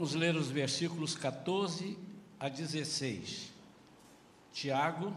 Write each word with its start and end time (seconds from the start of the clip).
Vamos 0.00 0.14
ler 0.14 0.34
os 0.34 0.48
versículos 0.48 1.14
14 1.14 1.94
a 2.38 2.48
16. 2.48 3.52
Tiago, 4.50 5.14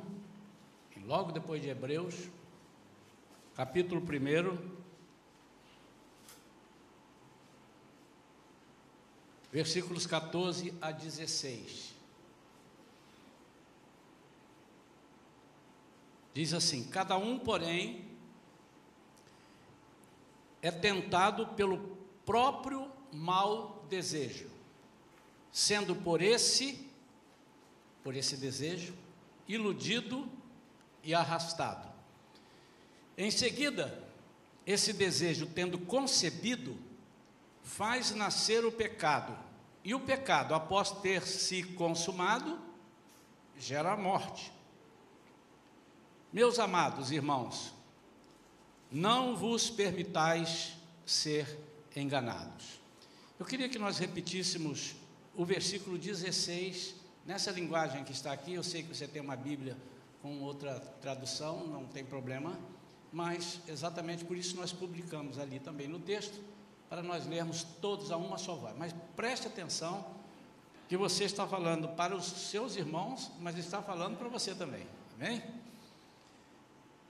e 0.94 1.00
logo 1.00 1.32
depois 1.32 1.62
de 1.62 1.70
Hebreus, 1.70 2.30
capítulo 3.56 4.02
1, 4.02 4.58
versículos 9.54 10.06
14 10.06 10.74
a 10.82 10.92
16. 10.92 11.96
Diz 16.34 16.54
assim: 16.54 16.84
Cada 16.90 17.16
um, 17.16 17.40
porém, 17.40 18.06
é 20.62 20.70
tentado 20.70 21.48
pelo 21.56 21.98
próprio 22.26 22.92
mau 23.14 23.86
desejo, 23.88 24.52
sendo 25.54 25.96
por 25.96 26.20
esse, 26.20 26.90
por 28.04 28.16
esse 28.16 28.36
desejo, 28.36 28.96
iludido 29.48 30.28
e 31.04 31.14
arrastado. 31.14 31.88
Em 33.16 33.30
seguida, 33.30 34.04
esse 34.66 34.92
desejo, 34.92 35.46
tendo 35.46 35.78
concebido, 35.78 36.76
faz 37.62 38.16
nascer 38.16 38.66
o 38.66 38.72
pecado, 38.72 39.38
e 39.84 39.94
o 39.94 40.00
pecado, 40.00 40.56
após 40.56 40.90
ter 40.90 41.22
se 41.22 41.62
consumado, 41.62 42.60
gera 43.56 43.92
a 43.92 43.98
morte. 43.98 44.52
Meus 46.32 46.58
amados 46.58 47.12
irmãos, 47.12 47.74
não 48.92 49.36
vos 49.36 49.70
permitais 49.70 50.74
ser 51.06 51.60
enganados. 51.96 52.82
Eu 53.38 53.46
queria 53.46 53.70
que 53.70 53.78
nós 53.78 54.00
repetíssemos 54.00 54.96
o 55.36 55.46
versículo 55.46 55.98
16, 55.98 56.96
nessa 57.26 57.52
linguagem 57.52 58.04
que 58.04 58.12
está 58.12 58.32
aqui. 58.32 58.54
Eu 58.54 58.64
sei 58.64 58.84
que 58.84 58.96
você 58.96 59.08
tem 59.08 59.22
uma 59.22 59.36
Bíblia 59.36 59.78
com 60.22 60.42
outra 60.42 60.80
tradução, 61.02 61.68
não 61.68 61.86
tem 61.86 62.06
problema, 62.06 62.58
mas 63.12 63.60
exatamente 63.68 64.24
por 64.24 64.38
isso 64.38 64.56
nós 64.56 64.72
publicamos 64.72 65.38
ali 65.38 65.60
também 65.60 65.88
no 65.88 66.00
texto, 66.00 66.40
para 66.90 67.02
nós 67.02 67.26
lermos 67.26 67.64
todos 67.82 68.12
a 68.12 68.18
uma 68.18 68.38
só 68.38 68.56
voz. 68.56 68.76
Mas 68.78 68.94
preste 69.16 69.48
atenção 69.48 70.06
que 70.88 70.96
você 70.96 71.24
está 71.24 71.48
falando 71.48 71.88
para 71.90 72.16
os 72.16 72.26
seus 72.26 72.76
irmãos, 72.76 73.32
mas 73.40 73.58
está 73.58 73.82
falando 73.82 74.18
para 74.18 74.28
você 74.28 74.54
também. 74.54 74.86
Amém? 75.16 75.42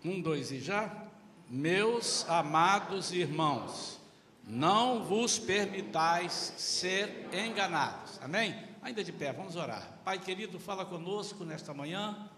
Um, 0.05 0.21
dois 0.21 0.51
e 0.51 0.59
já. 0.59 1.05
Meus 1.49 2.27
amados 2.29 3.11
irmãos, 3.11 3.99
não 4.45 5.03
vos 5.03 5.39
permitais 5.39 6.53
ser 6.57 7.29
enganados. 7.33 8.19
Amém? 8.21 8.55
Ainda 8.81 9.03
de 9.03 9.11
pé, 9.11 9.31
vamos 9.31 9.55
orar. 9.55 9.99
Pai 10.03 10.19
querido, 10.19 10.59
fala 10.59 10.85
conosco 10.85 11.45
nesta 11.45 11.73
manhã. 11.73 12.29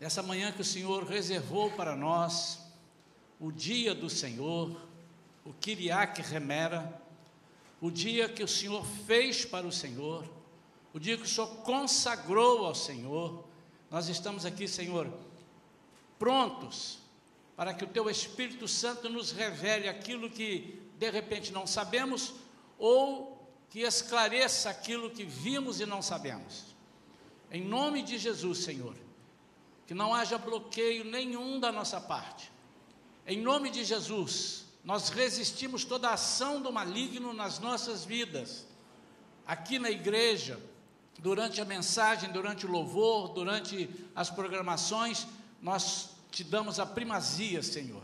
Nessa 0.00 0.22
manhã 0.22 0.50
que 0.50 0.62
o 0.62 0.64
Senhor 0.64 1.04
reservou 1.04 1.70
para 1.72 1.94
nós, 1.94 2.60
o 3.38 3.52
dia 3.52 3.94
do 3.94 4.08
Senhor, 4.08 4.80
o 5.44 5.52
Kiriak 5.52 6.22
Remera, 6.22 7.00
o 7.80 7.90
dia 7.90 8.28
que 8.28 8.42
o 8.42 8.48
Senhor 8.48 8.84
fez 9.06 9.44
para 9.44 9.66
o 9.66 9.72
Senhor, 9.72 10.24
o 10.94 10.98
dia 10.98 11.16
que 11.16 11.24
o 11.24 11.28
Senhor 11.28 11.48
consagrou 11.58 12.64
ao 12.64 12.74
Senhor. 12.74 13.44
Nós 13.90 14.08
estamos 14.08 14.46
aqui, 14.46 14.66
Senhor, 14.66 15.12
prontos 16.18 16.97
para 17.58 17.74
que 17.74 17.82
o 17.82 17.88
teu 17.88 18.08
Espírito 18.08 18.68
Santo 18.68 19.08
nos 19.08 19.32
revele 19.32 19.88
aquilo 19.88 20.30
que 20.30 20.80
de 20.96 21.10
repente 21.10 21.52
não 21.52 21.66
sabemos 21.66 22.32
ou 22.78 23.52
que 23.68 23.80
esclareça 23.80 24.70
aquilo 24.70 25.10
que 25.10 25.24
vimos 25.24 25.80
e 25.80 25.84
não 25.84 26.00
sabemos. 26.00 26.66
Em 27.50 27.60
nome 27.60 28.04
de 28.04 28.16
Jesus, 28.16 28.58
Senhor, 28.58 28.94
que 29.88 29.92
não 29.92 30.14
haja 30.14 30.38
bloqueio 30.38 31.02
nenhum 31.02 31.58
da 31.58 31.72
nossa 31.72 32.00
parte. 32.00 32.48
Em 33.26 33.40
nome 33.40 33.70
de 33.70 33.82
Jesus, 33.82 34.66
nós 34.84 35.08
resistimos 35.08 35.84
toda 35.84 36.10
ação 36.10 36.62
do 36.62 36.72
maligno 36.72 37.32
nas 37.32 37.58
nossas 37.58 38.04
vidas. 38.04 38.68
Aqui 39.44 39.80
na 39.80 39.90
igreja, 39.90 40.60
durante 41.18 41.60
a 41.60 41.64
mensagem, 41.64 42.30
durante 42.30 42.66
o 42.66 42.70
louvor, 42.70 43.30
durante 43.30 43.90
as 44.14 44.30
programações, 44.30 45.26
nós 45.60 46.16
te 46.30 46.44
damos 46.44 46.78
a 46.78 46.86
primazia, 46.86 47.62
Senhor, 47.62 48.02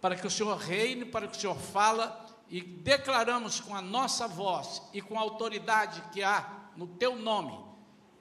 para 0.00 0.16
que 0.16 0.26
o 0.26 0.30
Senhor 0.30 0.56
reine, 0.56 1.04
para 1.04 1.26
que 1.26 1.36
o 1.36 1.40
Senhor 1.40 1.56
fala 1.56 2.24
e 2.50 2.60
declaramos 2.60 3.60
com 3.60 3.74
a 3.74 3.82
nossa 3.82 4.28
voz 4.28 4.82
e 4.92 5.00
com 5.00 5.18
a 5.18 5.22
autoridade 5.22 6.02
que 6.12 6.22
há 6.22 6.70
no 6.76 6.86
teu 6.86 7.16
nome, 7.16 7.58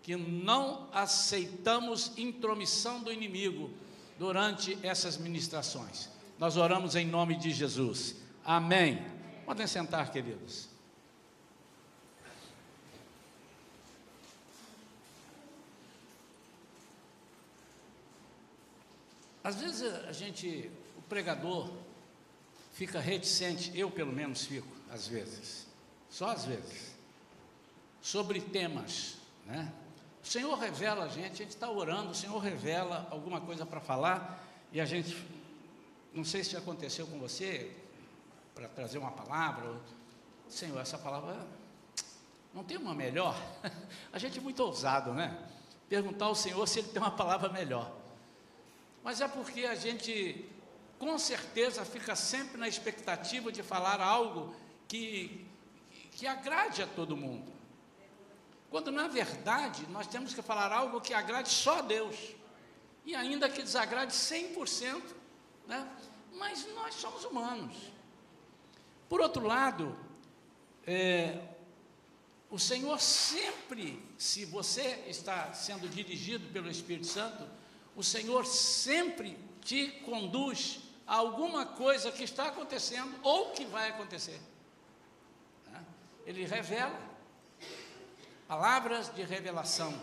que 0.02 0.16
não 0.16 0.88
aceitamos 0.92 2.12
intromissão 2.18 3.02
do 3.02 3.12
inimigo 3.12 3.72
durante 4.18 4.78
essas 4.84 5.18
ministrações. 5.18 6.10
Nós 6.38 6.58
oramos 6.58 6.96
em 6.96 7.06
nome 7.06 7.36
de 7.36 7.52
Jesus. 7.52 8.16
Amém. 8.44 9.06
Podem 9.46 9.68
sentar, 9.68 10.12
queridos. 10.12 10.73
Às 19.44 19.56
vezes 19.58 19.84
a 20.08 20.14
gente, 20.14 20.72
o 20.98 21.02
pregador, 21.02 21.70
fica 22.72 23.00
reticente, 23.00 23.78
eu 23.78 23.92
pelo 23.92 24.14
menos 24.14 24.46
fico, 24.46 24.68
às 24.90 25.06
vezes, 25.08 25.68
só 26.10 26.30
às 26.30 26.46
vezes, 26.46 26.96
sobre 28.02 28.40
temas, 28.40 29.16
né? 29.46 29.72
O 30.24 30.26
Senhor 30.26 30.56
revela 30.58 31.04
a 31.04 31.08
gente, 31.10 31.34
a 31.34 31.36
gente 31.36 31.50
está 31.50 31.70
orando, 31.70 32.12
o 32.12 32.16
Senhor 32.16 32.38
revela 32.38 33.06
alguma 33.12 33.42
coisa 33.42 33.66
para 33.66 33.82
falar, 33.82 34.42
e 34.72 34.80
a 34.80 34.86
gente, 34.86 35.14
não 36.14 36.24
sei 36.24 36.42
se 36.42 36.56
aconteceu 36.56 37.06
com 37.06 37.20
você, 37.20 37.76
para 38.56 38.70
trazer 38.70 38.98
uma 38.98 39.12
palavra, 39.12 39.76
Senhor, 40.48 40.80
essa 40.80 40.98
palavra 40.98 41.46
não 42.54 42.64
tem 42.64 42.78
uma 42.78 42.94
melhor? 42.94 43.36
A 44.14 44.20
gente 44.20 44.38
é 44.38 44.42
muito 44.42 44.60
ousado, 44.62 45.12
né? 45.12 45.36
Perguntar 45.90 46.26
ao 46.26 46.36
Senhor 46.36 46.66
se 46.68 46.80
Ele 46.80 46.90
tem 46.90 47.02
uma 47.02 47.12
palavra 47.12 47.50
melhor 47.50 48.03
mas 49.04 49.20
é 49.20 49.28
porque 49.28 49.66
a 49.66 49.76
gente, 49.76 50.50
com 50.98 51.18
certeza, 51.18 51.84
fica 51.84 52.16
sempre 52.16 52.58
na 52.58 52.68
expectativa 52.68 53.52
de 53.52 53.62
falar 53.62 54.00
algo 54.00 54.56
que, 54.88 55.46
que 56.12 56.26
agrade 56.26 56.82
a 56.82 56.88
todo 56.88 57.18
mundo. 57.18 57.52
Quando, 58.70 58.92
na 58.92 59.08
verdade, 59.08 59.86
nós 59.90 60.08
temos 60.08 60.34
que 60.34 60.42
falar 60.42 60.72
algo 60.72 61.02
que 61.02 61.14
agrade 61.14 61.50
só 61.50 61.80
a 61.80 61.82
Deus, 61.82 62.16
e 63.06 63.14
ainda 63.14 63.50
que 63.50 63.62
desagrade 63.62 64.14
100%, 64.14 65.02
né? 65.68 65.88
mas 66.36 66.66
nós 66.74 66.96
somos 66.96 67.26
humanos. 67.26 67.76
Por 69.10 69.22
outro 69.22 69.46
lado, 69.46 69.96
é, 70.88 71.40
o 72.50 72.58
Senhor 72.58 73.00
sempre, 73.00 74.02
se 74.18 74.46
você 74.46 75.04
está 75.08 75.54
sendo 75.54 75.88
dirigido 75.88 76.48
pelo 76.54 76.70
Espírito 76.70 77.08
Santo, 77.08 77.46
o 77.96 78.04
Senhor 78.04 78.46
sempre 78.46 79.38
te 79.62 79.88
conduz 80.06 80.80
a 81.06 81.16
alguma 81.16 81.66
coisa 81.66 82.12
que 82.12 82.24
está 82.24 82.48
acontecendo 82.48 83.14
ou 83.24 83.52
que 83.52 83.66
vai 83.66 83.90
acontecer. 83.90 84.40
Né? 85.72 85.84
Ele 86.26 86.46
revela 86.46 87.00
palavras 88.48 89.14
de 89.14 89.24
revelação, 89.24 89.94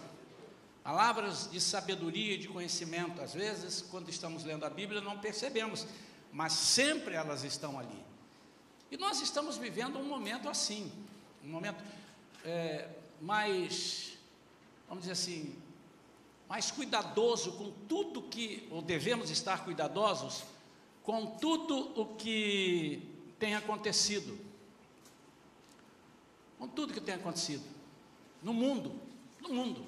palavras 0.82 1.50
de 1.50 1.60
sabedoria 1.60 2.34
e 2.34 2.38
de 2.38 2.48
conhecimento. 2.48 3.20
Às 3.20 3.34
vezes, 3.34 3.82
quando 3.82 4.08
estamos 4.08 4.44
lendo 4.44 4.64
a 4.64 4.70
Bíblia, 4.70 5.00
não 5.00 5.18
percebemos, 5.18 5.86
mas 6.32 6.52
sempre 6.52 7.14
elas 7.14 7.44
estão 7.44 7.78
ali. 7.78 8.04
E 8.90 8.96
nós 8.96 9.20
estamos 9.20 9.56
vivendo 9.56 9.98
um 9.98 10.04
momento 10.04 10.48
assim, 10.48 10.92
um 11.44 11.48
momento 11.48 11.82
é, 12.44 12.88
mais, 13.20 14.18
vamos 14.88 15.02
dizer 15.02 15.12
assim, 15.12 15.59
mais 16.50 16.68
cuidadoso 16.68 17.52
com 17.52 17.70
tudo 17.86 18.22
que, 18.22 18.66
ou 18.72 18.82
devemos 18.82 19.30
estar 19.30 19.64
cuidadosos 19.64 20.42
com 21.04 21.24
tudo 21.38 21.92
o 21.94 22.16
que 22.16 23.08
tem 23.38 23.54
acontecido. 23.54 24.36
Com 26.58 26.66
tudo 26.66 26.92
que 26.92 27.00
tem 27.00 27.14
acontecido 27.14 27.62
no 28.42 28.52
mundo, 28.52 29.00
no 29.40 29.50
mundo. 29.50 29.86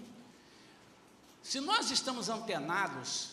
Se 1.43 1.59
nós 1.59 1.91
estamos 1.91 2.29
antenados 2.29 3.31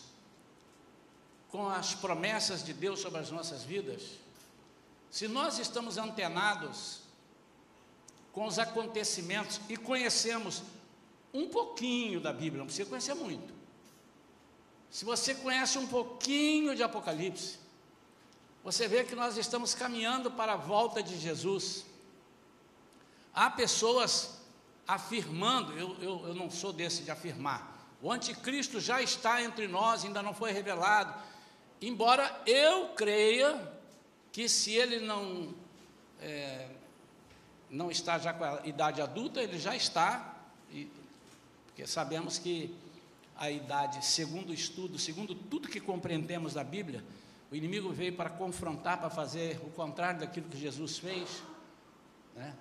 com 1.49 1.69
as 1.69 1.93
promessas 1.93 2.63
de 2.63 2.73
Deus 2.73 2.99
sobre 2.99 3.19
as 3.19 3.29
nossas 3.29 3.63
vidas, 3.63 4.17
se 5.11 5.27
nós 5.27 5.59
estamos 5.59 5.99
antenados 5.99 7.01
com 8.33 8.47
os 8.47 8.57
acontecimentos 8.57 9.61
e 9.69 9.77
conhecemos 9.77 10.63
um 11.33 11.47
pouquinho 11.47 12.19
da 12.19 12.33
Bíblia, 12.33 12.59
não 12.59 12.65
precisa 12.65 12.89
conhecer 12.89 13.13
muito. 13.13 13.53
Se 14.89 15.05
você 15.05 15.35
conhece 15.35 15.77
um 15.77 15.87
pouquinho 15.87 16.75
de 16.75 16.81
Apocalipse, 16.81 17.59
você 18.63 18.87
vê 18.87 19.03
que 19.03 19.15
nós 19.15 19.37
estamos 19.37 19.73
caminhando 19.73 20.31
para 20.31 20.53
a 20.53 20.57
volta 20.57 21.01
de 21.01 21.17
Jesus. 21.17 21.85
Há 23.33 23.49
pessoas 23.49 24.39
afirmando, 24.87 25.77
eu, 25.77 25.95
eu, 26.01 26.27
eu 26.29 26.35
não 26.35 26.49
sou 26.49 26.73
desse 26.73 27.03
de 27.03 27.11
afirmar, 27.11 27.77
o 28.01 28.11
anticristo 28.11 28.79
já 28.79 29.01
está 29.01 29.43
entre 29.43 29.67
nós, 29.67 30.03
ainda 30.03 30.23
não 30.23 30.33
foi 30.33 30.51
revelado. 30.51 31.13
Embora 31.81 32.41
eu 32.45 32.89
creia 32.89 33.71
que 34.31 34.47
se 34.49 34.73
ele 34.73 34.99
não, 34.99 35.53
é, 36.21 36.69
não 37.69 37.91
está 37.91 38.17
já 38.17 38.33
com 38.33 38.43
a 38.43 38.61
idade 38.65 39.01
adulta, 39.01 39.41
ele 39.41 39.59
já 39.59 39.75
está, 39.75 40.35
e, 40.71 40.89
porque 41.79 41.87
sabemos 41.89 42.37
que 42.37 42.75
a 43.37 43.49
idade, 43.49 44.05
segundo 44.05 44.49
o 44.49 44.53
estudo, 44.53 44.99
segundo 44.99 45.33
tudo 45.33 45.69
que 45.69 45.79
compreendemos 45.79 46.53
da 46.53 46.61
Bíblia, 46.61 47.01
o 47.49 47.55
inimigo 47.55 47.89
veio 47.89 48.11
para 48.17 48.29
confrontar, 48.29 48.99
para 48.99 49.09
fazer 49.09 49.57
o 49.63 49.69
contrário 49.69 50.19
daquilo 50.19 50.49
que 50.49 50.59
Jesus 50.59 50.97
fez. 50.97 51.41
Né? 52.35 52.53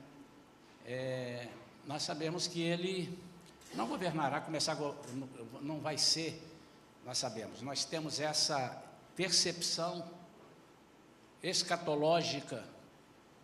É, 0.87 1.49
nós 1.85 2.05
sabemos 2.05 2.47
que 2.47 2.61
ele 2.63 3.19
não 3.75 3.89
governará, 3.89 4.41
começar, 4.41 4.79
não 5.63 5.81
vai 5.81 5.99
ser, 5.99 6.41
nós 7.05 7.19
sabemos, 7.19 7.61
nós 7.61 7.85
temos 7.85 8.21
essa 8.21 8.81
percepção 9.17 10.09
escatológica 11.43 12.65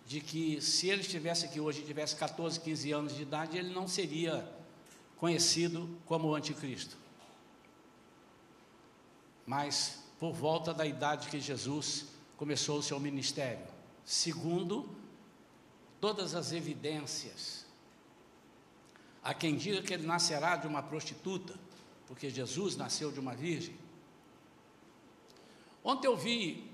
de 0.06 0.20
que 0.20 0.60
se 0.60 0.88
ele 0.88 1.00
estivesse 1.00 1.46
aqui 1.46 1.58
hoje, 1.58 1.82
tivesse 1.82 2.14
14, 2.14 2.60
15 2.60 2.92
anos 2.92 3.16
de 3.16 3.22
idade, 3.22 3.58
ele 3.58 3.74
não 3.74 3.88
seria 3.88 4.53
conhecido 5.16 5.88
como 6.06 6.28
o 6.28 6.34
anticristo. 6.34 6.96
Mas 9.46 10.04
por 10.18 10.32
volta 10.32 10.72
da 10.72 10.86
idade 10.86 11.28
que 11.28 11.40
Jesus 11.40 12.06
começou 12.36 12.78
o 12.78 12.82
seu 12.82 12.98
ministério, 12.98 13.66
segundo 14.04 14.88
todas 16.00 16.34
as 16.34 16.52
evidências 16.52 17.64
Há 19.24 19.32
quem 19.32 19.56
diga 19.56 19.80
que 19.80 19.94
ele 19.94 20.06
nascerá 20.06 20.54
de 20.54 20.66
uma 20.66 20.82
prostituta, 20.82 21.54
porque 22.06 22.28
Jesus 22.28 22.76
nasceu 22.76 23.10
de 23.10 23.18
uma 23.18 23.34
virgem. 23.34 23.74
Ontem 25.82 26.06
eu 26.06 26.14
vi, 26.14 26.70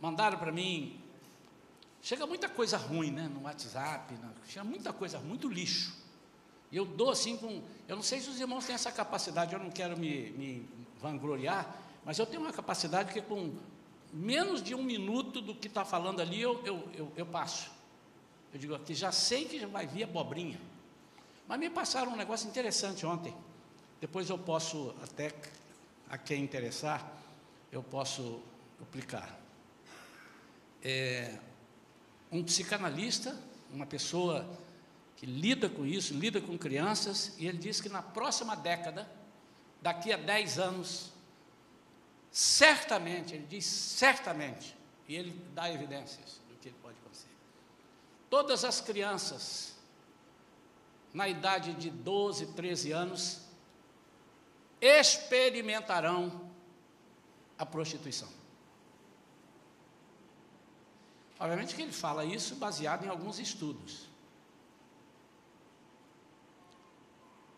mandaram 0.00 0.38
para 0.38 0.50
mim, 0.50 0.98
chega 2.00 2.26
muita 2.26 2.48
coisa 2.48 2.78
ruim, 2.78 3.10
né, 3.10 3.28
no 3.28 3.42
WhatsApp, 3.42 4.14
chega 4.46 4.64
muita 4.64 4.90
coisa, 4.90 5.18
muito 5.20 5.50
lixo. 5.50 5.94
E 6.72 6.76
eu 6.78 6.86
dou 6.86 7.10
assim 7.10 7.36
com, 7.36 7.62
eu 7.86 7.94
não 7.94 8.02
sei 8.02 8.18
se 8.18 8.30
os 8.30 8.40
irmãos 8.40 8.64
têm 8.64 8.74
essa 8.74 8.90
capacidade, 8.90 9.52
eu 9.52 9.58
não 9.58 9.70
quero 9.70 9.94
me, 9.96 10.30
me 10.30 10.68
vangloriar, 11.02 11.76
mas 12.02 12.18
eu 12.18 12.24
tenho 12.24 12.40
uma 12.40 12.52
capacidade 12.52 13.12
que 13.12 13.20
com 13.20 13.54
menos 14.10 14.62
de 14.62 14.74
um 14.74 14.82
minuto 14.82 15.42
do 15.42 15.54
que 15.54 15.68
está 15.68 15.84
falando 15.84 16.20
ali, 16.20 16.40
eu, 16.40 16.64
eu, 16.64 16.88
eu, 16.94 17.12
eu 17.14 17.26
passo. 17.26 17.70
Eu 18.54 18.58
digo 18.58 18.74
aqui, 18.74 18.94
já 18.94 19.12
sei 19.12 19.44
que 19.44 19.60
já 19.60 19.66
vai 19.66 19.86
vir 19.86 20.04
abobrinha. 20.04 20.58
Mas 21.46 21.60
me 21.60 21.68
passaram 21.68 22.12
um 22.12 22.16
negócio 22.16 22.48
interessante 22.48 23.04
ontem. 23.04 23.34
Depois 24.00 24.30
eu 24.30 24.38
posso, 24.38 24.94
até 25.02 25.30
a 26.08 26.16
quem 26.16 26.42
interessar, 26.42 27.12
eu 27.70 27.82
posso 27.82 28.40
aplicar. 28.80 29.38
É, 30.82 31.38
um 32.30 32.42
psicanalista, 32.42 33.38
uma 33.70 33.86
pessoa 33.86 34.46
que 35.22 35.26
lida 35.26 35.68
com 35.68 35.86
isso, 35.86 36.12
lida 36.14 36.40
com 36.40 36.58
crianças, 36.58 37.36
e 37.38 37.46
ele 37.46 37.56
diz 37.56 37.80
que 37.80 37.88
na 37.88 38.02
próxima 38.02 38.56
década, 38.56 39.08
daqui 39.80 40.12
a 40.12 40.16
10 40.16 40.58
anos, 40.58 41.12
certamente, 42.28 43.32
ele 43.32 43.46
diz 43.46 43.64
certamente, 43.64 44.76
e 45.06 45.14
ele 45.14 45.30
dá 45.54 45.72
evidências 45.72 46.40
do 46.48 46.56
que 46.56 46.70
pode 46.70 46.98
acontecer. 46.98 47.28
Todas 48.28 48.64
as 48.64 48.80
crianças 48.80 49.76
na 51.14 51.28
idade 51.28 51.72
de 51.74 51.88
12, 51.88 52.46
13 52.54 52.90
anos, 52.90 53.42
experimentarão 54.80 56.50
a 57.56 57.64
prostituição. 57.64 58.28
Obviamente 61.38 61.76
que 61.76 61.82
ele 61.82 61.92
fala 61.92 62.24
isso 62.24 62.56
baseado 62.56 63.04
em 63.04 63.08
alguns 63.08 63.38
estudos. 63.38 64.10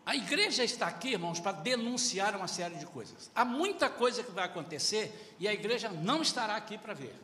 A 0.05 0.15
igreja 0.15 0.63
está 0.63 0.85
aqui, 0.85 1.13
irmãos, 1.13 1.39
para 1.39 1.53
denunciar 1.53 2.35
uma 2.35 2.47
série 2.47 2.75
de 2.75 2.85
coisas. 2.85 3.31
Há 3.33 3.43
muita 3.43 3.89
coisa 3.89 4.23
que 4.23 4.31
vai 4.31 4.45
acontecer 4.45 5.35
e 5.39 5.47
a 5.47 5.53
igreja 5.53 5.89
não 5.89 6.21
estará 6.21 6.55
aqui 6.55 6.77
para 6.77 6.93
ver. 6.93 7.15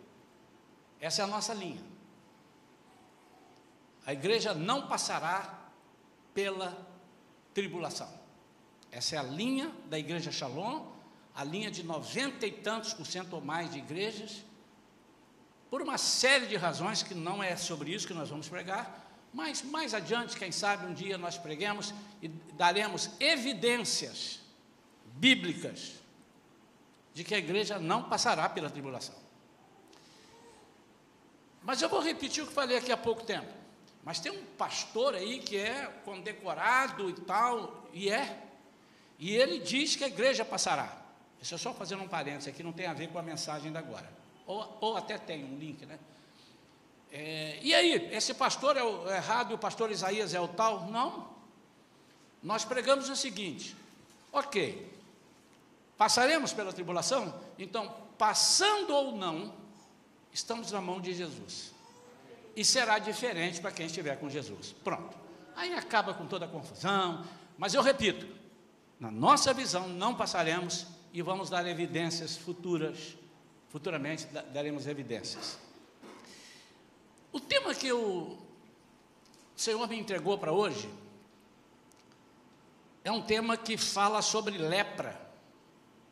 Essa 0.99 1.21
é 1.21 1.25
a 1.25 1.27
nossa 1.27 1.53
linha. 1.53 1.81
A 4.05 4.13
igreja 4.13 4.55
não 4.55 4.87
passará 4.87 5.59
pela 6.33 6.75
tribulação. 7.53 8.09
Essa 8.91 9.15
é 9.15 9.19
a 9.19 9.23
linha 9.23 9.71
da 9.85 9.99
igreja 9.99 10.31
Shalom, 10.31 10.87
a 11.35 11.43
linha 11.43 11.69
de 11.69 11.83
noventa 11.83 12.47
e 12.47 12.51
tantos 12.51 12.93
por 12.93 13.05
cento 13.05 13.33
ou 13.33 13.41
mais 13.41 13.71
de 13.71 13.77
igrejas, 13.77 14.43
por 15.69 15.81
uma 15.81 15.97
série 15.97 16.47
de 16.47 16.57
razões 16.57 17.03
que 17.03 17.13
não 17.13 17.41
é 17.41 17.55
sobre 17.55 17.93
isso 17.93 18.07
que 18.07 18.13
nós 18.13 18.29
vamos 18.29 18.49
pregar, 18.49 19.00
mas 19.33 19.61
mais 19.61 19.93
adiante, 19.93 20.37
quem 20.37 20.51
sabe, 20.51 20.85
um 20.85 20.93
dia 20.93 21.17
nós 21.17 21.37
preguemos 21.37 21.93
e 22.21 22.27
daremos 22.27 23.09
evidências 23.19 24.39
bíblicas 25.13 25.93
de 27.13 27.23
que 27.23 27.33
a 27.33 27.37
igreja 27.37 27.79
não 27.79 28.03
passará 28.03 28.47
pela 28.49 28.69
tribulação. 28.69 29.15
Mas 31.63 31.81
eu 31.81 31.89
vou 31.89 32.01
repetir 32.01 32.43
o 32.43 32.47
que 32.47 32.53
falei 32.53 32.77
aqui 32.77 32.91
há 32.91 32.97
pouco 32.97 33.23
tempo. 33.23 33.51
Mas 34.03 34.19
tem 34.19 34.31
um 34.31 34.43
pastor 34.57 35.13
aí 35.13 35.39
que 35.39 35.57
é 35.57 35.85
condecorado 36.03 37.09
e 37.09 37.13
tal, 37.13 37.87
e 37.93 38.09
é. 38.09 38.43
E 39.19 39.35
ele 39.35 39.59
diz 39.59 39.95
que 39.95 40.03
a 40.03 40.07
igreja 40.07 40.43
passará. 40.43 40.97
Isso 41.39 41.53
é 41.53 41.57
só 41.57 41.73
fazendo 41.73 42.03
um 42.03 42.07
parênteses 42.07 42.47
aqui, 42.47 42.63
não 42.63 42.73
tem 42.73 42.87
a 42.87 42.93
ver 42.93 43.09
com 43.09 43.19
a 43.19 43.21
mensagem 43.21 43.71
da 43.71 43.79
agora. 43.79 44.11
Ou, 44.47 44.77
ou 44.81 44.97
até 44.97 45.17
tem 45.17 45.43
um 45.43 45.57
link, 45.57 45.85
né? 45.85 45.99
É, 47.11 47.59
e 47.61 47.73
aí, 47.73 48.09
esse 48.13 48.33
pastor 48.33 48.77
é 48.77 48.83
o 48.83 49.09
errado 49.09 49.51
e 49.51 49.53
o 49.53 49.57
pastor 49.57 49.91
Isaías 49.91 50.33
é 50.33 50.39
o 50.39 50.47
tal? 50.47 50.85
Não. 50.87 51.29
Nós 52.41 52.63
pregamos 52.63 53.09
o 53.09 53.15
seguinte: 53.15 53.75
ok, 54.31 54.89
passaremos 55.97 56.53
pela 56.53 56.71
tribulação? 56.71 57.33
Então, 57.59 57.93
passando 58.17 58.95
ou 58.95 59.15
não, 59.15 59.53
estamos 60.31 60.71
na 60.71 60.79
mão 60.79 61.01
de 61.01 61.13
Jesus 61.13 61.73
e 62.55 62.63
será 62.63 62.99
diferente 62.99 63.61
para 63.61 63.71
quem 63.71 63.85
estiver 63.85 64.17
com 64.17 64.29
Jesus. 64.29 64.73
Pronto. 64.83 65.17
Aí 65.55 65.73
acaba 65.73 66.13
com 66.13 66.25
toda 66.25 66.45
a 66.45 66.47
confusão, 66.47 67.25
mas 67.57 67.73
eu 67.73 67.81
repito, 67.81 68.25
na 68.99 69.11
nossa 69.11 69.53
visão 69.53 69.87
não 69.87 70.15
passaremos 70.15 70.87
e 71.13 71.21
vamos 71.21 71.49
dar 71.49 71.65
evidências 71.67 72.37
futuras, 72.37 73.17
futuramente 73.69 74.25
daremos 74.53 74.87
evidências. 74.87 75.59
O 77.31 77.39
tema 77.39 77.73
que 77.73 77.91
o 77.91 78.37
Senhor 79.55 79.87
me 79.87 79.99
entregou 79.99 80.37
para 80.37 80.51
hoje 80.51 80.89
é 83.03 83.11
um 83.11 83.21
tema 83.21 83.57
que 83.57 83.77
fala 83.77 84.21
sobre 84.21 84.57
lepra. 84.57 85.19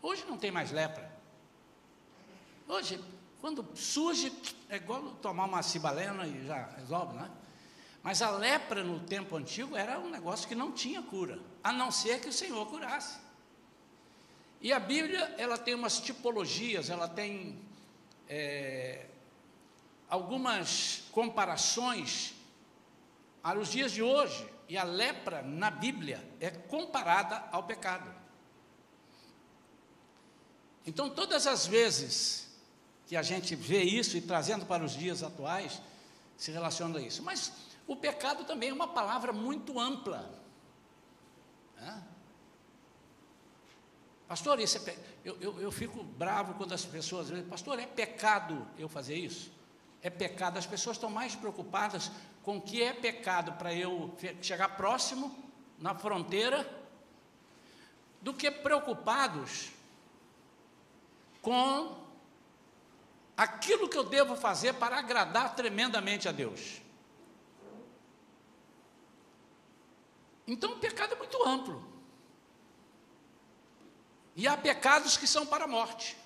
Hoje 0.02 0.26
não 0.26 0.38
tem 0.38 0.52
mais 0.52 0.72
lepra. 0.72 1.10
Hoje 2.68 3.00
quando 3.42 3.66
surge, 3.76 4.34
é 4.68 4.76
igual 4.76 5.02
tomar 5.22 5.46
uma 5.46 5.64
cibalena 5.64 6.28
e 6.28 6.46
já 6.46 6.66
resolve, 6.78 7.16
né? 7.16 7.30
Mas 8.04 8.22
a 8.22 8.32
lepra 8.32 8.84
no 8.84 9.00
tempo 9.00 9.36
antigo 9.36 9.76
era 9.76 10.00
um 10.00 10.10
negócio 10.10 10.48
que 10.48 10.56
não 10.56 10.72
tinha 10.72 11.02
cura, 11.02 11.40
a 11.64 11.72
não 11.72 11.92
ser 11.92 12.20
que 12.20 12.30
o 12.30 12.34
Senhor 12.34 12.66
curasse. 12.68 13.18
E 14.62 14.74
a 14.74 14.80
Bíblia, 14.80 15.36
ela 15.38 15.58
tem 15.58 15.74
umas 15.74 16.00
tipologias, 16.00 16.90
ela 16.90 17.08
tem 17.08 17.58
é, 18.28 19.06
algumas 20.10 21.04
comparações 21.12 22.34
para 23.42 23.60
os 23.60 23.70
dias 23.70 23.92
de 23.92 24.02
hoje. 24.02 24.48
E 24.68 24.78
a 24.78 24.84
lepra 24.84 25.42
na 25.42 25.72
Bíblia 25.72 26.24
é 26.40 26.50
comparada 26.52 27.44
ao 27.52 27.64
pecado. 27.64 28.14
Então, 30.86 31.10
todas 31.10 31.48
as 31.48 31.66
vezes 31.66 32.50
que 33.08 33.16
a 33.16 33.24
gente 33.24 33.56
vê 33.56 33.82
isso 33.82 34.16
e 34.18 34.22
trazendo 34.22 34.66
para 34.66 34.84
os 34.84 34.92
dias 34.92 35.24
atuais, 35.24 35.82
se 36.38 36.52
relaciona 36.52 37.00
a 37.00 37.02
isso. 37.02 37.24
Mas 37.24 37.52
o 37.88 37.96
pecado 37.96 38.44
também 38.44 38.70
é 38.70 38.74
uma 38.74 38.88
palavra 38.88 39.34
muito 39.34 39.80
ampla. 39.80 40.30
Né? 41.76 42.04
Pastor, 44.28 44.60
isso 44.60 44.78
é 44.78 44.96
eu, 45.26 45.38
eu, 45.42 45.60
eu 45.60 45.72
fico 45.72 46.04
bravo 46.04 46.54
quando 46.54 46.74
as 46.74 46.86
pessoas 46.86 47.28
dizem, 47.28 47.44
pastor, 47.44 47.80
é 47.80 47.88
pecado 47.88 48.68
eu 48.78 48.88
fazer 48.88 49.16
isso? 49.16 49.52
É 50.02 50.10
pecado. 50.10 50.58
As 50.58 50.66
pessoas 50.66 50.98
estão 50.98 51.10
mais 51.10 51.36
preocupadas 51.36 52.12
com 52.44 52.58
o 52.58 52.62
que 52.62 52.82
é 52.82 52.94
pecado 52.94 53.54
para 53.54 53.74
eu 53.74 54.16
chegar 54.42 54.70
próximo, 54.76 55.36
na 55.78 55.96
fronteira, 55.96 56.68
do 58.22 58.34
que 58.34 58.50
preocupados 58.52 59.72
com 61.42 61.98
aquilo 63.38 63.88
que 63.88 63.98
eu 63.98 64.04
devo 64.04 64.36
fazer 64.36 64.74
para 64.74 64.98
agradar 64.98 65.56
tremendamente 65.56 66.28
a 66.28 66.32
Deus. 66.32 66.82
Então 70.46 70.74
o 70.74 70.80
pecado 70.80 71.14
é 71.14 71.18
muito 71.18 71.48
amplo. 71.48 71.88
E 74.36 74.48
há 74.48 74.58
pecados 74.58 75.16
que 75.16 75.28
são 75.28 75.46
para 75.46 75.66
a 75.66 75.68
morte. 75.68 76.18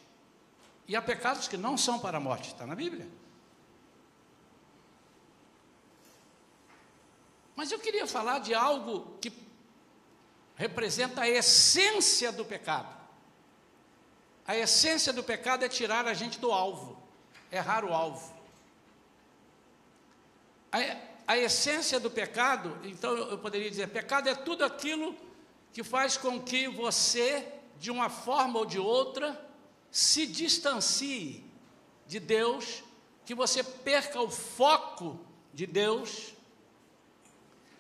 E 0.88 0.96
há 0.96 1.02
pecados 1.02 1.48
que 1.48 1.58
não 1.58 1.78
são 1.78 2.00
para 2.00 2.18
a 2.18 2.22
morte. 2.22 2.50
Está 2.50 2.66
na 2.66 2.76
Bíblia. 2.76 3.08
Mas 7.56 7.72
eu 7.72 7.80
queria 7.80 8.08
falar 8.08 8.40
de 8.40 8.54
algo 8.54 9.18
que 9.22 9.32
representa 10.56 11.22
a 11.22 11.30
essência 11.30 12.32
do 12.32 12.44
pecado. 12.44 12.94
A 14.46 14.58
essência 14.58 15.14
do 15.14 15.24
pecado 15.24 15.64
é 15.64 15.70
tirar 15.70 16.06
a 16.06 16.14
gente 16.14 16.40
do 16.40 16.52
alvo, 16.52 17.02
errar 17.52 17.86
o 17.86 17.94
alvo. 17.94 18.34
A, 20.72 20.78
a 21.28 21.38
essência 21.38 22.00
do 22.00 22.12
pecado, 22.12 22.78
então 22.84 23.16
eu 23.16 23.38
poderia 23.38 23.70
dizer: 23.70 23.88
pecado 23.88 24.28
é 24.28 24.36
tudo 24.36 24.66
aquilo 24.66 25.16
que 25.72 25.84
faz 25.84 26.18
com 26.18 26.42
que 26.42 26.68
você, 26.68 27.48
de 27.80 27.90
uma 27.90 28.10
forma 28.10 28.60
ou 28.60 28.66
de 28.66 28.80
outra, 28.80 29.40
se 29.90 30.26
distancie 30.28 31.44
de 32.06 32.20
Deus, 32.20 32.84
que 33.26 33.34
você 33.34 33.64
perca 33.64 34.20
o 34.22 34.30
foco 34.30 35.20
de 35.54 35.66
Deus, 35.66 36.34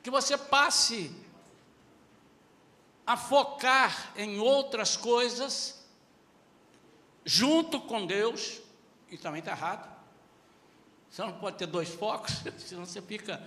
que 0.03 0.12
você 0.12 0.38
passe 0.38 1.10
a 3.07 3.15
focar 3.15 4.12
em 4.17 4.38
outras 4.38 4.98
coisas 4.98 5.81
junto 7.25 7.79
com 7.79 8.05
Deus, 8.05 8.60
e 9.10 9.17
também 9.17 9.39
está 9.39 9.51
errado. 9.51 9.89
Você 11.10 11.22
não 11.22 11.39
pode 11.39 11.57
ter 11.57 11.67
dois 11.67 11.88
focos, 11.89 12.43
senão 12.60 12.86
você 12.86 13.01
fica 13.01 13.41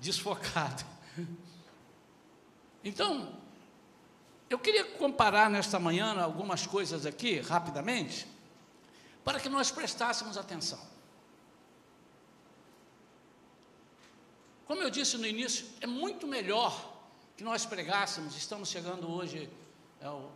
desfocado. 0.00 0.84
Então, 2.82 3.38
eu 4.48 4.58
queria 4.58 4.84
comparar 4.84 5.50
nesta 5.50 5.78
manhã 5.78 6.18
algumas 6.20 6.66
coisas 6.66 7.04
aqui, 7.04 7.40
rapidamente, 7.40 8.26
para 9.24 9.40
que 9.40 9.48
nós 9.48 9.70
prestássemos 9.70 10.38
atenção. 10.38 10.95
Como 14.66 14.82
eu 14.82 14.90
disse 14.90 15.16
no 15.16 15.26
início, 15.26 15.66
é 15.80 15.86
muito 15.86 16.26
melhor 16.26 16.94
que 17.36 17.44
nós 17.44 17.64
pregássemos, 17.64 18.36
estamos 18.36 18.68
chegando 18.68 19.08
hoje 19.08 19.48
é 20.00 20.28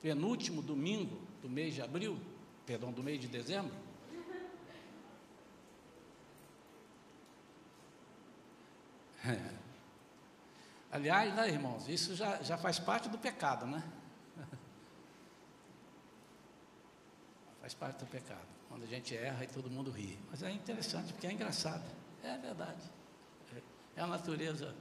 penúltimo 0.00 0.62
domingo 0.62 1.20
do 1.42 1.48
mês 1.48 1.74
de 1.74 1.82
abril, 1.82 2.18
perdão, 2.64 2.90
do 2.90 3.02
mês 3.02 3.20
de 3.20 3.28
dezembro. 3.28 3.74
É. 9.26 9.58
Aliás, 10.90 11.34
né, 11.34 11.50
irmãos, 11.50 11.86
isso 11.86 12.14
já, 12.14 12.42
já 12.42 12.56
faz 12.56 12.78
parte 12.78 13.10
do 13.10 13.18
pecado, 13.18 13.66
né? 13.66 13.84
faz 17.60 17.74
parte 17.74 17.98
do 17.98 18.06
pecado. 18.06 18.46
Quando 18.70 18.84
a 18.84 18.86
gente 18.86 19.14
erra 19.14 19.44
e 19.44 19.46
todo 19.48 19.68
mundo 19.70 19.90
ri. 19.90 20.18
Mas 20.30 20.42
é 20.42 20.50
interessante, 20.50 21.12
porque 21.12 21.26
é 21.26 21.32
engraçado. 21.32 21.84
É 22.22 22.38
verdade. 22.38 22.97
É 23.98 24.00
a 24.00 24.06
natureza. 24.06 24.72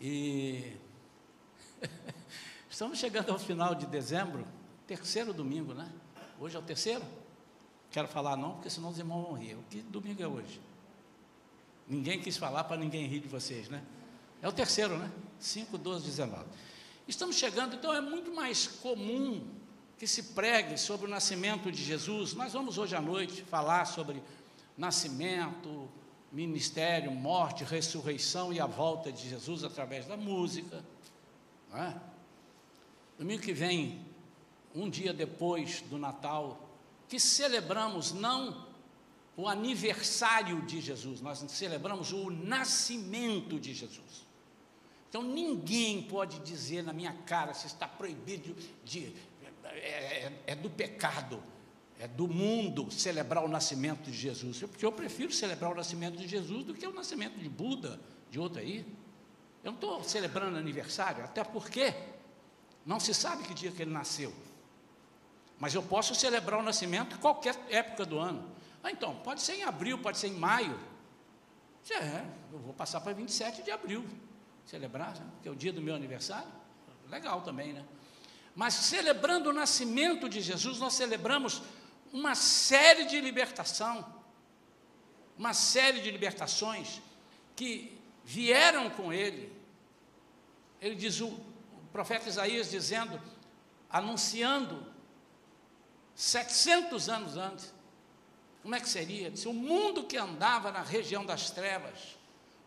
E 0.00 0.72
Estamos 2.68 2.98
chegando 2.98 3.30
ao 3.30 3.38
final 3.38 3.72
de 3.72 3.86
dezembro, 3.86 4.44
terceiro 4.84 5.32
domingo, 5.32 5.72
né? 5.72 5.88
Hoje 6.40 6.56
é 6.56 6.58
o 6.58 6.62
terceiro? 6.62 7.04
Quero 7.92 8.08
falar 8.08 8.36
não, 8.36 8.54
porque 8.54 8.68
senão 8.68 8.88
os 8.88 8.98
irmãos 8.98 9.22
vão 9.22 9.34
rir. 9.34 9.54
O 9.54 9.62
que 9.70 9.80
domingo 9.80 10.20
é 10.20 10.26
hoje? 10.26 10.60
Ninguém 11.86 12.20
quis 12.20 12.36
falar 12.36 12.64
para 12.64 12.76
ninguém 12.76 13.06
rir 13.06 13.20
de 13.20 13.28
vocês, 13.28 13.68
né? 13.68 13.80
É 14.42 14.48
o 14.48 14.52
terceiro, 14.52 14.98
né? 14.98 15.08
5, 15.38 15.78
12, 15.78 16.04
19. 16.04 16.46
Estamos 17.06 17.36
chegando, 17.36 17.76
então 17.76 17.94
é 17.94 18.00
muito 18.00 18.34
mais 18.34 18.66
comum 18.66 19.46
que 19.96 20.06
se 20.08 20.34
pregue 20.34 20.76
sobre 20.76 21.06
o 21.06 21.08
nascimento 21.08 21.70
de 21.70 21.80
Jesus. 21.80 22.34
Nós 22.34 22.54
vamos 22.54 22.76
hoje 22.76 22.96
à 22.96 23.00
noite 23.00 23.44
falar 23.44 23.84
sobre 23.84 24.20
nascimento, 24.76 25.88
ministério, 26.30 27.10
morte, 27.10 27.64
ressurreição 27.64 28.52
e 28.52 28.60
a 28.60 28.66
volta 28.66 29.10
de 29.10 29.28
Jesus 29.28 29.64
através 29.64 30.06
da 30.06 30.16
música. 30.16 30.84
É? 31.74 31.94
Domingo 33.18 33.42
que 33.42 33.52
vem, 33.52 34.04
um 34.74 34.88
dia 34.88 35.12
depois 35.12 35.80
do 35.82 35.98
Natal, 35.98 36.68
que 37.08 37.18
celebramos 37.18 38.12
não 38.12 38.66
o 39.36 39.46
aniversário 39.46 40.62
de 40.62 40.80
Jesus, 40.80 41.20
nós 41.20 41.38
celebramos 41.48 42.12
o 42.12 42.28
nascimento 42.28 43.58
de 43.58 43.72
Jesus. 43.72 44.26
Então 45.08 45.22
ninguém 45.22 46.02
pode 46.02 46.40
dizer 46.40 46.82
na 46.82 46.92
minha 46.92 47.12
cara 47.24 47.54
se 47.54 47.66
está 47.66 47.88
proibido 47.88 48.54
de. 48.84 49.14
É, 49.64 50.26
é, 50.26 50.42
é 50.48 50.54
do 50.54 50.68
pecado, 50.68 51.42
é 51.98 52.06
do 52.06 52.28
mundo 52.28 52.90
celebrar 52.90 53.44
o 53.44 53.48
nascimento 53.48 54.10
de 54.10 54.16
Jesus. 54.16 54.60
Porque 54.60 54.86
eu 54.86 54.92
prefiro 54.92 55.32
celebrar 55.32 55.72
o 55.72 55.74
nascimento 55.74 56.16
de 56.16 56.28
Jesus 56.28 56.64
do 56.64 56.72
que 56.72 56.86
o 56.86 56.92
nascimento 56.92 57.38
de 57.38 57.48
Buda, 57.48 57.98
de 58.30 58.38
outro 58.38 58.60
aí. 58.60 58.86
Eu 59.64 59.72
não 59.72 59.74
estou 59.74 60.04
celebrando 60.04 60.56
aniversário, 60.56 61.24
até 61.24 61.42
porque 61.42 61.92
não 62.86 63.00
se 63.00 63.12
sabe 63.12 63.42
que 63.42 63.52
dia 63.52 63.72
que 63.72 63.82
ele 63.82 63.90
nasceu. 63.90 64.32
Mas 65.58 65.74
eu 65.74 65.82
posso 65.82 66.14
celebrar 66.14 66.60
o 66.60 66.62
nascimento 66.62 67.16
em 67.16 67.18
qualquer 67.18 67.56
época 67.68 68.06
do 68.06 68.18
ano. 68.18 68.48
Ah, 68.82 68.92
então, 68.92 69.16
pode 69.16 69.42
ser 69.42 69.54
em 69.54 69.64
abril, 69.64 69.98
pode 69.98 70.18
ser 70.18 70.28
em 70.28 70.34
maio. 70.34 70.78
É, 71.90 72.24
eu 72.52 72.58
vou 72.58 72.74
passar 72.74 73.00
para 73.00 73.12
27 73.12 73.62
de 73.62 73.70
abril. 73.70 74.06
Celebrar, 74.64 75.18
né? 75.18 75.26
que 75.42 75.48
é 75.48 75.50
o 75.50 75.56
dia 75.56 75.72
do 75.72 75.80
meu 75.80 75.94
aniversário. 75.94 76.48
Legal 77.08 77.40
também, 77.40 77.72
né? 77.72 77.84
Mas 78.54 78.74
celebrando 78.74 79.50
o 79.50 79.52
nascimento 79.52 80.28
de 80.28 80.40
Jesus, 80.40 80.78
nós 80.78 80.92
celebramos 80.92 81.62
uma 82.12 82.34
série 82.34 83.04
de 83.04 83.20
libertação, 83.20 84.04
uma 85.36 85.54
série 85.54 86.00
de 86.00 86.10
libertações 86.10 87.00
que 87.54 87.98
vieram 88.24 88.90
com 88.90 89.12
ele. 89.12 89.52
Ele 90.80 90.94
diz: 90.94 91.20
o, 91.20 91.38
profeta 91.92 92.28
Isaías 92.28 92.70
dizendo, 92.70 93.20
anunciando, 93.90 94.86
700 96.14 97.08
anos 97.08 97.36
antes, 97.36 97.72
como 98.62 98.74
é 98.74 98.80
que 98.80 98.88
seria? 98.88 99.34
Se 99.36 99.48
o 99.48 99.52
mundo 99.52 100.04
que 100.04 100.16
andava 100.16 100.70
na 100.70 100.82
região 100.82 101.24
das 101.24 101.50
trevas, 101.50 102.16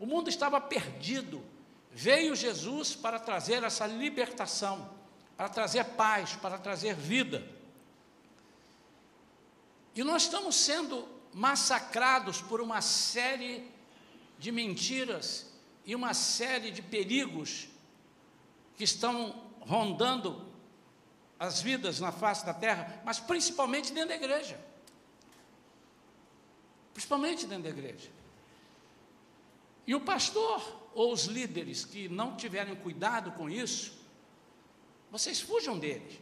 o 0.00 0.06
mundo 0.06 0.28
estava 0.28 0.60
perdido, 0.60 1.44
veio 1.92 2.34
Jesus 2.34 2.94
para 2.94 3.18
trazer 3.18 3.62
essa 3.62 3.86
libertação, 3.86 4.90
para 5.36 5.48
trazer 5.48 5.84
paz, 5.84 6.34
para 6.36 6.58
trazer 6.58 6.94
vida. 6.94 7.46
E 9.94 10.02
nós 10.02 10.22
estamos 10.22 10.56
sendo 10.56 11.06
massacrados 11.32 12.40
por 12.40 12.60
uma 12.60 12.80
série 12.80 13.70
de 14.38 14.50
mentiras 14.50 15.52
e 15.84 15.94
uma 15.94 16.14
série 16.14 16.70
de 16.70 16.82
perigos 16.82 17.68
que 18.76 18.84
estão 18.84 19.50
rondando 19.60 20.50
as 21.38 21.60
vidas 21.60 22.00
na 22.00 22.12
face 22.12 22.46
da 22.46 22.54
terra, 22.54 23.02
mas 23.04 23.18
principalmente 23.18 23.92
dentro 23.92 24.10
da 24.10 24.14
igreja. 24.14 24.58
Principalmente 26.92 27.46
dentro 27.46 27.64
da 27.64 27.70
igreja. 27.70 28.10
E 29.86 29.94
o 29.94 30.00
pastor 30.00 30.90
ou 30.94 31.12
os 31.12 31.24
líderes 31.24 31.84
que 31.84 32.08
não 32.08 32.36
tiverem 32.36 32.76
cuidado 32.76 33.32
com 33.32 33.50
isso, 33.50 34.00
vocês 35.10 35.40
fujam 35.40 35.78
deles. 35.78 36.20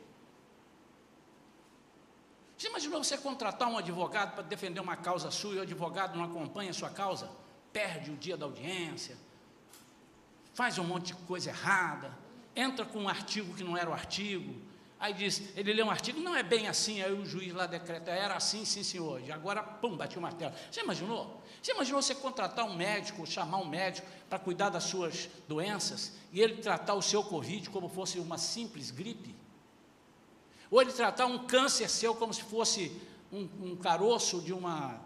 Você 2.61 2.69
imaginou 2.69 3.03
você 3.03 3.17
contratar 3.17 3.71
um 3.71 3.79
advogado 3.79 4.35
para 4.35 4.43
defender 4.43 4.81
uma 4.81 4.95
causa 4.95 5.31
sua 5.31 5.55
e 5.55 5.59
o 5.61 5.63
advogado 5.63 6.15
não 6.15 6.27
acompanha 6.27 6.69
a 6.69 6.75
sua 6.75 6.91
causa? 6.91 7.31
Perde 7.73 8.11
o 8.11 8.17
dia 8.19 8.37
da 8.37 8.45
audiência, 8.45 9.17
faz 10.53 10.77
um 10.77 10.85
monte 10.85 11.07
de 11.07 11.15
coisa 11.15 11.49
errada, 11.49 12.15
entra 12.55 12.85
com 12.85 12.99
um 12.99 13.09
artigo 13.09 13.55
que 13.55 13.65
não 13.65 13.79
era 13.79 13.89
o 13.89 13.95
artigo, 13.95 14.61
aí 14.99 15.15
diz, 15.15 15.57
ele 15.57 15.73
lê 15.73 15.83
um 15.83 15.91
artigo, 15.91 16.21
não 16.21 16.37
é 16.37 16.43
bem 16.43 16.69
assim, 16.69 17.01
aí 17.01 17.11
o 17.11 17.25
juiz 17.25 17.51
lá 17.55 17.65
decreta, 17.65 18.11
era 18.11 18.35
assim, 18.35 18.63
sim 18.67 18.83
senhor, 18.83 19.23
e 19.23 19.33
agora, 19.33 19.63
pum, 19.63 19.97
bati 19.97 20.19
o 20.19 20.21
martelo. 20.21 20.55
Você 20.71 20.83
imaginou? 20.83 21.43
Você 21.63 21.73
imaginou 21.73 22.03
você 22.03 22.15
contratar 22.15 22.67
um 22.67 22.77
médico, 22.77 23.27
chamar 23.27 23.57
um 23.57 23.67
médico 23.67 24.07
para 24.29 24.39
cuidar 24.39 24.69
das 24.69 24.85
suas 24.85 25.31
doenças, 25.49 26.13
e 26.31 26.43
ele 26.43 26.57
tratar 26.57 26.93
o 26.93 27.01
seu 27.01 27.25
Covid 27.25 27.71
como 27.71 27.89
fosse 27.89 28.19
uma 28.19 28.37
simples 28.37 28.91
gripe? 28.91 29.35
Ou 30.71 30.81
ele 30.81 30.93
tratar 30.93 31.27
um 31.27 31.47
câncer 31.47 31.89
seu 31.89 32.15
como 32.15 32.33
se 32.33 32.43
fosse 32.43 33.01
um, 33.33 33.49
um 33.61 33.77
caroço 33.77 34.41
de 34.41 34.53
uma, 34.53 35.01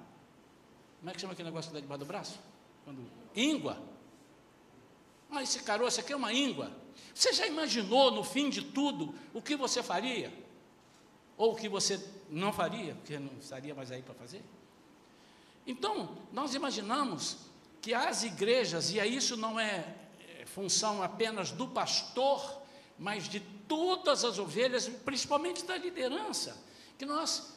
como 0.99 1.11
é 1.11 1.15
que 1.15 1.21
chama 1.21 1.35
aquele 1.35 1.49
negócio 1.49 1.71
que 1.71 1.75
dá 1.75 1.81
debaixo 1.81 1.99
do 1.99 2.07
braço? 2.07 2.41
Quando, 2.83 3.05
íngua. 3.37 3.79
Ah, 5.31 5.43
esse 5.43 5.63
caroço 5.63 6.01
aqui 6.01 6.13
é 6.13 6.17
uma 6.17 6.33
íngua. 6.33 6.71
Você 7.15 7.33
já 7.33 7.47
imaginou 7.47 8.11
no 8.11 8.25
fim 8.25 8.49
de 8.49 8.63
tudo 8.63 9.15
o 9.35 9.43
que 9.43 9.55
você 9.55 9.83
faria? 9.83 10.33
Ou 11.37 11.53
o 11.53 11.57
que 11.57 11.69
você 11.69 12.03
não 12.31 12.53
faria, 12.53 12.95
porque 12.95 13.19
não 13.19 13.33
estaria 13.39 13.75
mais 13.75 13.91
aí 13.91 14.01
para 14.01 14.15
fazer? 14.15 14.43
Então, 15.67 16.17
nós 16.33 16.55
imaginamos 16.55 17.37
que 17.83 17.93
as 17.93 18.23
igrejas, 18.23 18.91
e 18.91 18.99
isso 18.99 19.37
não 19.37 19.61
é, 19.61 19.95
é 20.41 20.47
função 20.47 21.03
apenas 21.03 21.51
do 21.51 21.69
pastor, 21.69 22.63
mas 23.05 23.29
de 23.29 23.39
todas 23.39 24.25
as 24.25 24.39
ovelhas, 24.39 24.89
principalmente 24.89 25.63
da 25.67 25.77
liderança, 25.77 26.57
que 26.97 27.05
nós 27.05 27.53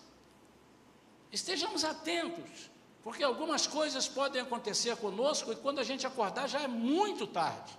estejamos 1.32 1.86
atentos, 1.86 2.70
porque 3.02 3.24
algumas 3.24 3.66
coisas 3.66 4.10
podem 4.10 4.42
acontecer 4.42 4.98
conosco 4.98 5.54
e 5.54 5.56
quando 5.56 5.80
a 5.80 5.86
gente 5.86 6.06
acordar 6.06 6.50
já 6.50 6.60
é 6.60 6.68
muito 6.68 7.26
tarde. 7.26 7.72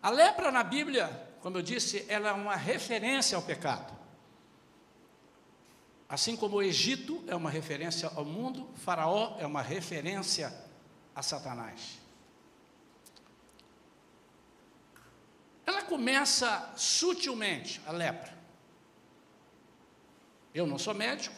A 0.00 0.10
lepra 0.10 0.52
na 0.52 0.62
Bíblia, 0.62 1.08
como 1.40 1.58
eu 1.58 1.62
disse, 1.62 2.06
ela 2.08 2.28
é 2.28 2.32
uma 2.32 2.54
referência 2.54 3.34
ao 3.34 3.42
pecado. 3.42 3.92
Assim 6.08 6.36
como 6.36 6.58
o 6.58 6.62
Egito 6.62 7.24
é 7.26 7.34
uma 7.34 7.50
referência 7.50 8.08
ao 8.14 8.24
mundo, 8.24 8.70
Faraó 8.76 9.34
é 9.40 9.46
uma 9.46 9.60
referência 9.60 10.54
a 11.16 11.20
Satanás. 11.20 12.01
Começa 15.82 16.72
sutilmente, 16.76 17.80
a 17.86 17.92
lepra. 17.92 18.32
Eu 20.54 20.66
não 20.66 20.78
sou 20.78 20.94
médico, 20.94 21.34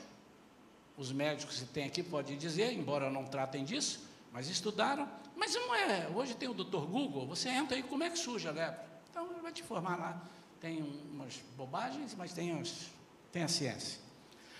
os 0.97 1.13
médicos 1.13 1.61
que 1.61 1.67
tem 1.67 1.87
aqui 1.87 2.03
podem 2.03 2.37
dizer, 2.37 2.73
embora 2.73 3.11
não 3.11 3.25
tratem 3.25 3.65
disso, 3.65 4.09
mas 4.33 4.49
estudaram. 4.49 5.09
Mas 5.37 5.55
não 5.55 5.75
é, 5.75 6.09
hoje 6.15 6.35
tem 6.35 6.49
o 6.49 6.55
doutor 6.55 6.87
Google, 6.87 7.27
você 7.27 7.49
entra 7.49 7.77
aí, 7.77 7.83
como 7.83 8.05
é 8.05 8.11
que 8.11 8.19
surge 8.19 8.47
a 8.49 8.53
lepra? 8.53 8.85
Então 9.11 9.31
ele 9.31 9.41
vai 9.41 9.53
te 9.53 9.63
informar 9.63 9.99
lá. 9.99 10.23
Tem 10.61 10.83
umas 11.13 11.37
bobagens, 11.57 12.15
mas 12.15 12.33
tem, 12.33 12.55
uns, 12.55 12.91
tem 13.33 13.43
a 13.43 13.49
ciência. 13.49 14.01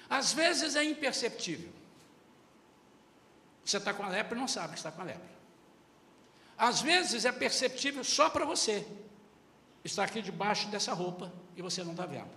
Às 0.09 0.33
vezes 0.33 0.77
é 0.77 0.85
imperceptível. 0.85 1.73
Você 3.65 3.79
está 3.79 3.95
com 3.95 4.03
a 4.03 4.09
lepra 4.09 4.37
e 4.37 4.41
não 4.41 4.49
sabe 4.49 4.73
que 4.73 4.79
está 4.79 4.93
com 4.93 5.01
a 5.01 5.05
lepra. 5.05 5.35
Às 6.59 6.83
vezes 6.83 7.25
é 7.25 7.33
perceptível 7.33 8.05
só 8.05 8.29
para 8.29 8.45
você 8.45 8.87
está 9.85 10.05
aqui 10.05 10.23
debaixo 10.23 10.69
dessa 10.69 10.93
roupa 10.95 11.33
e 11.57 11.63
você 11.63 11.85
não 11.85 11.93
está 11.93 12.07
vendo. 12.07 12.31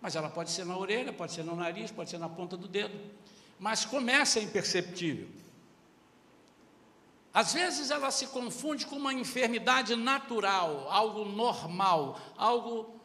Mas 0.00 0.16
ela 0.16 0.28
pode 0.28 0.50
ser 0.50 0.64
na 0.64 0.76
orelha, 0.76 1.12
pode 1.12 1.32
ser 1.32 1.44
no 1.44 1.56
nariz, 1.56 1.90
pode 1.90 2.10
ser 2.10 2.18
na 2.18 2.28
ponta 2.28 2.56
do 2.56 2.68
dedo. 2.68 2.98
Mas 3.58 3.84
começa 3.84 4.40
imperceptível. 4.40 5.28
Às 7.32 7.52
vezes 7.52 7.90
ela 7.90 8.10
se 8.10 8.28
confunde 8.28 8.86
com 8.86 8.96
uma 8.96 9.12
enfermidade 9.12 9.94
natural, 9.94 10.88
algo 10.90 11.24
normal, 11.24 12.18
algo 12.36 13.00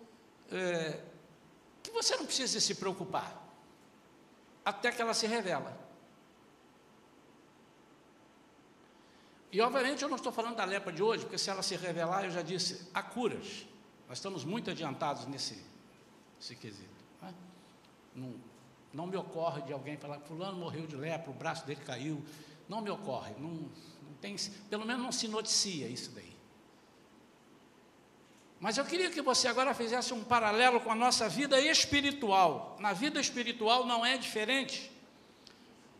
é, 0.51 0.99
que 1.81 1.91
você 1.91 2.15
não 2.15 2.25
precisa 2.25 2.59
se 2.59 2.75
preocupar, 2.75 3.43
até 4.63 4.91
que 4.91 5.01
ela 5.01 5.13
se 5.13 5.27
revela. 5.27 5.82
E 9.53 9.61
obviamente 9.61 10.01
eu 10.01 10.09
não 10.09 10.15
estou 10.15 10.31
falando 10.31 10.55
da 10.55 10.65
lepra 10.65 10.91
de 10.91 11.03
hoje, 11.03 11.25
porque 11.25 11.37
se 11.37 11.47
ela 11.47 11.61
se 11.61 11.75
revelar, 11.75 12.25
eu 12.25 12.31
já 12.31 12.41
disse, 12.41 12.89
há 12.91 13.03
curas. 13.03 13.67
Nós 14.09 14.17
estamos 14.17 14.43
muito 14.43 14.71
adiantados 14.71 15.27
nesse, 15.27 15.63
nesse 16.37 16.55
quesito. 16.55 16.89
Né? 17.21 17.31
Não, 18.15 18.33
não 18.91 19.05
me 19.05 19.15
ocorre 19.15 19.61
de 19.61 19.71
alguém 19.71 19.95
falar, 19.95 20.19
fulano 20.21 20.57
morreu 20.57 20.87
de 20.87 20.95
lepra, 20.95 21.29
o 21.29 21.35
braço 21.35 21.67
dele 21.67 21.81
caiu. 21.85 22.25
Não 22.67 22.81
me 22.81 22.89
ocorre, 22.89 23.35
não, 23.37 23.51
não 23.51 24.13
tem, 24.19 24.35
pelo 24.71 24.87
menos 24.87 25.03
não 25.03 25.11
se 25.11 25.27
noticia 25.27 25.87
isso 25.87 26.09
daí. 26.15 26.33
Mas 28.59 28.77
eu 28.77 28.85
queria 28.85 29.11
que 29.11 29.21
você 29.21 29.47
agora 29.47 29.75
fizesse 29.75 30.15
um 30.15 30.23
paralelo 30.23 30.79
com 30.79 30.89
a 30.89 30.95
nossa 30.95 31.29
vida 31.29 31.61
espiritual. 31.61 32.75
Na 32.79 32.91
vida 32.91 33.21
espiritual 33.21 33.85
não 33.85 34.03
é 34.03 34.17
diferente. 34.17 34.91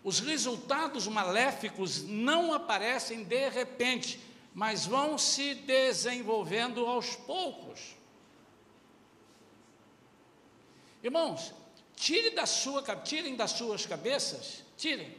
Os 0.04 0.20
resultados 0.20 1.08
maléficos 1.08 2.04
não 2.04 2.54
aparecem 2.54 3.24
de 3.24 3.50
repente, 3.50 4.20
mas 4.54 4.86
vão 4.86 5.18
se 5.18 5.56
desenvolvendo 5.56 6.86
aos 6.86 7.16
poucos. 7.16 7.96
Irmãos, 11.02 11.54
tire 11.96 12.32
da 12.32 12.46
sua, 12.46 12.84
tirem 12.98 13.36
das 13.36 13.52
suas 13.52 13.86
cabeças, 13.86 14.63
tirem, 14.78 15.16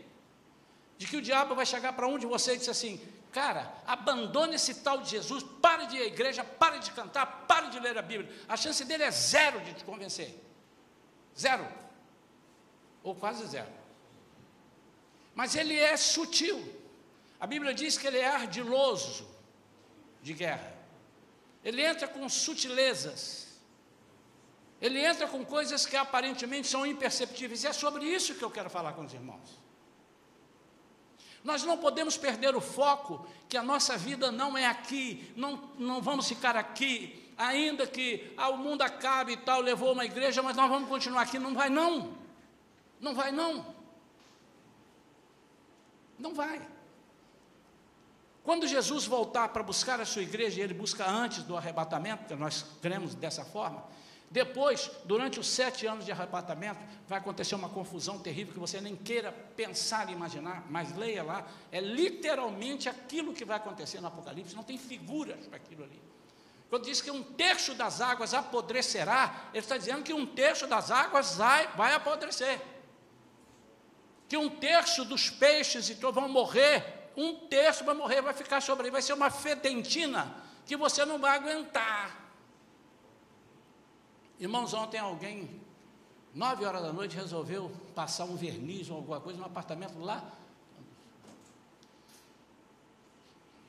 de 0.98 1.06
que 1.06 1.16
o 1.16 1.22
diabo 1.22 1.54
vai 1.54 1.66
chegar 1.66 1.94
para 1.94 2.06
um 2.06 2.18
de 2.18 2.26
vocês 2.26 2.56
e 2.56 2.58
dizer 2.60 2.70
assim: 2.70 3.00
cara, 3.32 3.74
abandone 3.86 4.54
esse 4.54 4.76
tal 4.76 4.98
de 4.98 5.10
Jesus, 5.10 5.42
pare 5.62 5.86
de 5.86 5.96
ir 5.96 6.02
à 6.02 6.06
igreja, 6.06 6.44
pare 6.44 6.78
de 6.78 6.90
cantar, 6.92 7.46
pare 7.48 7.70
de 7.70 7.80
ler 7.80 7.96
a 7.96 8.02
Bíblia. 8.02 8.30
A 8.46 8.56
chance 8.56 8.84
dele 8.84 9.02
é 9.02 9.10
zero 9.10 9.60
de 9.60 9.72
te 9.74 9.84
convencer. 9.84 10.38
Zero. 11.36 11.66
Ou 13.02 13.14
quase 13.14 13.46
zero. 13.46 13.83
Mas 15.34 15.54
ele 15.54 15.76
é 15.76 15.96
sutil. 15.96 16.62
A 17.40 17.46
Bíblia 17.46 17.74
diz 17.74 17.98
que 17.98 18.06
ele 18.06 18.18
é 18.18 18.28
ardiloso 18.28 19.26
de 20.22 20.32
guerra. 20.32 20.72
Ele 21.64 21.82
entra 21.82 22.06
com 22.06 22.28
sutilezas. 22.28 23.48
Ele 24.80 25.00
entra 25.00 25.26
com 25.26 25.44
coisas 25.44 25.86
que 25.86 25.96
aparentemente 25.96 26.68
são 26.68 26.86
imperceptíveis. 26.86 27.64
E 27.64 27.66
é 27.66 27.72
sobre 27.72 28.04
isso 28.04 28.34
que 28.34 28.44
eu 28.44 28.50
quero 28.50 28.70
falar 28.70 28.92
com 28.92 29.04
os 29.04 29.12
irmãos. 29.12 29.64
Nós 31.42 31.62
não 31.62 31.76
podemos 31.76 32.16
perder 32.16 32.56
o 32.56 32.60
foco 32.60 33.26
que 33.48 33.56
a 33.56 33.62
nossa 33.62 33.98
vida 33.98 34.32
não 34.32 34.56
é 34.56 34.64
aqui, 34.66 35.30
não, 35.36 35.70
não 35.78 36.00
vamos 36.00 36.26
ficar 36.26 36.56
aqui, 36.56 37.30
ainda 37.36 37.86
que 37.86 38.32
ah, 38.36 38.48
o 38.48 38.56
mundo 38.56 38.80
acabe 38.80 39.32
e 39.32 39.36
tal, 39.36 39.60
levou 39.60 39.92
uma 39.92 40.06
igreja, 40.06 40.42
mas 40.42 40.56
nós 40.56 40.70
vamos 40.70 40.88
continuar 40.88 41.22
aqui. 41.22 41.38
Não 41.38 41.54
vai 41.54 41.68
não. 41.68 42.16
Não 42.98 43.14
vai 43.14 43.30
não. 43.30 43.74
Não 46.24 46.32
vai. 46.32 46.58
Quando 48.42 48.66
Jesus 48.66 49.04
voltar 49.04 49.50
para 49.50 49.62
buscar 49.62 50.00
a 50.00 50.06
sua 50.06 50.22
igreja, 50.22 50.62
ele 50.62 50.72
busca 50.72 51.06
antes 51.06 51.42
do 51.42 51.54
arrebatamento, 51.54 52.20
porque 52.20 52.34
nós 52.34 52.64
cremos 52.80 53.14
dessa 53.14 53.44
forma, 53.44 53.84
depois, 54.30 54.90
durante 55.04 55.38
os 55.38 55.46
sete 55.46 55.86
anos 55.86 56.06
de 56.06 56.12
arrebatamento, 56.12 56.80
vai 57.06 57.18
acontecer 57.18 57.54
uma 57.54 57.68
confusão 57.68 58.18
terrível 58.18 58.54
que 58.54 58.58
você 58.58 58.80
nem 58.80 58.96
queira 58.96 59.30
pensar 59.54 60.08
e 60.08 60.12
imaginar, 60.12 60.64
mas 60.70 60.96
leia 60.96 61.22
lá, 61.22 61.46
é 61.70 61.78
literalmente 61.78 62.88
aquilo 62.88 63.34
que 63.34 63.44
vai 63.44 63.58
acontecer 63.58 64.00
no 64.00 64.08
Apocalipse, 64.08 64.56
não 64.56 64.62
tem 64.62 64.78
figuras 64.78 65.46
para 65.46 65.58
aquilo 65.58 65.84
ali. 65.84 66.00
Quando 66.70 66.86
diz 66.86 67.02
que 67.02 67.10
um 67.10 67.22
terço 67.22 67.74
das 67.74 68.00
águas 68.00 68.32
apodrecerá, 68.32 69.50
ele 69.52 69.62
está 69.62 69.76
dizendo 69.76 70.02
que 70.02 70.14
um 70.14 70.24
terço 70.24 70.66
das 70.66 70.90
águas 70.90 71.36
vai, 71.36 71.68
vai 71.76 71.92
apodrecer 71.92 72.73
que 74.34 74.36
um 74.36 74.50
terço 74.50 75.04
dos 75.04 75.30
peixes 75.30 75.88
então 75.90 76.10
vão 76.10 76.28
morrer, 76.28 77.08
um 77.16 77.46
terço 77.46 77.84
vai 77.84 77.94
morrer, 77.94 78.20
vai 78.20 78.34
ficar 78.34 78.60
sobre 78.60 78.86
aí, 78.86 78.90
vai 78.90 79.00
ser 79.00 79.12
uma 79.12 79.30
fedentina 79.30 80.42
que 80.66 80.76
você 80.76 81.04
não 81.04 81.20
vai 81.20 81.36
aguentar. 81.38 82.32
Irmãos, 84.40 84.74
ontem 84.74 84.98
alguém, 84.98 85.62
nove 86.34 86.64
horas 86.64 86.82
da 86.82 86.92
noite, 86.92 87.14
resolveu 87.14 87.70
passar 87.94 88.24
um 88.24 88.34
verniz 88.34 88.90
ou 88.90 88.96
alguma 88.96 89.20
coisa 89.20 89.38
no 89.38 89.46
apartamento 89.46 90.00
lá. 90.00 90.32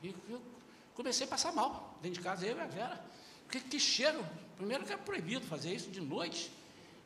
E 0.02 0.12
eu 0.28 0.42
comecei 0.96 1.28
a 1.28 1.30
passar 1.30 1.52
mal 1.52 1.96
dentro 2.02 2.18
de 2.18 2.24
casa, 2.24 2.44
eu 2.44 2.56
e 2.56 2.60
a 2.60 2.66
Vera. 2.66 3.00
Que, 3.48 3.60
que 3.60 3.78
cheiro! 3.78 4.26
Primeiro 4.56 4.84
que 4.84 4.92
é 4.92 4.96
proibido 4.96 5.46
fazer 5.46 5.72
isso 5.72 5.92
de 5.92 6.00
noite. 6.00 6.50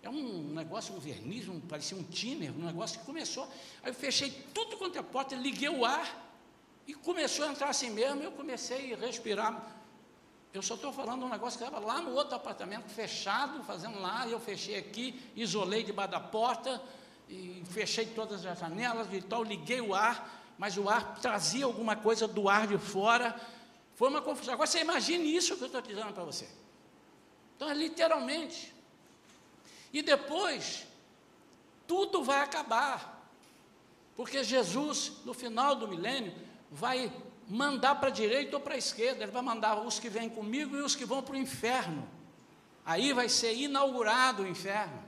É 0.02 0.08
um 0.08 0.54
negócio, 0.54 0.94
um 0.94 0.98
verniz, 0.98 1.46
um, 1.48 1.60
parecia 1.60 1.96
um 1.96 2.02
thinner, 2.02 2.52
um 2.52 2.64
negócio 2.64 2.98
que 2.98 3.04
começou. 3.04 3.46
Aí 3.82 3.90
eu 3.90 3.94
fechei 3.94 4.30
tudo 4.54 4.76
quanto 4.76 4.98
é 4.98 5.02
porta, 5.02 5.34
liguei 5.34 5.68
o 5.68 5.84
ar 5.84 6.32
e 6.86 6.94
começou 6.94 7.44
a 7.46 7.50
entrar 7.50 7.68
assim 7.68 7.90
mesmo. 7.90 8.22
Eu 8.22 8.32
comecei 8.32 8.94
a 8.94 8.96
respirar. 8.96 9.76
Eu 10.52 10.62
só 10.62 10.74
estou 10.74 10.92
falando 10.92 11.24
um 11.24 11.28
negócio 11.28 11.58
que 11.58 11.64
estava 11.64 11.84
lá 11.84 12.00
no 12.00 12.12
outro 12.12 12.34
apartamento, 12.34 12.88
fechado, 12.88 13.62
fazendo 13.62 14.00
lá. 14.00 14.26
Eu 14.26 14.40
fechei 14.40 14.76
aqui, 14.76 15.20
isolei 15.36 15.84
debaixo 15.84 16.10
da 16.12 16.20
porta, 16.20 16.82
e 17.28 17.62
fechei 17.66 18.06
todas 18.06 18.44
as 18.44 18.58
janelas 18.58 19.06
e 19.12 19.20
tal. 19.20 19.44
Liguei 19.44 19.80
o 19.80 19.94
ar, 19.94 20.54
mas 20.58 20.76
o 20.76 20.88
ar 20.88 21.20
trazia 21.20 21.66
alguma 21.66 21.94
coisa 21.94 22.26
do 22.26 22.48
ar 22.48 22.66
de 22.66 22.78
fora. 22.78 23.38
Foi 23.94 24.08
uma 24.08 24.22
confusão. 24.22 24.54
Agora 24.54 24.66
você 24.66 24.80
imagine 24.80 25.36
isso 25.36 25.56
que 25.56 25.62
eu 25.62 25.66
estou 25.66 25.82
dizendo 25.82 26.12
para 26.12 26.24
você. 26.24 26.48
Então, 27.54 27.70
é 27.70 27.74
literalmente. 27.74 28.79
E 29.92 30.02
depois, 30.02 30.86
tudo 31.86 32.22
vai 32.22 32.40
acabar. 32.40 33.28
Porque 34.16 34.44
Jesus, 34.44 35.12
no 35.24 35.34
final 35.34 35.74
do 35.74 35.88
milênio, 35.88 36.34
vai 36.70 37.12
mandar 37.48 37.96
para 37.96 38.08
a 38.08 38.12
direita 38.12 38.56
ou 38.56 38.62
para 38.62 38.74
a 38.74 38.78
esquerda. 38.78 39.24
Ele 39.24 39.32
vai 39.32 39.42
mandar 39.42 39.80
os 39.80 39.98
que 39.98 40.08
vêm 40.08 40.28
comigo 40.28 40.76
e 40.76 40.82
os 40.82 40.94
que 40.94 41.04
vão 41.04 41.22
para 41.22 41.34
o 41.34 41.38
inferno. 41.38 42.08
Aí 42.84 43.12
vai 43.12 43.28
ser 43.28 43.54
inaugurado 43.54 44.42
o 44.42 44.46
inferno. 44.46 45.02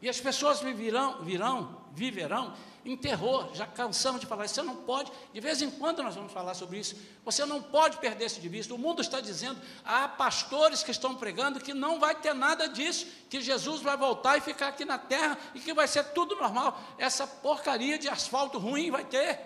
E 0.00 0.08
as 0.08 0.20
pessoas 0.20 0.60
virão, 0.60 1.22
virão 1.24 1.84
viverão 1.92 2.54
em 2.86 2.96
terror. 2.96 3.50
Já 3.52 3.66
cansamos 3.66 4.20
de 4.20 4.26
falar 4.26 4.44
isso. 4.44 4.54
Você 4.54 4.62
não 4.62 4.76
pode, 4.76 5.10
de 5.32 5.40
vez 5.40 5.60
em 5.60 5.70
quando 5.70 6.02
nós 6.02 6.14
vamos 6.14 6.32
falar 6.32 6.54
sobre 6.54 6.78
isso. 6.78 6.96
Você 7.24 7.44
não 7.44 7.60
pode 7.60 7.98
perder 7.98 8.26
isso 8.26 8.40
de 8.40 8.48
vista. 8.48 8.72
O 8.72 8.78
mundo 8.78 9.02
está 9.02 9.20
dizendo, 9.20 9.60
há 9.84 10.06
pastores 10.06 10.82
que 10.82 10.92
estão 10.92 11.14
pregando 11.16 11.60
que 11.60 11.74
não 11.74 11.98
vai 11.98 12.14
ter 12.14 12.34
nada 12.34 12.68
disso, 12.68 13.06
que 13.28 13.40
Jesus 13.40 13.82
vai 13.82 13.96
voltar 13.96 14.38
e 14.38 14.40
ficar 14.40 14.68
aqui 14.68 14.84
na 14.84 14.98
terra 14.98 15.36
e 15.54 15.60
que 15.60 15.74
vai 15.74 15.88
ser 15.88 16.04
tudo 16.12 16.36
normal. 16.36 16.80
Essa 16.96 17.26
porcaria 17.26 17.98
de 17.98 18.08
asfalto 18.08 18.58
ruim 18.58 18.90
vai 18.90 19.04
ter. 19.04 19.40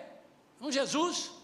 Um 0.61 0.71
Jesus. 0.71 1.40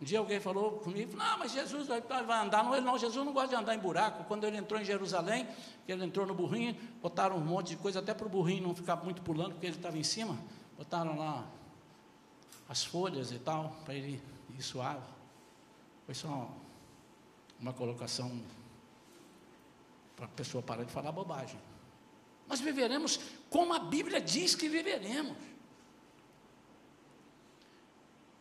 Um 0.00 0.04
dia 0.04 0.18
alguém 0.18 0.40
falou 0.40 0.78
comigo, 0.78 1.14
não, 1.14 1.38
mas 1.38 1.52
Jesus 1.52 1.86
vai, 1.86 2.00
andar. 2.42 2.64
Não, 2.64 2.74
ele 2.74 2.86
não, 2.86 2.96
Jesus 2.96 3.24
não 3.24 3.34
gosta 3.34 3.48
de 3.48 3.54
andar 3.54 3.74
em 3.74 3.78
buraco. 3.78 4.24
Quando 4.24 4.44
ele 4.44 4.56
entrou 4.56 4.80
em 4.80 4.84
Jerusalém, 4.84 5.46
ele 5.86 6.04
entrou 6.04 6.26
no 6.26 6.34
burrinho, 6.34 6.74
botaram 7.02 7.36
um 7.36 7.44
monte 7.44 7.68
de 7.68 7.76
coisa, 7.76 7.98
até 7.98 8.14
para 8.14 8.26
o 8.26 8.30
burrinho 8.30 8.68
não 8.68 8.74
ficar 8.74 8.96
muito 8.96 9.20
pulando, 9.20 9.52
porque 9.52 9.66
ele 9.66 9.76
estava 9.76 9.98
em 9.98 10.02
cima, 10.02 10.38
botaram 10.78 11.18
lá 11.18 11.46
as 12.66 12.82
folhas 12.82 13.30
e 13.30 13.38
tal, 13.38 13.76
para 13.84 13.94
ele 13.94 14.22
ir 14.56 14.62
suave. 14.62 15.04
Foi 16.06 16.14
só 16.14 16.50
uma 17.60 17.74
colocação 17.74 18.40
para 20.16 20.24
a 20.24 20.28
pessoa 20.28 20.62
parar 20.62 20.84
de 20.84 20.90
falar 20.90 21.12
bobagem. 21.12 21.60
Nós 22.48 22.60
viveremos 22.60 23.20
como 23.50 23.74
a 23.74 23.78
Bíblia 23.78 24.20
diz 24.20 24.54
que 24.54 24.68
viveremos. 24.68 25.36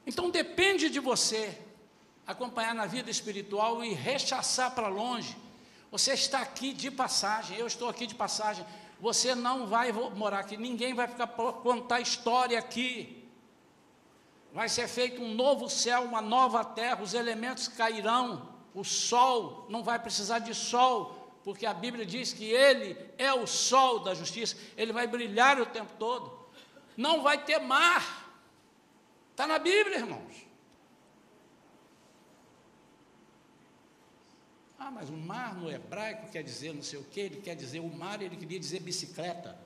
Então 0.09 0.31
depende 0.31 0.89
de 0.89 0.99
você 0.99 1.55
acompanhar 2.25 2.73
na 2.73 2.87
vida 2.87 3.11
espiritual 3.11 3.83
e 3.85 3.93
rechaçar 3.93 4.73
para 4.73 4.87
longe. 4.87 5.37
Você 5.91 6.13
está 6.13 6.39
aqui 6.39 6.73
de 6.73 6.89
passagem, 6.89 7.55
eu 7.59 7.67
estou 7.67 7.87
aqui 7.87 8.07
de 8.07 8.15
passagem. 8.15 8.65
Você 8.99 9.35
não 9.35 9.67
vai 9.67 9.91
morar 9.91 10.39
aqui, 10.39 10.57
ninguém 10.57 10.95
vai 10.95 11.07
ficar 11.07 11.27
contar 11.27 12.01
história 12.01 12.57
aqui. 12.57 13.23
Vai 14.51 14.67
ser 14.67 14.87
feito 14.87 15.21
um 15.21 15.35
novo 15.35 15.69
céu, 15.69 16.01
uma 16.01 16.23
nova 16.23 16.65
terra, 16.65 17.03
os 17.03 17.13
elementos 17.13 17.67
cairão, 17.67 18.49
o 18.73 18.83
sol 18.83 19.67
não 19.69 19.83
vai 19.83 19.99
precisar 19.99 20.39
de 20.39 20.55
sol, 20.55 21.39
porque 21.43 21.67
a 21.67 21.73
Bíblia 21.73 22.03
diz 22.03 22.33
que 22.33 22.45
ele 22.45 22.97
é 23.15 23.31
o 23.31 23.45
sol 23.45 23.99
da 23.99 24.15
justiça, 24.15 24.57
ele 24.75 24.91
vai 24.91 25.05
brilhar 25.05 25.61
o 25.61 25.67
tempo 25.67 25.93
todo. 25.99 26.49
Não 26.97 27.21
vai 27.21 27.37
ter 27.37 27.59
mar, 27.59 28.28
Está 29.39 29.47
na 29.47 29.57
Bíblia, 29.57 29.99
irmãos. 29.99 30.35
Ah, 34.77 34.91
mas 34.91 35.09
o 35.09 35.13
mar 35.13 35.55
no 35.55 35.71
hebraico 35.71 36.29
quer 36.29 36.43
dizer 36.43 36.73
não 36.73 36.83
sei 36.83 36.99
o 36.99 37.05
que, 37.05 37.21
ele 37.21 37.39
quer 37.39 37.55
dizer, 37.55 37.79
o 37.79 37.87
mar 37.87 38.21
ele 38.21 38.35
queria 38.35 38.59
dizer 38.59 38.81
bicicleta. 38.81 39.57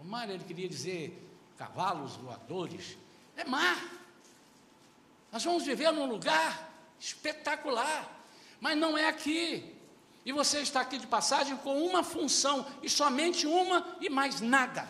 O 0.00 0.04
mar 0.04 0.28
ele 0.28 0.42
queria 0.42 0.68
dizer 0.68 1.24
cavalos 1.56 2.16
voadores. 2.16 2.98
É 3.36 3.44
mar. 3.44 3.78
Nós 5.30 5.44
vamos 5.44 5.64
viver 5.64 5.92
num 5.92 6.06
lugar 6.06 6.68
espetacular, 6.98 8.10
mas 8.60 8.76
não 8.76 8.98
é 8.98 9.06
aqui. 9.06 9.72
E 10.26 10.32
você 10.32 10.62
está 10.62 10.80
aqui 10.80 10.98
de 10.98 11.06
passagem 11.06 11.56
com 11.58 11.80
uma 11.80 12.02
função, 12.02 12.66
e 12.82 12.90
somente 12.90 13.46
uma 13.46 13.96
e 14.00 14.10
mais 14.10 14.40
nada. 14.40 14.88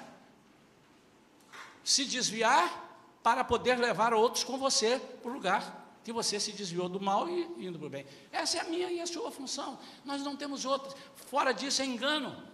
Se 1.85 2.07
desviar 2.07 2.89
para 3.23 3.45
poder 3.45 3.79
levar 3.79 4.15
outros 4.15 4.45
com 4.45 4.59
você 4.59 4.99
para 4.99 5.31
o 5.31 5.35
lugar 5.35 5.81
que 6.03 6.13
você 6.13 6.41
se 6.41 6.53
desviou 6.53 6.89
do 6.89 7.01
mal 7.01 7.29
e 7.29 7.67
indo 7.67 7.79
para 7.79 7.87
o 7.87 7.91
bem. 7.91 8.07
Essa 8.33 8.59
é 8.59 8.61
a 8.61 8.65
minha 8.65 8.91
e 8.91 9.01
a 9.01 9.07
sua 9.07 9.31
função. 9.31 9.79
Nós 10.05 10.23
não 10.23 10.37
temos 10.37 10.65
outra. 10.65 10.97
Fora 11.15 11.53
disso 11.53 11.83
é 11.83 11.85
engano. 11.85 12.49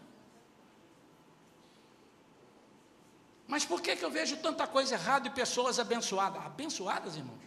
Mas 3.47 3.65
por 3.65 3.81
que, 3.81 3.95
que 3.95 4.05
eu 4.05 4.11
vejo 4.11 4.37
tanta 4.39 4.67
coisa 4.67 4.95
errada 4.95 5.29
e 5.29 5.31
pessoas 5.31 5.79
abençoadas? 5.79 6.45
Abençoadas, 6.45 7.17
irmãos? 7.17 7.39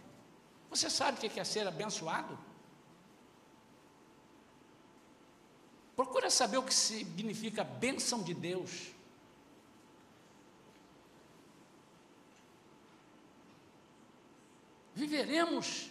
Você 0.70 0.88
sabe 0.88 1.18
o 1.18 1.30
que 1.30 1.38
é 1.38 1.44
ser 1.44 1.66
abençoado? 1.66 2.38
Procura 5.94 6.30
saber 6.30 6.56
o 6.56 6.62
que 6.62 6.72
significa 6.72 7.62
bênção 7.62 8.22
de 8.22 8.32
Deus. 8.32 8.92
Viveremos 14.94 15.90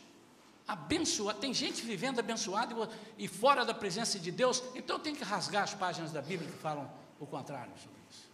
abençoado. 0.67 1.39
Tem 1.39 1.53
gente 1.53 1.81
vivendo 1.81 2.19
abençoado 2.19 2.87
e, 3.17 3.27
fora 3.27 3.65
da 3.65 3.73
presença 3.73 4.19
de 4.19 4.31
Deus, 4.31 4.63
então 4.75 4.99
tem 4.99 5.15
que 5.15 5.23
rasgar 5.23 5.63
as 5.63 5.73
páginas 5.73 6.11
da 6.11 6.21
Bíblia 6.21 6.49
que 6.49 6.57
falam 6.57 6.89
o 7.19 7.25
contrário 7.25 7.71
sobre 7.77 7.97
isso. 8.09 8.29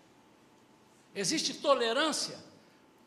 Existe 1.15 1.53
tolerância 1.53 2.37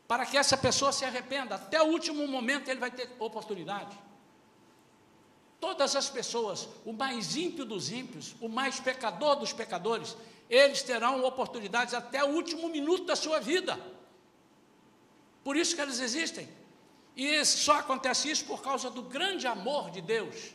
para 0.07 0.25
que 0.25 0.35
essa 0.35 0.57
pessoa 0.57 0.91
se 0.91 1.05
arrependa. 1.05 1.55
Até 1.55 1.81
o 1.81 1.85
último 1.85 2.27
momento 2.27 2.67
ele 2.69 2.79
vai 2.79 2.89
ter 2.89 3.07
oportunidade. 3.19 3.95
Todas 5.59 5.95
as 5.95 6.09
pessoas, 6.09 6.67
o 6.83 6.93
mais 6.93 7.35
ímpio 7.35 7.65
dos 7.65 7.91
ímpios, 7.91 8.33
o 8.41 8.49
mais 8.49 8.79
pecador 8.79 9.35
dos 9.35 9.53
pecadores, 9.53 10.15
eles 10.49 10.81
terão 10.81 11.23
oportunidades 11.23 11.93
até 11.93 12.23
o 12.23 12.29
último 12.29 12.69
minuto 12.69 13.05
da 13.05 13.15
sua 13.15 13.39
vida. 13.39 13.79
Por 15.43 15.55
isso 15.55 15.75
que 15.75 15.81
eles 15.81 15.99
existem. 15.99 16.49
E 17.19 17.43
só 17.43 17.79
acontece 17.79 18.31
isso 18.31 18.45
por 18.45 18.61
causa 18.61 18.89
do 18.89 19.01
grande 19.01 19.45
amor 19.45 19.91
de 19.91 19.99
Deus. 19.99 20.53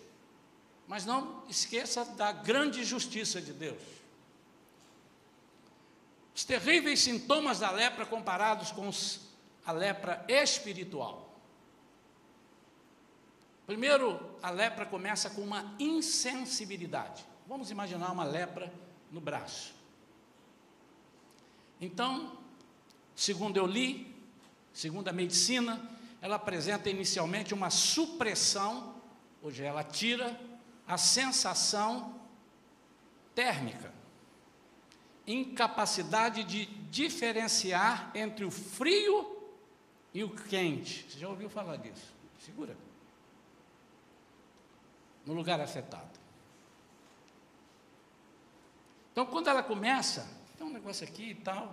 Mas 0.88 1.05
não 1.05 1.44
esqueça 1.46 2.07
da 2.07 2.33
grande 2.33 2.83
justiça 2.85 3.38
de 3.38 3.53
Deus. 3.53 3.83
Os 6.35 6.42
terríveis 6.42 7.00
sintomas 7.00 7.59
da 7.59 7.70
lepra 7.70 8.07
comparados 8.07 8.72
com 8.72 8.88
os, 8.88 9.20
a 9.66 9.72
lepra 9.72 10.24
espiritual. 10.27 11.38
Primeiro, 13.66 14.18
a 14.42 14.48
lepra 14.48 14.87
começa 14.87 15.29
com 15.29 15.42
uma 15.42 15.77
insensibilidade. 15.79 17.27
Vamos 17.46 17.70
imaginar 17.70 18.11
uma 18.11 18.24
lepra 18.24 18.72
no 19.12 19.20
braço. 19.20 19.74
Então, 21.79 22.38
segundo 23.14 23.59
eu 23.59 23.66
li, 23.66 24.16
segundo 24.72 25.09
a 25.09 25.12
medicina, 25.12 25.93
ela 26.24 26.37
apresenta 26.37 26.88
inicialmente 26.88 27.52
uma 27.52 27.68
supressão, 27.68 28.94
hoje 29.42 29.62
ela 29.62 29.84
tira 29.84 30.40
a 30.87 30.96
sensação 30.96 32.18
térmica, 33.34 33.92
incapacidade 35.26 36.42
de 36.42 36.64
diferenciar 36.64 38.10
entre 38.14 38.42
o 38.42 38.50
frio 38.50 39.52
e 40.14 40.24
o 40.24 40.30
quente. 40.30 41.04
Você 41.10 41.18
já 41.18 41.28
ouviu 41.28 41.50
falar 41.50 41.76
disso? 41.76 42.14
Segura. 42.40 42.74
No 45.26 45.34
lugar 45.34 45.60
afetado. 45.60 46.18
Então, 49.12 49.26
quando 49.26 49.48
ela 49.48 49.62
começa, 49.62 50.26
tem 50.56 50.66
um 50.66 50.72
negócio 50.72 51.06
aqui 51.06 51.32
e 51.32 51.34
tal. 51.34 51.66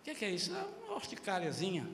O 0.00 0.02
que, 0.02 0.16
que 0.16 0.24
é 0.24 0.30
isso? 0.30 0.52
É 0.52 0.64
uma 0.84 0.94
horticáriazinha. 0.94 1.88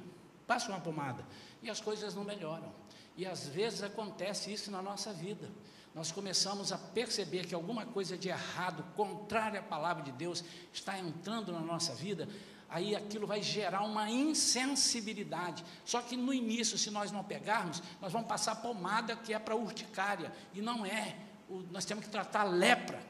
Passa 0.46 0.70
uma 0.70 0.80
pomada 0.80 1.22
e 1.64 1.70
as 1.70 1.80
coisas 1.80 2.14
não 2.14 2.22
melhoram. 2.22 2.72
E 3.16 3.24
às 3.26 3.48
vezes 3.48 3.82
acontece 3.82 4.52
isso 4.52 4.70
na 4.70 4.82
nossa 4.82 5.12
vida. 5.12 5.50
Nós 5.94 6.12
começamos 6.12 6.72
a 6.72 6.78
perceber 6.78 7.46
que 7.46 7.54
alguma 7.54 7.86
coisa 7.86 8.18
de 8.18 8.28
errado, 8.28 8.84
contrária 8.94 9.60
à 9.60 9.62
palavra 9.62 10.02
de 10.02 10.12
Deus, 10.12 10.44
está 10.72 10.98
entrando 10.98 11.52
na 11.52 11.60
nossa 11.60 11.94
vida, 11.94 12.28
aí 12.68 12.94
aquilo 12.94 13.26
vai 13.26 13.40
gerar 13.40 13.82
uma 13.82 14.10
insensibilidade. 14.10 15.64
Só 15.84 16.02
que 16.02 16.16
no 16.16 16.34
início, 16.34 16.76
se 16.76 16.90
nós 16.90 17.10
não 17.10 17.24
pegarmos, 17.24 17.82
nós 18.00 18.12
vamos 18.12 18.28
passar 18.28 18.56
pomada 18.56 19.16
que 19.16 19.32
é 19.32 19.38
para 19.38 19.56
urticária, 19.56 20.32
e 20.52 20.60
não 20.60 20.84
é. 20.84 21.16
O, 21.48 21.60
nós 21.70 21.84
temos 21.84 22.04
que 22.04 22.10
tratar 22.10 22.40
a 22.40 22.44
lepra. 22.44 23.00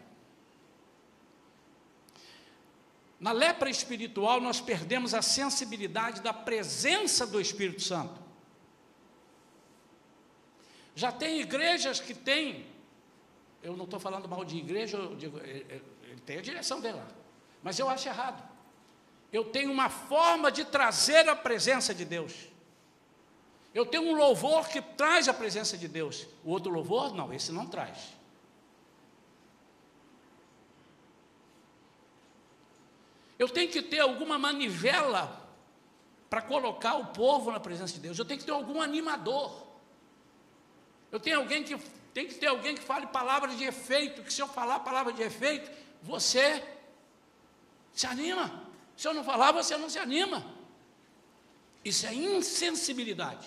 Na 3.18 3.32
lepra 3.32 3.70
espiritual, 3.70 4.40
nós 4.40 4.60
perdemos 4.60 5.14
a 5.14 5.22
sensibilidade 5.22 6.20
da 6.20 6.34
presença 6.34 7.26
do 7.26 7.40
Espírito 7.40 7.82
Santo. 7.82 8.23
Já 10.94 11.11
tem 11.11 11.40
igrejas 11.40 12.00
que 12.00 12.14
têm, 12.14 12.66
eu 13.62 13.76
não 13.76 13.85
estou 13.85 13.98
falando 13.98 14.28
mal 14.28 14.44
de 14.44 14.57
igreja, 14.57 14.98
digo, 15.16 15.38
ele 15.38 15.66
é, 15.68 15.74
é, 15.76 15.80
tem 16.24 16.38
a 16.38 16.42
direção 16.42 16.80
dela, 16.80 17.07
mas 17.62 17.78
eu 17.78 17.88
acho 17.88 18.09
errado. 18.09 18.42
Eu 19.33 19.44
tenho 19.46 19.72
uma 19.72 19.88
forma 19.88 20.52
de 20.52 20.64
trazer 20.64 21.28
a 21.28 21.35
presença 21.35 21.92
de 21.92 22.04
Deus. 22.04 22.33
Eu 23.74 23.85
tenho 23.85 24.04
um 24.04 24.14
louvor 24.14 24.68
que 24.68 24.80
traz 24.80 25.28
a 25.28 25.35
presença 25.35 25.76
de 25.76 25.88
Deus. 25.88 26.28
O 26.44 26.50
outro 26.50 26.70
louvor, 26.70 27.12
não, 27.12 27.33
esse 27.35 27.50
não 27.50 27.66
traz. 27.66 28.14
Eu 33.37 33.48
tenho 33.48 33.68
que 33.68 33.83
ter 33.83 33.98
alguma 33.98 34.38
manivela 34.38 35.44
para 36.30 36.40
colocar 36.40 36.94
o 36.94 37.07
povo 37.07 37.50
na 37.50 37.59
presença 37.59 37.94
de 37.94 38.00
Deus. 38.00 38.16
Eu 38.16 38.24
tenho 38.24 38.38
que 38.38 38.46
ter 38.46 38.52
algum 38.52 38.80
animador. 38.80 39.66
Eu 41.14 41.20
tenho 41.20 41.38
alguém 41.38 41.62
que 41.62 41.77
tem 42.12 42.27
que 42.27 42.35
ter 42.35 42.48
alguém 42.48 42.74
que 42.74 42.83
fale 42.83 43.07
palavras 43.07 43.57
de 43.57 43.62
efeito, 43.62 44.20
que 44.24 44.33
se 44.33 44.42
eu 44.42 44.48
falar 44.48 44.81
palavra 44.81 45.12
de 45.12 45.22
efeito, 45.22 45.70
você 46.03 46.61
Se 47.92 48.05
anima. 48.05 48.46
Se 48.96 49.07
eu 49.07 49.14
não 49.14 49.22
falar, 49.22 49.53
você 49.53 49.77
não 49.77 49.88
se 49.88 49.96
anima. 49.96 50.44
Isso 51.85 52.05
é 52.05 52.12
insensibilidade. 52.12 53.46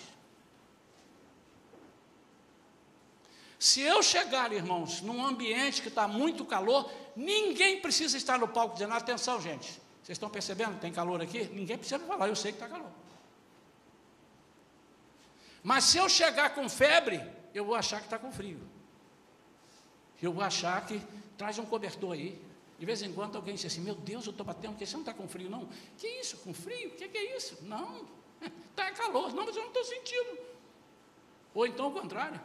Se 3.60 3.82
eu 3.82 4.02
chegar, 4.02 4.54
irmãos, 4.54 5.02
num 5.02 5.26
ambiente 5.26 5.82
que 5.82 5.90
está 5.90 6.08
muito 6.08 6.46
calor, 6.46 6.90
ninguém 7.18 7.82
precisa 7.82 8.16
estar 8.16 8.40
no 8.40 8.48
palco 8.48 8.76
dizendo: 8.76 8.94
atenção, 8.94 9.42
gente, 9.42 9.68
vocês 10.02 10.16
estão 10.16 10.30
percebendo? 10.30 10.80
Tem 10.80 10.94
calor 10.94 11.22
aqui? 11.22 11.44
Ninguém 11.52 11.78
precisa 11.78 12.00
falar, 12.00 12.30
eu 12.30 12.36
sei 12.44 12.54
que 12.54 12.64
está 12.64 12.70
calor. 12.70 12.92
Mas 15.62 15.84
se 15.84 15.98
eu 15.98 16.08
chegar 16.08 16.52
com 16.56 16.70
febre, 16.70 17.22
eu 17.58 17.66
vou 17.66 17.76
achar 17.76 18.00
que 18.00 18.06
está 18.06 18.20
com 18.20 18.32
frio. 18.32 18.60
Eu 20.22 20.32
vou 20.32 20.44
achar 20.44 20.86
que 20.86 21.02
traz 21.38 21.58
um 21.58 21.66
cobertor 21.66 22.14
aí. 22.14 22.42
De 22.78 22.86
vez 22.86 23.02
em 23.02 23.12
quando 23.12 23.36
alguém 23.36 23.56
diz 23.56 23.66
assim: 23.66 23.82
Meu 23.82 23.96
Deus, 23.96 24.26
eu 24.26 24.32
estou 24.32 24.46
batendo, 24.46 24.74
porque 24.74 24.86
você 24.86 24.94
não 24.94 25.02
está 25.02 25.14
com 25.14 25.28
frio, 25.28 25.50
não? 25.50 25.68
Que 25.98 26.08
isso, 26.08 26.38
com 26.38 26.54
frio? 26.54 26.90
O 26.90 26.92
que, 26.92 27.08
que, 27.08 27.18
é 27.18 27.36
isso? 27.36 27.58
Não, 27.64 28.08
está 28.70 28.92
calor. 28.94 29.34
Não, 29.34 29.46
mas 29.46 29.56
eu 29.56 29.64
não 29.64 29.70
estou 29.70 29.84
sentindo. 29.84 30.38
Ou 31.54 31.66
então 31.66 31.88
o 31.88 31.92
contrário. 31.92 32.40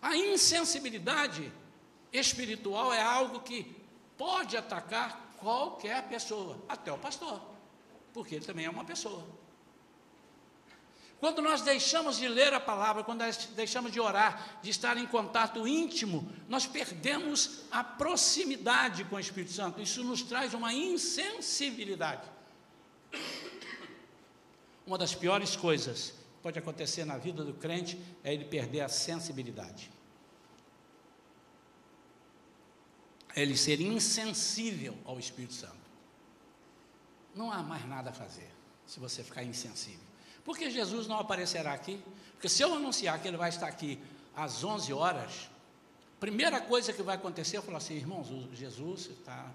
A 0.00 0.16
insensibilidade 0.16 1.52
espiritual 2.12 2.92
é 2.94 3.02
algo 3.02 3.40
que 3.40 3.76
pode 4.16 4.56
atacar 4.56 5.34
qualquer 5.38 6.08
pessoa, 6.08 6.56
até 6.68 6.92
o 6.92 6.98
pastor, 6.98 7.40
porque 8.12 8.36
ele 8.36 8.44
também 8.44 8.66
é 8.66 8.70
uma 8.70 8.84
pessoa. 8.84 9.24
Quando 11.20 11.42
nós 11.42 11.62
deixamos 11.62 12.16
de 12.16 12.28
ler 12.28 12.54
a 12.54 12.60
palavra, 12.60 13.02
quando 13.02 13.20
nós 13.20 13.46
deixamos 13.56 13.90
de 13.90 13.98
orar, 13.98 14.60
de 14.62 14.70
estar 14.70 14.96
em 14.96 15.06
contato 15.06 15.66
íntimo, 15.66 16.30
nós 16.48 16.64
perdemos 16.64 17.62
a 17.72 17.82
proximidade 17.82 19.04
com 19.04 19.16
o 19.16 19.20
Espírito 19.20 19.52
Santo. 19.52 19.80
Isso 19.80 20.04
nos 20.04 20.22
traz 20.22 20.54
uma 20.54 20.72
insensibilidade. 20.72 22.28
Uma 24.86 24.96
das 24.96 25.12
piores 25.12 25.56
coisas 25.56 26.10
que 26.10 26.42
pode 26.42 26.58
acontecer 26.58 27.04
na 27.04 27.18
vida 27.18 27.44
do 27.44 27.52
crente 27.52 28.00
é 28.22 28.32
ele 28.32 28.44
perder 28.44 28.82
a 28.82 28.88
sensibilidade. 28.88 29.90
É 33.34 33.42
ele 33.42 33.56
ser 33.56 33.80
insensível 33.80 34.96
ao 35.04 35.18
Espírito 35.18 35.54
Santo. 35.54 35.76
Não 37.34 37.52
há 37.52 37.60
mais 37.60 37.84
nada 37.88 38.10
a 38.10 38.12
fazer 38.12 38.50
se 38.86 39.00
você 39.00 39.22
ficar 39.24 39.42
insensível. 39.42 40.07
Porque 40.48 40.70
Jesus 40.70 41.06
não 41.06 41.18
aparecerá 41.18 41.74
aqui? 41.74 42.02
Porque 42.32 42.48
se 42.48 42.62
eu 42.62 42.72
anunciar 42.72 43.20
que 43.20 43.28
ele 43.28 43.36
vai 43.36 43.50
estar 43.50 43.66
aqui 43.66 44.00
às 44.34 44.64
11 44.64 44.90
horas, 44.94 45.50
primeira 46.18 46.58
coisa 46.58 46.90
que 46.90 47.02
vai 47.02 47.16
acontecer, 47.16 47.58
eu 47.58 47.62
falar 47.62 47.76
assim, 47.76 47.96
irmãos, 47.96 48.28
Jesus 48.54 49.10
está 49.10 49.52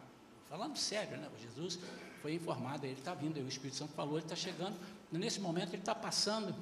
falando 0.47 0.77
sério, 0.77 1.17
né? 1.17 1.27
Jesus 1.41 1.79
foi 2.21 2.35
informado, 2.35 2.85
ele 2.85 2.93
está 2.93 3.15
vindo, 3.15 3.43
o 3.43 3.47
Espírito 3.47 3.75
Santo 3.75 3.91
falou, 3.93 4.17
ele 4.17 4.25
está 4.25 4.35
chegando, 4.35 4.77
nesse 5.11 5.39
momento 5.39 5.69
ele 5.69 5.81
está 5.81 5.95
passando 5.95 6.53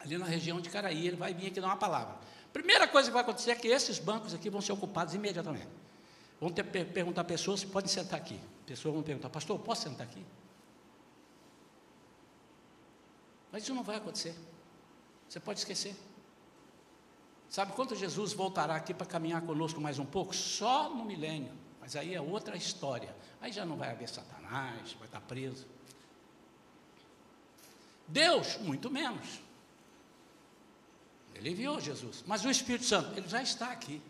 ali 0.00 0.16
na 0.16 0.24
região 0.24 0.62
de 0.62 0.70
Caraí, 0.70 1.06
ele 1.06 1.16
vai 1.16 1.34
vir 1.34 1.48
aqui 1.48 1.60
dar 1.60 1.66
uma 1.66 1.76
palavra. 1.76 2.16
Primeira 2.54 2.88
coisa 2.88 3.10
que 3.10 3.12
vai 3.12 3.20
acontecer 3.22 3.50
é 3.50 3.54
que 3.54 3.68
esses 3.68 3.98
bancos 3.98 4.32
aqui 4.32 4.48
vão 4.48 4.62
ser 4.62 4.72
ocupados 4.72 5.12
imediatamente. 5.12 5.68
Vão 6.40 6.48
ter, 6.48 6.64
perguntar 6.64 7.24
pessoas 7.24 7.60
se 7.60 7.66
podem 7.66 7.90
sentar 7.90 8.18
aqui. 8.18 8.40
Pessoas 8.64 8.94
vão 8.94 9.02
perguntar, 9.02 9.28
pastor, 9.28 9.58
posso 9.58 9.82
sentar 9.82 10.06
aqui? 10.06 10.24
Mas 13.54 13.62
isso 13.62 13.72
não 13.72 13.84
vai 13.84 13.94
acontecer. 13.94 14.34
Você 15.28 15.38
pode 15.38 15.60
esquecer. 15.60 15.94
Sabe 17.48 17.72
quando 17.72 17.94
Jesus 17.94 18.32
voltará 18.32 18.74
aqui 18.74 18.92
para 18.92 19.06
caminhar 19.06 19.42
conosco 19.42 19.80
mais 19.80 19.96
um 19.96 20.04
pouco? 20.04 20.34
Só 20.34 20.92
no 20.92 21.04
milênio. 21.04 21.52
Mas 21.80 21.94
aí 21.94 22.16
é 22.16 22.20
outra 22.20 22.56
história. 22.56 23.14
Aí 23.40 23.52
já 23.52 23.64
não 23.64 23.76
vai 23.76 23.92
haver 23.92 24.08
Satanás, 24.08 24.94
vai 24.94 25.06
estar 25.06 25.20
preso. 25.20 25.68
Deus, 28.08 28.56
muito 28.56 28.90
menos. 28.90 29.40
Ele 31.36 31.50
enviou 31.50 31.80
Jesus. 31.80 32.24
Mas 32.26 32.44
o 32.44 32.50
Espírito 32.50 32.86
Santo, 32.86 33.16
ele 33.16 33.28
já 33.28 33.40
está 33.40 33.70
aqui. 33.70 34.02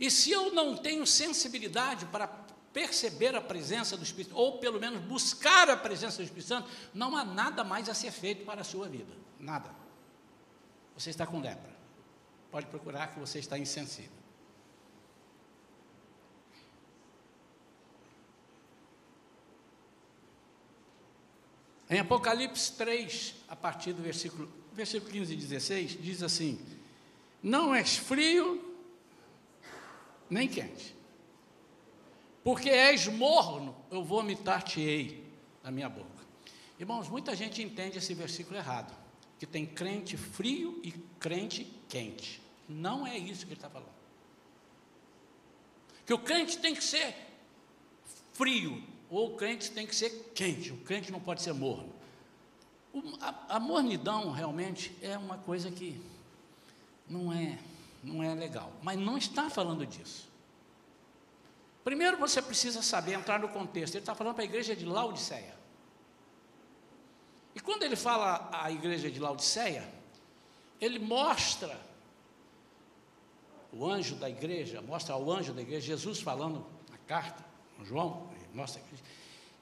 E 0.00 0.10
se 0.10 0.30
eu 0.30 0.50
não 0.54 0.78
tenho 0.78 1.06
sensibilidade 1.06 2.06
para 2.06 2.26
perceber 2.72 3.34
a 3.34 3.40
presença 3.40 3.96
do 3.96 4.02
Espírito, 4.02 4.36
ou 4.36 4.58
pelo 4.58 4.80
menos 4.80 5.00
buscar 5.02 5.68
a 5.68 5.76
presença 5.76 6.18
do 6.18 6.24
Espírito 6.24 6.46
Santo, 6.46 6.70
não 6.94 7.16
há 7.16 7.24
nada 7.24 7.64
mais 7.64 7.88
a 7.88 7.94
ser 7.94 8.12
feito 8.12 8.44
para 8.44 8.60
a 8.60 8.64
sua 8.64 8.88
vida. 8.88 9.12
Nada. 9.38 9.70
Você 10.94 11.10
está 11.10 11.26
com 11.26 11.40
lepra. 11.40 11.70
Pode 12.50 12.66
procurar 12.66 13.08
que 13.08 13.18
você 13.18 13.38
está 13.38 13.58
insensível. 13.58 14.20
Em 21.88 21.98
Apocalipse 21.98 22.72
3, 22.74 23.34
a 23.48 23.56
partir 23.56 23.92
do 23.92 24.02
versículo, 24.02 24.48
versículo 24.72 25.10
15 25.10 25.32
e 25.32 25.36
16, 25.36 25.98
diz 26.00 26.22
assim: 26.22 26.60
Não 27.42 27.74
és 27.74 27.96
frio 27.96 28.64
nem 30.28 30.46
quente 30.46 30.99
porque 32.42 32.70
és 32.70 33.06
morno, 33.06 33.76
eu 33.90 34.02
vomitar-te-ei 34.02 35.24
da 35.62 35.70
minha 35.70 35.88
boca. 35.88 36.08
Irmãos, 36.78 37.08
muita 37.08 37.36
gente 37.36 37.62
entende 37.62 37.98
esse 37.98 38.14
versículo 38.14 38.56
errado, 38.56 38.96
que 39.38 39.46
tem 39.46 39.66
crente 39.66 40.16
frio 40.16 40.80
e 40.82 40.92
crente 41.18 41.64
quente. 41.88 42.40
Não 42.66 43.06
é 43.06 43.18
isso 43.18 43.44
que 43.44 43.52
ele 43.52 43.58
está 43.58 43.68
falando. 43.68 43.90
Que 46.06 46.14
o 46.14 46.18
crente 46.18 46.58
tem 46.58 46.74
que 46.74 46.82
ser 46.82 47.14
frio, 48.32 48.82
ou 49.10 49.34
o 49.34 49.36
crente 49.36 49.70
tem 49.70 49.86
que 49.86 49.94
ser 49.94 50.32
quente, 50.34 50.72
o 50.72 50.78
crente 50.78 51.12
não 51.12 51.20
pode 51.20 51.42
ser 51.42 51.52
morno. 51.52 51.92
O, 52.92 53.02
a, 53.20 53.56
a 53.56 53.60
mornidão 53.60 54.30
realmente 54.30 54.96
é 55.02 55.18
uma 55.18 55.36
coisa 55.36 55.70
que 55.70 56.00
não 57.06 57.32
é, 57.32 57.58
não 58.02 58.22
é 58.22 58.34
legal, 58.34 58.72
mas 58.82 58.98
não 58.98 59.18
está 59.18 59.50
falando 59.50 59.84
disso. 59.84 60.29
Primeiro 61.84 62.16
você 62.18 62.42
precisa 62.42 62.82
saber, 62.82 63.14
entrar 63.14 63.38
no 63.38 63.48
contexto. 63.48 63.94
Ele 63.94 64.02
está 64.02 64.14
falando 64.14 64.34
para 64.34 64.44
a 64.44 64.46
igreja 64.46 64.76
de 64.76 64.84
Laodiceia. 64.84 65.58
E 67.54 67.60
quando 67.60 67.82
ele 67.82 67.96
fala 67.96 68.48
a 68.52 68.70
igreja 68.70 69.10
de 69.10 69.18
Laodiceia, 69.18 69.86
ele 70.80 70.98
mostra 70.98 71.78
o 73.72 73.86
anjo 73.88 74.14
da 74.16 74.28
igreja, 74.28 74.80
mostra 74.82 75.14
ao 75.14 75.30
anjo 75.30 75.52
da 75.52 75.62
igreja, 75.62 75.86
Jesus 75.86 76.20
falando 76.20 76.66
na 76.90 76.98
carta, 76.98 77.44
João, 77.84 78.28
mostra 78.52 78.82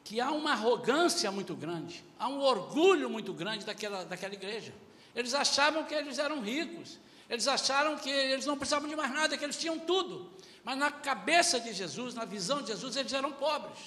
que 0.02 0.20
há 0.20 0.30
uma 0.30 0.52
arrogância 0.52 1.30
muito 1.30 1.54
grande, 1.54 2.02
há 2.18 2.28
um 2.28 2.40
orgulho 2.40 3.10
muito 3.10 3.34
grande 3.34 3.66
daquela, 3.66 4.04
daquela 4.04 4.32
igreja. 4.32 4.72
Eles 5.14 5.34
achavam 5.34 5.84
que 5.84 5.94
eles 5.94 6.18
eram 6.18 6.40
ricos, 6.40 6.98
eles 7.28 7.46
acharam 7.46 7.96
que 7.98 8.08
eles 8.08 8.46
não 8.46 8.56
precisavam 8.56 8.88
de 8.88 8.96
mais 8.96 9.12
nada, 9.12 9.36
que 9.36 9.44
eles 9.44 9.58
tinham 9.58 9.78
tudo. 9.78 10.32
Mas 10.64 10.78
na 10.78 10.90
cabeça 10.90 11.60
de 11.60 11.72
Jesus, 11.72 12.14
na 12.14 12.24
visão 12.24 12.62
de 12.62 12.68
Jesus, 12.68 12.96
eles 12.96 13.12
eram 13.12 13.32
pobres. 13.32 13.78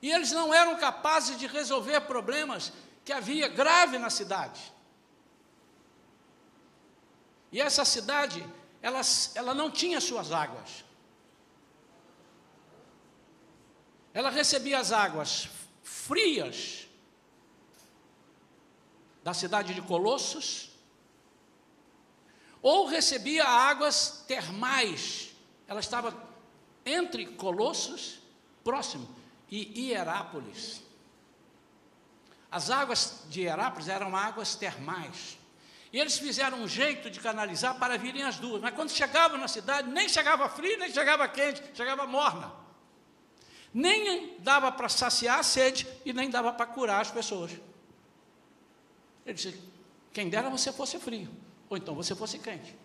E 0.00 0.10
eles 0.10 0.32
não 0.32 0.52
eram 0.52 0.78
capazes 0.78 1.38
de 1.38 1.46
resolver 1.46 2.00
problemas 2.02 2.72
que 3.04 3.12
havia 3.12 3.48
grave 3.48 3.98
na 3.98 4.08
cidade. 4.08 4.72
E 7.52 7.60
essa 7.60 7.84
cidade, 7.84 8.46
ela, 8.80 9.02
ela 9.34 9.52
não 9.52 9.70
tinha 9.70 10.00
suas 10.00 10.32
águas. 10.32 10.84
Ela 14.14 14.30
recebia 14.30 14.78
as 14.78 14.90
águas 14.90 15.48
frias 15.82 16.86
da 19.22 19.34
cidade 19.34 19.74
de 19.74 19.82
Colossos 19.82 20.69
ou 22.62 22.86
recebia 22.86 23.44
águas 23.44 24.24
termais. 24.26 25.30
Ela 25.66 25.80
estava 25.80 26.14
entre 26.84 27.26
Colossos, 27.26 28.20
próximo, 28.62 29.08
e 29.50 29.88
Hierápolis. 29.88 30.82
As 32.50 32.70
águas 32.70 33.24
de 33.28 33.42
Hierápolis 33.42 33.88
eram 33.88 34.16
águas 34.16 34.54
termais. 34.54 35.38
E 35.92 35.98
eles 35.98 36.18
fizeram 36.18 36.58
um 36.58 36.68
jeito 36.68 37.10
de 37.10 37.18
canalizar 37.18 37.78
para 37.78 37.98
virem 37.98 38.22
as 38.22 38.38
duas. 38.38 38.60
Mas 38.60 38.74
quando 38.74 38.90
chegavam 38.90 39.38
na 39.38 39.48
cidade, 39.48 39.88
nem 39.88 40.08
chegava 40.08 40.48
frio, 40.48 40.78
nem 40.78 40.92
chegava 40.92 41.26
quente, 41.28 41.62
chegava 41.74 42.06
morna. 42.06 42.52
Nem 43.72 44.36
dava 44.40 44.70
para 44.70 44.88
saciar 44.88 45.38
a 45.38 45.42
sede 45.42 45.86
e 46.04 46.12
nem 46.12 46.28
dava 46.28 46.52
para 46.52 46.66
curar 46.66 47.00
as 47.00 47.10
pessoas. 47.10 47.52
Ele 49.24 49.34
disse: 49.34 49.60
quem 50.12 50.28
dera 50.28 50.50
você 50.50 50.72
fosse 50.72 50.98
frio 50.98 51.30
ou 51.70 51.76
então 51.76 51.94
você 51.94 52.14
fosse 52.16 52.38
quente. 52.38 52.76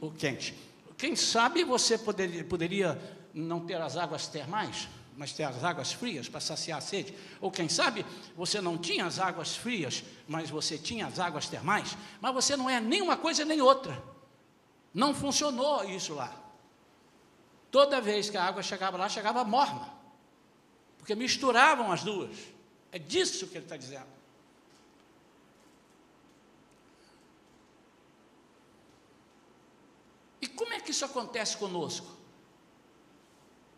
O 0.00 0.10
quente. 0.12 0.56
Quem 0.96 1.16
sabe 1.16 1.64
você 1.64 1.98
poderia, 1.98 2.44
poderia 2.44 3.18
não 3.34 3.66
ter 3.66 3.80
as 3.80 3.96
águas 3.96 4.28
termais, 4.28 4.88
mas 5.16 5.32
ter 5.32 5.42
as 5.42 5.64
águas 5.64 5.92
frias 5.92 6.28
para 6.28 6.40
saciar 6.40 6.78
a 6.78 6.80
sede. 6.80 7.14
Ou 7.40 7.50
quem 7.50 7.68
sabe 7.68 8.06
você 8.36 8.60
não 8.60 8.78
tinha 8.78 9.04
as 9.04 9.18
águas 9.18 9.56
frias, 9.56 10.04
mas 10.28 10.48
você 10.48 10.78
tinha 10.78 11.06
as 11.06 11.18
águas 11.18 11.48
termais, 11.48 11.96
mas 12.20 12.32
você 12.32 12.56
não 12.56 12.70
é 12.70 12.80
nem 12.80 13.02
uma 13.02 13.16
coisa 13.16 13.44
nem 13.44 13.60
outra. 13.60 14.00
Não 14.94 15.12
funcionou 15.12 15.84
isso 15.84 16.14
lá. 16.14 16.34
Toda 17.70 18.00
vez 18.00 18.30
que 18.30 18.36
a 18.36 18.44
água 18.44 18.62
chegava 18.62 18.96
lá, 18.96 19.08
chegava 19.08 19.44
morna, 19.44 19.88
porque 20.98 21.14
misturavam 21.14 21.90
as 21.90 22.02
duas. 22.04 22.36
É 22.92 22.98
disso 22.98 23.46
que 23.48 23.56
ele 23.56 23.64
está 23.64 23.76
dizendo. 23.76 24.20
E 30.40 30.48
como 30.60 30.74
é 30.74 30.78
que 30.78 30.90
isso 30.90 31.06
acontece 31.06 31.56
conosco? 31.56 32.06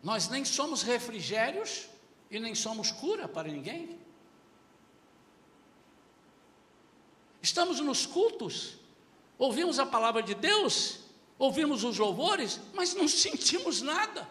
Nós 0.03 0.27
nem 0.27 0.43
somos 0.43 0.81
refrigérios 0.81 1.87
e 2.29 2.41
nem 2.41 2.53
somos 2.53 2.91
cura 2.91 3.25
para 3.25 3.47
ninguém. 3.47 3.97
Estamos 7.41 7.79
nos 7.79 8.05
cultos, 8.05 8.75
ouvimos 9.37 9.79
a 9.79 9.85
palavra 9.85 10.21
de 10.21 10.35
Deus, 10.35 10.99
ouvimos 11.39 11.85
os 11.85 11.97
louvores, 11.97 12.59
mas 12.73 12.93
não 12.93 13.07
sentimos 13.25 13.81
nada. 13.81 14.27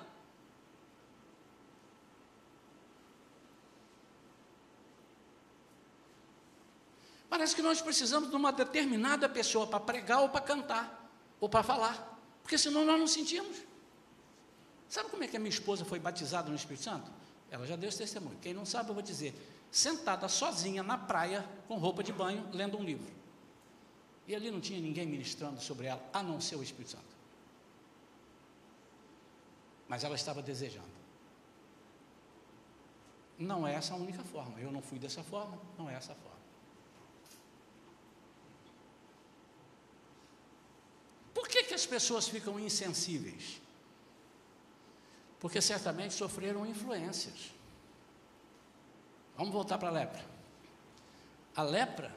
Parece 7.30 7.56
que 7.56 7.62
nós 7.62 7.80
precisamos 7.80 8.28
de 8.28 8.36
uma 8.36 8.52
determinada 8.52 9.26
pessoa 9.26 9.66
para 9.66 9.80
pregar 9.80 10.20
ou 10.20 10.28
para 10.28 10.42
cantar, 10.42 11.10
ou 11.40 11.48
para 11.48 11.62
falar. 11.62 12.11
Porque 12.42 12.58
senão 12.58 12.84
nós 12.84 12.98
não 12.98 13.06
sentimos. 13.06 13.56
Sabe 14.88 15.08
como 15.08 15.24
é 15.24 15.28
que 15.28 15.36
a 15.36 15.40
minha 15.40 15.50
esposa 15.50 15.84
foi 15.84 15.98
batizada 15.98 16.50
no 16.50 16.56
Espírito 16.56 16.84
Santo? 16.84 17.10
Ela 17.50 17.66
já 17.66 17.76
deu 17.76 17.88
esse 17.88 17.98
testemunho. 17.98 18.38
Quem 18.40 18.52
não 18.52 18.64
sabe, 18.64 18.90
eu 18.90 18.94
vou 18.94 19.02
dizer. 19.02 19.34
Sentada 19.70 20.28
sozinha 20.28 20.82
na 20.82 20.98
praia, 20.98 21.48
com 21.66 21.78
roupa 21.78 22.02
de 22.02 22.12
banho, 22.12 22.46
lendo 22.52 22.76
um 22.76 22.84
livro. 22.84 23.10
E 24.26 24.34
ali 24.34 24.50
não 24.50 24.60
tinha 24.60 24.80
ninguém 24.80 25.06
ministrando 25.06 25.60
sobre 25.60 25.86
ela, 25.86 26.02
a 26.12 26.22
não 26.22 26.40
ser 26.40 26.56
o 26.56 26.62
Espírito 26.62 26.90
Santo. 26.90 27.04
Mas 29.88 30.04
ela 30.04 30.14
estava 30.14 30.42
desejando. 30.42 30.92
Não 33.38 33.66
é 33.66 33.74
essa 33.74 33.94
a 33.94 33.96
única 33.96 34.22
forma. 34.22 34.60
Eu 34.60 34.70
não 34.70 34.82
fui 34.82 34.98
dessa 34.98 35.22
forma, 35.22 35.58
não 35.78 35.88
é 35.88 35.94
essa 35.94 36.14
forma. 36.14 36.41
Que, 41.48 41.64
que 41.64 41.74
as 41.74 41.86
pessoas 41.86 42.28
ficam 42.28 42.58
insensíveis? 42.58 43.60
Porque 45.40 45.60
certamente 45.60 46.14
sofreram 46.14 46.64
influências. 46.64 47.52
Vamos 49.36 49.52
voltar 49.52 49.78
para 49.78 49.88
a 49.88 49.92
lepra. 49.92 50.24
A 51.56 51.62
lepra, 51.62 52.14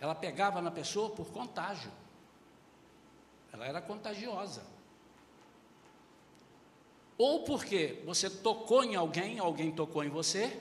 ela 0.00 0.14
pegava 0.14 0.60
na 0.60 0.70
pessoa 0.70 1.10
por 1.10 1.26
contágio. 1.28 1.92
Ela 3.52 3.66
era 3.66 3.80
contagiosa. 3.80 4.62
Ou 7.16 7.44
porque 7.44 8.02
você 8.04 8.30
tocou 8.30 8.82
em 8.82 8.96
alguém, 8.96 9.38
alguém 9.38 9.70
tocou 9.70 10.02
em 10.02 10.08
você, 10.08 10.58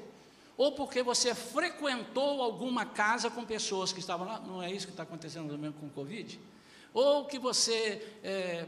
ou 0.58 0.74
porque 0.74 1.02
você 1.02 1.34
frequentou 1.34 2.44
alguma 2.44 2.86
casa 2.86 3.32
com 3.32 3.46
pessoas 3.46 3.94
que 3.94 4.00
estavam 4.00 4.28
lá. 4.28 4.40
Não 4.42 4.62
é 4.62 4.70
isso 4.70 4.86
que 4.86 4.92
está 4.92 5.04
acontecendo 5.04 5.50
também 5.50 5.72
com 5.72 5.86
o 5.86 5.90
Covid? 5.90 6.38
Ou 6.94 7.26
que 7.26 7.38
você 7.38 8.18
é, 8.24 8.68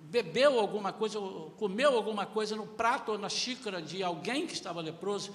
bebeu 0.00 0.58
alguma 0.58 0.92
coisa, 0.92 1.20
comeu 1.58 1.94
alguma 1.94 2.26
coisa 2.26 2.56
no 2.56 2.66
prato 2.66 3.12
ou 3.12 3.18
na 3.18 3.28
xícara 3.28 3.80
de 3.80 4.02
alguém 4.02 4.46
que 4.46 4.54
estava 4.54 4.80
leproso. 4.80 5.34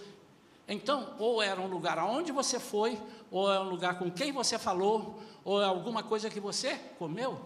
Então, 0.68 1.16
ou 1.20 1.42
era 1.42 1.62
um 1.62 1.68
lugar 1.68 2.00
aonde 2.00 2.32
você 2.32 2.60
foi, 2.60 3.00
ou 3.30 3.52
é 3.52 3.60
um 3.60 3.70
lugar 3.70 4.00
com 4.00 4.10
quem 4.10 4.32
você 4.32 4.58
falou, 4.58 5.22
ou 5.44 5.62
é 5.62 5.66
alguma 5.66 6.02
coisa 6.02 6.30
que 6.30 6.40
você 6.40 6.76
comeu. 6.98 7.40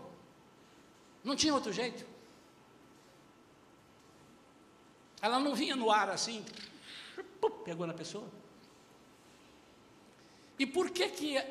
Não 1.23 1.35
tinha 1.35 1.53
outro 1.53 1.73
jeito. 1.73 2.05
Ela 5.21 5.37
não 5.39 5.53
vinha 5.53 5.75
no 5.75 5.91
ar 5.91 6.09
assim, 6.09 6.45
pegou 7.65 7.85
na 7.85 7.93
pessoa. 7.93 8.25
E 10.57 10.65
por 10.65 10.89
que, 10.89 11.07
que 11.09 11.43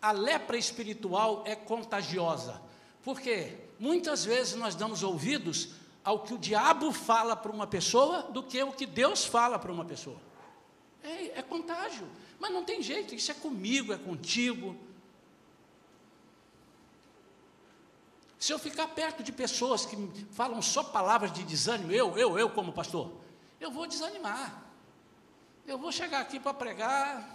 a 0.00 0.12
lepra 0.12 0.56
espiritual 0.56 1.42
é 1.46 1.56
contagiosa? 1.56 2.60
Porque 3.04 3.56
muitas 3.78 4.24
vezes 4.24 4.54
nós 4.54 4.74
damos 4.74 5.02
ouvidos 5.02 5.70
ao 6.02 6.20
que 6.20 6.34
o 6.34 6.38
diabo 6.38 6.90
fala 6.90 7.36
para 7.36 7.52
uma 7.52 7.66
pessoa 7.66 8.22
do 8.22 8.42
que 8.42 8.62
o 8.62 8.72
que 8.72 8.86
Deus 8.86 9.24
fala 9.24 9.58
para 9.58 9.70
uma 9.70 9.84
pessoa. 9.84 10.20
É, 11.02 11.38
é 11.38 11.42
contágio. 11.42 12.08
Mas 12.38 12.50
não 12.50 12.64
tem 12.64 12.82
jeito, 12.82 13.14
isso 13.14 13.30
é 13.30 13.34
comigo, 13.34 13.92
é 13.92 13.98
contigo. 13.98 14.76
Se 18.38 18.52
eu 18.52 18.58
ficar 18.58 18.88
perto 18.88 19.22
de 19.22 19.32
pessoas 19.32 19.86
que 19.86 19.96
falam 20.32 20.60
só 20.60 20.82
palavras 20.82 21.32
de 21.32 21.42
desânimo, 21.44 21.92
eu, 21.92 22.18
eu, 22.18 22.38
eu 22.38 22.50
como 22.50 22.72
pastor, 22.72 23.10
eu 23.60 23.70
vou 23.70 23.86
desanimar. 23.86 24.62
Eu 25.66 25.78
vou 25.78 25.90
chegar 25.90 26.20
aqui 26.20 26.38
para 26.38 26.52
pregar, 26.52 27.33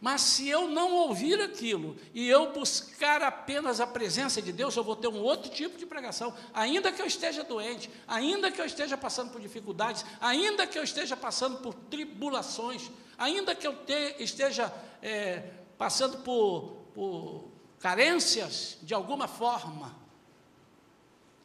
mas 0.00 0.20
se 0.20 0.48
eu 0.48 0.68
não 0.68 0.92
ouvir 0.94 1.40
aquilo 1.40 1.96
e 2.12 2.28
eu 2.28 2.52
buscar 2.52 3.22
apenas 3.22 3.80
a 3.80 3.86
presença 3.86 4.42
de 4.42 4.52
Deus, 4.52 4.76
eu 4.76 4.84
vou 4.84 4.96
ter 4.96 5.08
um 5.08 5.20
outro 5.20 5.50
tipo 5.50 5.78
de 5.78 5.86
pregação. 5.86 6.34
Ainda 6.52 6.92
que 6.92 7.00
eu 7.00 7.06
esteja 7.06 7.42
doente, 7.42 7.90
ainda 8.06 8.50
que 8.50 8.60
eu 8.60 8.66
esteja 8.66 8.96
passando 8.96 9.32
por 9.32 9.40
dificuldades, 9.40 10.04
ainda 10.20 10.66
que 10.66 10.78
eu 10.78 10.84
esteja 10.84 11.16
passando 11.16 11.58
por 11.58 11.74
tribulações, 11.74 12.90
ainda 13.16 13.54
que 13.54 13.66
eu 13.66 13.74
te, 13.84 14.16
esteja 14.18 14.72
é, 15.00 15.50
passando 15.78 16.18
por, 16.18 16.76
por 16.94 17.48
carências 17.78 18.78
de 18.82 18.94
alguma 18.94 19.28
forma. 19.28 19.94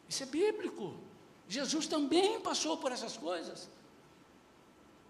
Isso 0.08 0.24
é 0.24 0.26
bíblico. 0.26 0.96
Jesus 1.48 1.88
também 1.88 2.40
passou 2.42 2.78
por 2.78 2.92
essas 2.92 3.16
coisas. 3.16 3.70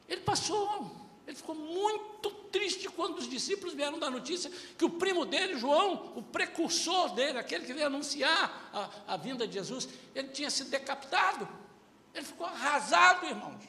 Ele 0.07 0.21
passou. 0.21 1.08
Ele 1.29 1.37
ficou 1.37 1.53
muito 1.53 2.31
triste 2.51 2.89
quando 2.89 3.19
os 3.19 3.29
discípulos 3.29 3.75
vieram 3.75 3.99
dar 3.99 4.09
notícia 4.09 4.51
que 4.75 4.83
o 4.83 4.89
primo 4.89 5.27
dele, 5.27 5.59
João, 5.59 6.11
o 6.15 6.23
precursor 6.23 7.13
dele, 7.13 7.37
aquele 7.37 7.67
que 7.67 7.71
veio 7.71 7.85
anunciar 7.85 8.71
a, 8.73 9.13
a 9.13 9.15
vinda 9.15 9.47
de 9.47 9.53
Jesus, 9.53 9.87
ele 10.15 10.29
tinha 10.29 10.49
sido 10.49 10.71
decapitado. 10.71 11.47
Ele 12.15 12.25
ficou 12.25 12.47
arrasado, 12.47 13.27
irmãos. 13.27 13.61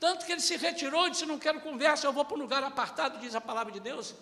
Tanto 0.00 0.24
que 0.24 0.32
ele 0.32 0.40
se 0.40 0.56
retirou 0.56 1.08
e 1.08 1.10
disse: 1.10 1.26
Não 1.26 1.38
quero 1.38 1.60
conversa, 1.60 2.06
eu 2.06 2.12
vou 2.12 2.24
para 2.24 2.38
um 2.38 2.40
lugar 2.40 2.64
apartado, 2.64 3.18
diz 3.18 3.34
a 3.34 3.40
palavra 3.40 3.70
de 3.70 3.78
Deus. 3.78 4.14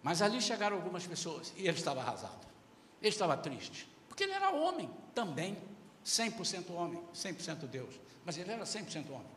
Mas 0.00 0.22
ali 0.22 0.40
chegaram 0.40 0.76
algumas 0.76 1.04
pessoas 1.04 1.52
e 1.56 1.66
ele 1.66 1.76
estava 1.76 2.02
arrasado. 2.02 2.46
Ele 3.02 3.08
estava 3.08 3.36
triste, 3.36 3.88
porque 4.06 4.22
ele 4.22 4.32
era 4.32 4.50
homem 4.50 4.88
também, 5.12 5.58
100% 6.06 6.70
homem, 6.70 7.02
100% 7.12 7.66
Deus 7.66 8.06
mas 8.26 8.36
ele 8.36 8.50
era 8.50 8.64
100% 8.64 9.08
homem. 9.08 9.36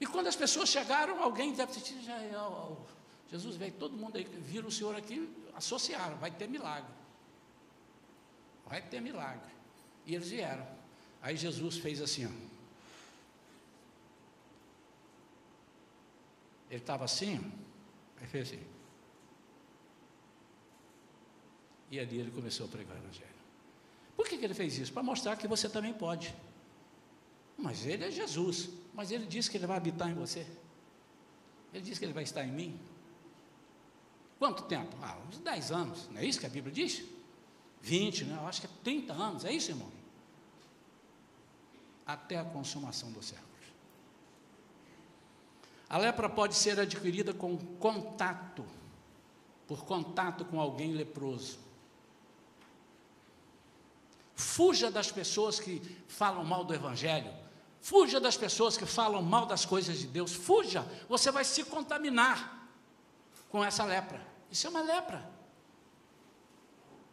E 0.00 0.06
quando 0.06 0.26
as 0.26 0.34
pessoas 0.34 0.68
chegaram, 0.68 1.22
alguém 1.22 1.54
deve 1.54 1.72
ter 1.72 1.80
dito, 1.80 2.00
Jesus 3.30 3.56
veio, 3.56 3.72
todo 3.72 3.96
mundo 3.96 4.18
aí, 4.18 4.24
viram 4.24 4.68
o 4.68 4.72
Senhor 4.72 4.94
aqui, 4.96 5.32
associaram, 5.54 6.16
vai 6.18 6.30
ter 6.30 6.48
milagre. 6.48 6.92
Vai 8.66 8.82
ter 8.82 9.00
milagre. 9.00 9.54
E 10.04 10.14
eles 10.14 10.28
vieram. 10.28 10.66
Aí 11.22 11.36
Jesus 11.36 11.78
fez 11.78 12.02
assim, 12.02 12.26
ó. 12.26 12.30
Ele 16.68 16.80
estava 16.80 17.04
assim, 17.04 17.40
aí 18.20 18.26
fez 18.26 18.48
assim. 18.48 18.75
E 21.90 22.00
ali 22.00 22.18
ele 22.18 22.30
começou 22.30 22.66
a 22.66 22.68
pregar 22.68 22.96
o 22.96 23.00
Evangelho. 23.00 23.36
Por 24.16 24.26
que, 24.26 24.38
que 24.38 24.44
ele 24.44 24.54
fez 24.54 24.78
isso? 24.78 24.92
Para 24.92 25.02
mostrar 25.02 25.36
que 25.36 25.46
você 25.46 25.68
também 25.68 25.92
pode. 25.92 26.34
Mas 27.56 27.86
ele 27.86 28.04
é 28.04 28.10
Jesus. 28.10 28.70
Mas 28.94 29.10
ele 29.10 29.26
disse 29.26 29.50
que 29.50 29.56
ele 29.56 29.66
vai 29.66 29.76
habitar 29.76 30.10
em 30.10 30.14
você. 30.14 30.46
Ele 31.72 31.84
disse 31.84 32.00
que 32.00 32.06
ele 32.06 32.12
vai 32.12 32.24
estar 32.24 32.44
em 32.44 32.50
mim. 32.50 32.80
Quanto 34.38 34.64
tempo? 34.64 34.96
Ah, 35.02 35.16
uns 35.28 35.38
10 35.38 35.72
anos. 35.72 36.08
Não 36.10 36.20
é 36.20 36.24
isso 36.24 36.40
que 36.40 36.46
a 36.46 36.50
Bíblia 36.50 36.72
diz? 36.72 37.04
20, 37.82 38.24
né? 38.24 38.38
Eu 38.40 38.46
acho 38.48 38.60
que 38.60 38.66
é 38.66 38.70
30 38.82 39.12
anos. 39.12 39.44
É 39.44 39.52
isso, 39.52 39.70
irmão? 39.70 39.90
Até 42.06 42.38
a 42.38 42.44
consumação 42.44 43.10
dos 43.12 43.26
séculos. 43.26 43.46
A 45.88 45.98
lepra 45.98 46.28
pode 46.28 46.54
ser 46.54 46.78
adquirida 46.80 47.32
com 47.32 47.56
contato, 47.56 48.64
por 49.68 49.84
contato 49.84 50.44
com 50.44 50.60
alguém 50.60 50.92
leproso. 50.92 51.65
Fuja 54.36 54.90
das 54.90 55.10
pessoas 55.10 55.58
que 55.58 55.80
falam 56.06 56.44
mal 56.44 56.62
do 56.62 56.74
Evangelho. 56.74 57.32
Fuja 57.80 58.20
das 58.20 58.36
pessoas 58.36 58.76
que 58.76 58.84
falam 58.84 59.22
mal 59.22 59.46
das 59.46 59.64
coisas 59.64 59.98
de 59.98 60.06
Deus. 60.06 60.34
Fuja, 60.34 60.86
você 61.08 61.30
vai 61.30 61.42
se 61.42 61.64
contaminar 61.64 62.68
com 63.48 63.64
essa 63.64 63.82
lepra. 63.82 64.20
Isso 64.50 64.66
é 64.66 64.70
uma 64.70 64.82
lepra. 64.82 65.26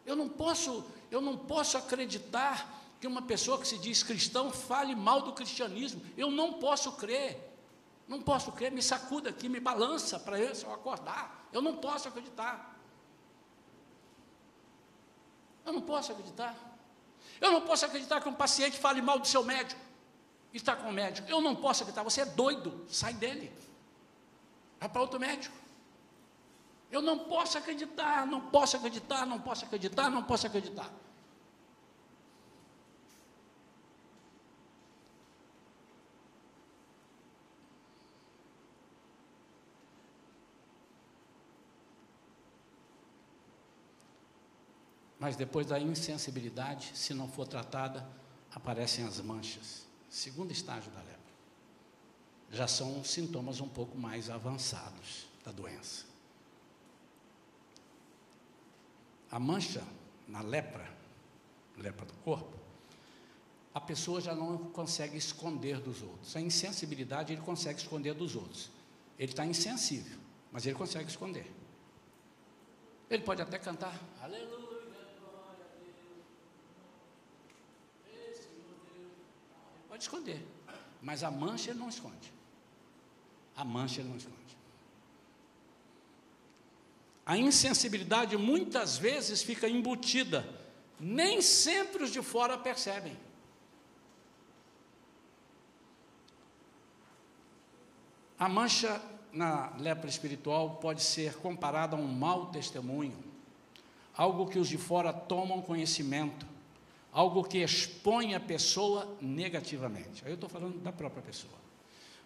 Eu 0.06 0.18
não 0.18 0.28
posso, 0.28 0.86
eu 1.10 1.22
não 1.22 1.38
posso 1.38 1.78
acreditar 1.78 2.82
que 3.00 3.08
uma 3.08 3.22
pessoa 3.22 3.58
que 3.58 3.68
se 3.68 3.78
diz 3.78 4.04
cristão 4.04 4.52
fale 4.52 4.94
mal 4.94 5.22
do 5.22 5.32
cristianismo. 5.32 6.02
Eu 6.18 6.30
não 6.30 6.54
posso 6.54 6.92
crer. 6.92 7.52
Não 8.06 8.22
posso 8.22 8.52
crer, 8.52 8.70
me 8.70 8.82
sacuda 8.82 9.30
aqui, 9.30 9.48
me 9.48 9.62
balança 9.62 10.20
para 10.20 10.38
eu 10.38 10.52
acordar. 10.74 11.48
Eu 11.54 11.62
não 11.62 11.78
posso 11.78 12.10
acreditar. 12.10 12.78
Eu 15.66 15.72
não 15.72 15.82
posso 15.82 16.12
acreditar. 16.12 16.73
Eu 17.44 17.52
não 17.52 17.62
posso 17.62 17.86
acreditar 17.86 18.22
que 18.22 18.30
um 18.30 18.34
paciente 18.34 18.78
fale 18.78 19.02
mal 19.02 19.20
do 19.20 19.28
seu 19.28 19.44
médico 19.44 19.82
e 20.54 20.56
está 20.56 20.78
com 20.78 20.88
o 20.88 20.94
médico. 20.94 21.30
Eu 21.30 21.42
não 21.42 21.54
posso 21.54 21.84
acreditar. 21.84 22.02
Você 22.04 22.22
é 22.22 22.26
doido. 22.26 22.86
Sai 22.88 23.14
dele. 23.14 23.52
Vai 24.80 24.88
para 24.88 25.02
outro 25.02 25.20
médico. 25.20 25.54
Eu 26.90 27.02
não 27.02 27.20
posso 27.20 27.58
acreditar, 27.58 28.26
não 28.26 28.40
posso 28.40 28.78
acreditar, 28.78 29.26
não 29.26 29.42
posso 29.42 29.66
acreditar, 29.66 30.10
não 30.10 30.24
posso 30.24 30.48
acreditar. 30.48 30.90
Mas 45.24 45.38
depois 45.38 45.66
da 45.66 45.80
insensibilidade, 45.80 46.92
se 46.94 47.14
não 47.14 47.30
for 47.30 47.48
tratada, 47.48 48.06
aparecem 48.54 49.06
as 49.06 49.22
manchas. 49.22 49.86
Segundo 50.10 50.52
estágio 50.52 50.92
da 50.92 51.00
lepra. 51.00 51.18
Já 52.52 52.68
são 52.68 53.02
sintomas 53.06 53.62
um 53.62 53.70
pouco 53.70 53.98
mais 53.98 54.30
avançados 54.30 55.26
da 55.46 55.54
doença. 55.54 56.04
A 59.32 59.40
mancha 59.40 59.82
na 60.28 60.42
lepra, 60.42 60.94
lepra 61.78 62.06
do 62.06 62.14
corpo, 62.16 62.60
a 63.74 63.80
pessoa 63.80 64.20
já 64.20 64.36
não 64.36 64.58
consegue 64.58 65.16
esconder 65.16 65.80
dos 65.80 66.02
outros. 66.02 66.36
A 66.36 66.42
insensibilidade 66.42 67.32
ele 67.32 67.42
consegue 67.42 67.80
esconder 67.80 68.14
dos 68.14 68.36
outros. 68.36 68.70
Ele 69.18 69.32
está 69.32 69.46
insensível, 69.46 70.20
mas 70.52 70.66
ele 70.66 70.76
consegue 70.76 71.10
esconder. 71.10 71.50
Ele 73.10 73.24
pode 73.24 73.42
até 73.42 73.58
cantar, 73.58 73.98
aleluia. 74.22 74.73
Pode 79.94 80.06
esconder. 80.06 80.44
Mas 81.04 81.24
a 81.24 81.30
mancha 81.30 81.70
ele 81.70 81.78
não 81.78 81.88
esconde. 81.88 82.34
A 83.56 83.64
mancha 83.64 84.02
ele 84.02 84.10
não 84.10 84.18
esconde. 84.18 84.58
A 87.24 87.38
insensibilidade 87.38 88.36
muitas 88.36 88.98
vezes 88.98 89.44
fica 89.44 89.70
embutida. 89.70 90.50
Nem 91.00 91.44
sempre 91.44 92.06
os 92.06 92.12
de 92.12 92.24
fora 92.24 92.58
percebem. 92.58 93.16
A 98.40 98.50
mancha 98.50 99.00
na 99.32 99.76
lepra 99.78 100.10
espiritual 100.10 100.78
pode 100.78 101.04
ser 101.04 101.36
comparada 101.36 101.96
a 101.96 102.00
um 102.00 102.08
mau 102.08 102.48
testemunho, 102.48 103.24
algo 104.18 104.50
que 104.50 104.58
os 104.58 104.68
de 104.68 104.80
fora 104.80 105.14
tomam 105.14 105.62
conhecimento, 105.62 106.48
algo 107.14 107.44
que 107.44 107.60
expõe 107.60 108.34
a 108.34 108.40
pessoa 108.40 109.16
negativamente. 109.22 110.26
Aí 110.26 110.32
eu 110.32 110.36
estou 110.36 110.50
falando 110.50 110.80
da 110.80 110.92
própria 110.92 111.22
pessoa. 111.22 111.54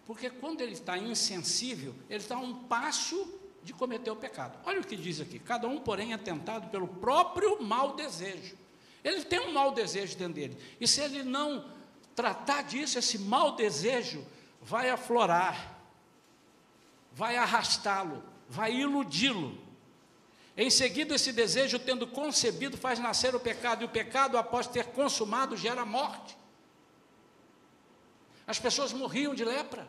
Porque 0.06 0.30
quando 0.30 0.62
ele 0.62 0.72
está 0.72 0.96
insensível, 0.96 1.94
ele 2.08 2.20
está 2.20 2.36
a 2.36 2.40
um 2.40 2.54
passo 2.64 3.38
de 3.62 3.74
cometer 3.74 4.10
o 4.10 4.16
pecado. 4.16 4.58
Olha 4.64 4.80
o 4.80 4.84
que 4.84 4.96
diz 4.96 5.20
aqui: 5.20 5.38
cada 5.38 5.68
um, 5.68 5.78
porém, 5.78 6.14
é 6.14 6.16
tentado 6.16 6.68
pelo 6.68 6.88
próprio 6.88 7.62
mau 7.62 7.94
desejo. 7.94 8.56
Ele 9.04 9.22
tem 9.22 9.40
um 9.40 9.52
mau 9.52 9.72
desejo 9.72 10.16
dentro 10.16 10.34
dele. 10.34 10.56
E 10.80 10.88
se 10.88 11.02
ele 11.02 11.22
não 11.22 11.64
tratar 12.16 12.62
disso, 12.62 12.98
esse 12.98 13.18
mau 13.18 13.54
desejo 13.54 14.24
vai 14.62 14.88
aflorar, 14.88 15.78
vai 17.12 17.36
arrastá-lo, 17.36 18.22
vai 18.48 18.74
iludi-lo. 18.74 19.67
Em 20.60 20.70
seguida, 20.70 21.14
esse 21.14 21.32
desejo, 21.32 21.78
tendo 21.78 22.04
concebido, 22.04 22.76
faz 22.76 22.98
nascer 22.98 23.32
o 23.32 23.38
pecado, 23.38 23.82
e 23.82 23.84
o 23.84 23.88
pecado, 23.88 24.36
após 24.36 24.66
ter 24.66 24.86
consumado, 24.86 25.56
gera 25.56 25.84
morte. 25.84 26.36
As 28.44 28.58
pessoas 28.58 28.92
morriam 28.92 29.36
de 29.36 29.44
lepra. 29.44 29.88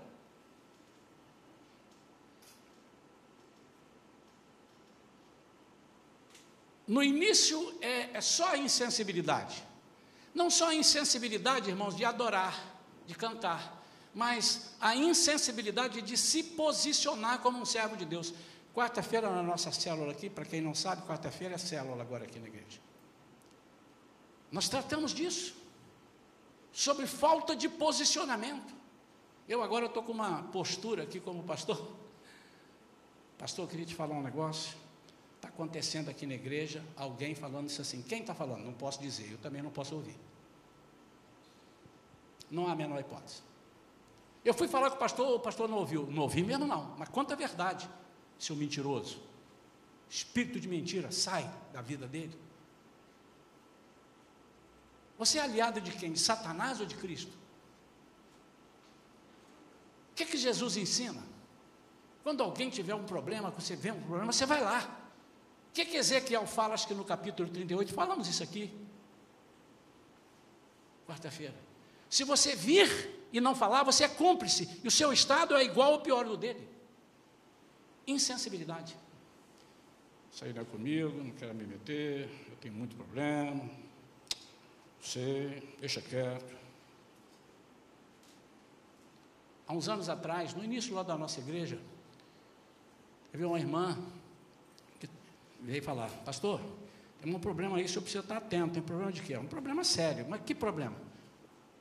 No 6.88 7.02
início 7.02 7.76
é, 7.82 8.12
é 8.14 8.22
só 8.22 8.50
a 8.50 8.58
insensibilidade. 8.58 9.64
Não 10.36 10.52
só 10.52 10.70
a 10.70 10.76
insensibilidade, 10.76 11.72
irmãos, 11.72 11.96
de 11.96 12.06
adorar, 12.06 12.56
de 13.08 13.16
cantar, 13.16 13.84
mas 14.14 14.76
a 14.80 14.96
insensibilidade 14.96 16.04
de 16.04 16.16
se 16.16 16.44
posicionar 16.44 17.40
como 17.40 17.60
um 17.60 17.66
servo 17.66 17.98
de 17.98 18.06
Deus. 18.06 18.36
Quarta-feira 18.80 19.30
na 19.30 19.44
nossa 19.44 19.74
célula 19.74 20.14
aqui, 20.14 20.30
para 20.30 20.46
quem 20.46 20.62
não 20.62 20.74
sabe, 20.74 21.02
quarta-feira 21.02 21.56
é 21.56 21.58
célula 21.58 22.02
agora 22.02 22.24
aqui 22.24 22.40
na 22.40 22.48
igreja. 22.48 22.80
Nós 24.50 24.70
tratamos 24.70 25.12
disso, 25.12 25.54
sobre 26.72 27.06
falta 27.06 27.58
de 27.58 27.68
posicionamento. 27.68 28.74
Eu 29.50 29.62
agora 29.62 29.88
estou 29.88 30.02
com 30.02 30.14
uma 30.14 30.44
postura 30.44 31.04
aqui 31.04 31.20
como 31.20 31.44
pastor. 31.44 31.92
Pastor, 33.38 33.66
eu 33.66 33.70
queria 33.70 33.86
te 33.86 33.96
falar 33.96 34.16
um 34.16 34.24
negócio. 34.24 34.78
Está 35.36 35.50
acontecendo 35.50 36.08
aqui 36.08 36.26
na 36.26 36.36
igreja 36.36 36.82
alguém 36.96 37.36
falando 37.36 37.68
isso 37.68 37.82
assim. 37.82 38.02
Quem 38.02 38.22
está 38.22 38.34
falando? 38.34 38.64
Não 38.64 38.74
posso 38.74 39.02
dizer, 39.02 39.30
eu 39.30 39.38
também 39.40 39.62
não 39.62 39.72
posso 39.72 39.94
ouvir. 39.94 40.16
Não 42.50 42.66
há 42.66 42.72
a 42.72 42.76
menor 42.76 42.98
hipótese. 43.02 43.42
Eu 44.46 44.54
fui 44.54 44.70
falar 44.70 44.90
com 44.90 44.96
o 44.96 45.00
pastor, 45.00 45.36
o 45.36 45.40
pastor 45.42 45.68
não 45.68 45.80
ouviu. 45.80 46.08
Não 46.10 46.24
ouvi 46.24 46.42
mesmo, 46.44 46.66
não. 46.66 46.96
Mas 46.98 47.10
conta 47.10 47.34
a 47.34 47.38
verdade 47.38 47.90
seu 48.40 48.56
mentiroso. 48.56 49.22
Espírito 50.10 50.60
de 50.60 50.68
mentira 50.68 51.12
sai 51.12 51.48
da 51.74 51.82
vida 51.82 52.08
dele. 52.08 52.36
Você 55.18 55.38
é 55.38 55.42
aliado 55.42 55.82
de 55.82 55.92
quem? 55.92 56.14
De 56.14 56.20
Satanás 56.20 56.80
ou 56.80 56.86
de 56.86 56.96
Cristo? 56.96 57.38
O 60.12 60.16
que, 60.16 60.24
é 60.24 60.26
que 60.26 60.38
Jesus 60.38 60.78
ensina? 60.78 61.22
Quando 62.24 62.42
alguém 62.42 62.70
tiver 62.70 62.96
um 62.96 63.06
problema, 63.06 63.52
você 63.52 63.76
vê 63.76 63.92
um 63.92 64.02
problema, 64.02 64.32
você 64.32 64.46
vai 64.46 64.62
lá. 64.62 64.98
O 65.70 65.74
que, 65.74 65.82
é 65.82 65.86
que 65.86 65.98
Ezequiel 65.98 66.48
fala, 66.48 66.74
acho 66.74 66.88
que 66.88 66.94
no 66.94 67.06
capítulo 67.06 67.50
38, 67.50 67.94
falamos 67.94 68.28
isso 68.28 68.42
aqui. 68.42 68.74
Quarta-feira. 71.06 71.56
Se 72.10 72.24
você 72.24 72.56
vir 72.56 73.28
e 73.32 73.40
não 73.40 73.54
falar, 73.54 73.84
você 73.84 74.06
é 74.06 74.08
cúmplice, 74.08 74.80
e 74.84 74.88
o 74.88 74.92
seu 74.92 75.14
estado 75.14 75.56
é 75.56 75.64
igual 75.64 75.94
ou 75.94 76.02
pior 76.02 76.26
do 76.26 76.36
dele 76.36 76.79
insensibilidade. 78.12 78.98
Aí 80.42 80.54
não 80.54 80.62
é 80.62 80.66
comigo, 80.66 81.22
não 81.22 81.32
quero 81.32 81.54
me 81.54 81.66
meter, 81.66 82.30
eu 82.50 82.56
tenho 82.62 82.74
muito 82.74 82.96
problema, 82.96 83.56
não 83.62 83.70
sei, 85.02 85.76
deixa 85.80 86.02
quieto. 86.02 86.58
Há 89.68 89.74
uns 89.74 89.90
anos 89.90 90.08
atrás, 90.08 90.54
no 90.54 90.64
início 90.64 90.96
lá 90.96 91.04
da 91.04 91.18
nossa 91.18 91.40
igreja, 91.42 91.78
vi 93.34 93.44
uma 93.44 93.60
irmã 93.60 93.98
que 95.00 95.10
veio 95.60 95.84
falar, 95.84 96.10
pastor, 96.24 96.62
tem 97.22 97.36
um 97.36 97.40
problema 97.40 97.78
aí, 97.78 97.84
o 97.84 97.90
senhor 97.90 98.02
precisa 98.02 98.24
estar 98.24 98.38
atento, 98.38 98.76
tem 98.76 98.82
problema 98.82 99.12
de 99.12 99.22
quê? 99.22 99.34
É 99.34 99.40
um 99.40 99.48
problema 99.48 99.84
sério, 99.84 100.26
mas 100.30 100.42
que 100.42 100.56
problema? 100.56 100.96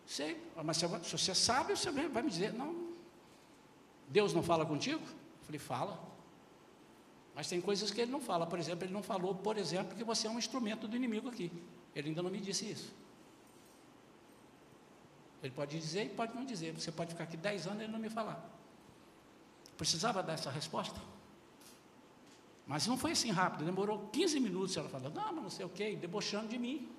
Sei, 0.04 0.42
mas 0.64 0.78
se 0.78 0.86
você 0.86 1.34
sabe, 1.34 1.76
você 1.76 1.90
vai 1.90 2.22
me 2.22 2.30
dizer, 2.30 2.52
não, 2.52 2.88
Deus 4.08 4.32
não 4.32 4.42
fala 4.42 4.66
contigo? 4.66 5.02
Eu 5.02 5.44
falei, 5.44 5.58
fala. 5.60 6.17
Mas 7.38 7.48
tem 7.48 7.60
coisas 7.60 7.92
que 7.92 8.00
ele 8.00 8.10
não 8.10 8.20
fala. 8.20 8.48
Por 8.48 8.58
exemplo, 8.58 8.84
ele 8.84 8.92
não 8.92 9.00
falou, 9.00 9.32
por 9.32 9.56
exemplo, 9.56 9.96
que 9.96 10.02
você 10.02 10.26
é 10.26 10.30
um 10.30 10.40
instrumento 10.40 10.88
do 10.88 10.96
inimigo 10.96 11.28
aqui. 11.28 11.52
Ele 11.94 12.08
ainda 12.08 12.20
não 12.20 12.30
me 12.30 12.40
disse 12.40 12.68
isso. 12.68 12.92
Ele 15.40 15.52
pode 15.52 15.78
dizer 15.78 16.06
e 16.06 16.08
pode 16.08 16.34
não 16.34 16.44
dizer. 16.44 16.72
Você 16.72 16.90
pode 16.90 17.12
ficar 17.12 17.22
aqui 17.22 17.36
10 17.36 17.68
anos 17.68 17.78
e 17.78 17.84
ele 17.84 17.92
não 17.92 18.00
me 18.00 18.10
falar. 18.10 18.44
Precisava 19.76 20.20
dar 20.20 20.32
essa 20.32 20.50
resposta? 20.50 21.00
Mas 22.66 22.88
não 22.88 22.98
foi 22.98 23.12
assim 23.12 23.30
rápido, 23.30 23.64
demorou 23.64 24.08
15 24.08 24.40
minutos 24.40 24.76
ela 24.76 24.88
falando, 24.88 25.14
não, 25.14 25.32
mas 25.32 25.42
não 25.44 25.50
sei 25.50 25.64
o 25.64 25.68
que, 25.68 25.94
debochando 25.94 26.48
de 26.48 26.58
mim. 26.58 26.90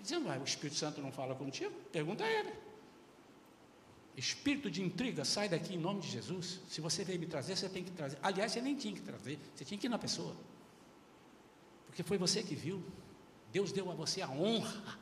Dizendo, 0.00 0.28
ah, 0.28 0.38
o 0.40 0.42
Espírito 0.42 0.76
Santo 0.76 1.00
não 1.00 1.12
fala 1.12 1.36
contigo? 1.36 1.72
Pergunta 1.92 2.24
a 2.24 2.28
ele. 2.28 2.52
Espírito 4.16 4.70
de 4.70 4.82
intriga, 4.82 5.24
sai 5.24 5.48
daqui 5.48 5.74
em 5.74 5.78
nome 5.78 6.00
de 6.00 6.08
Jesus. 6.08 6.60
Se 6.68 6.80
você 6.80 7.04
veio 7.04 7.18
me 7.18 7.26
trazer, 7.26 7.56
você 7.56 7.68
tem 7.68 7.82
que 7.84 7.90
trazer. 7.90 8.18
Aliás, 8.22 8.52
você 8.52 8.60
nem 8.60 8.74
tinha 8.74 8.94
que 8.94 9.00
trazer, 9.00 9.38
você 9.54 9.64
tinha 9.64 9.78
que 9.78 9.86
ir 9.86 9.90
na 9.90 9.98
pessoa. 9.98 10.36
Porque 11.86 12.02
foi 12.02 12.18
você 12.18 12.42
que 12.42 12.54
viu. 12.54 12.82
Deus 13.52 13.72
deu 13.72 13.90
a 13.90 13.94
você 13.94 14.22
a 14.22 14.30
honra 14.30 14.98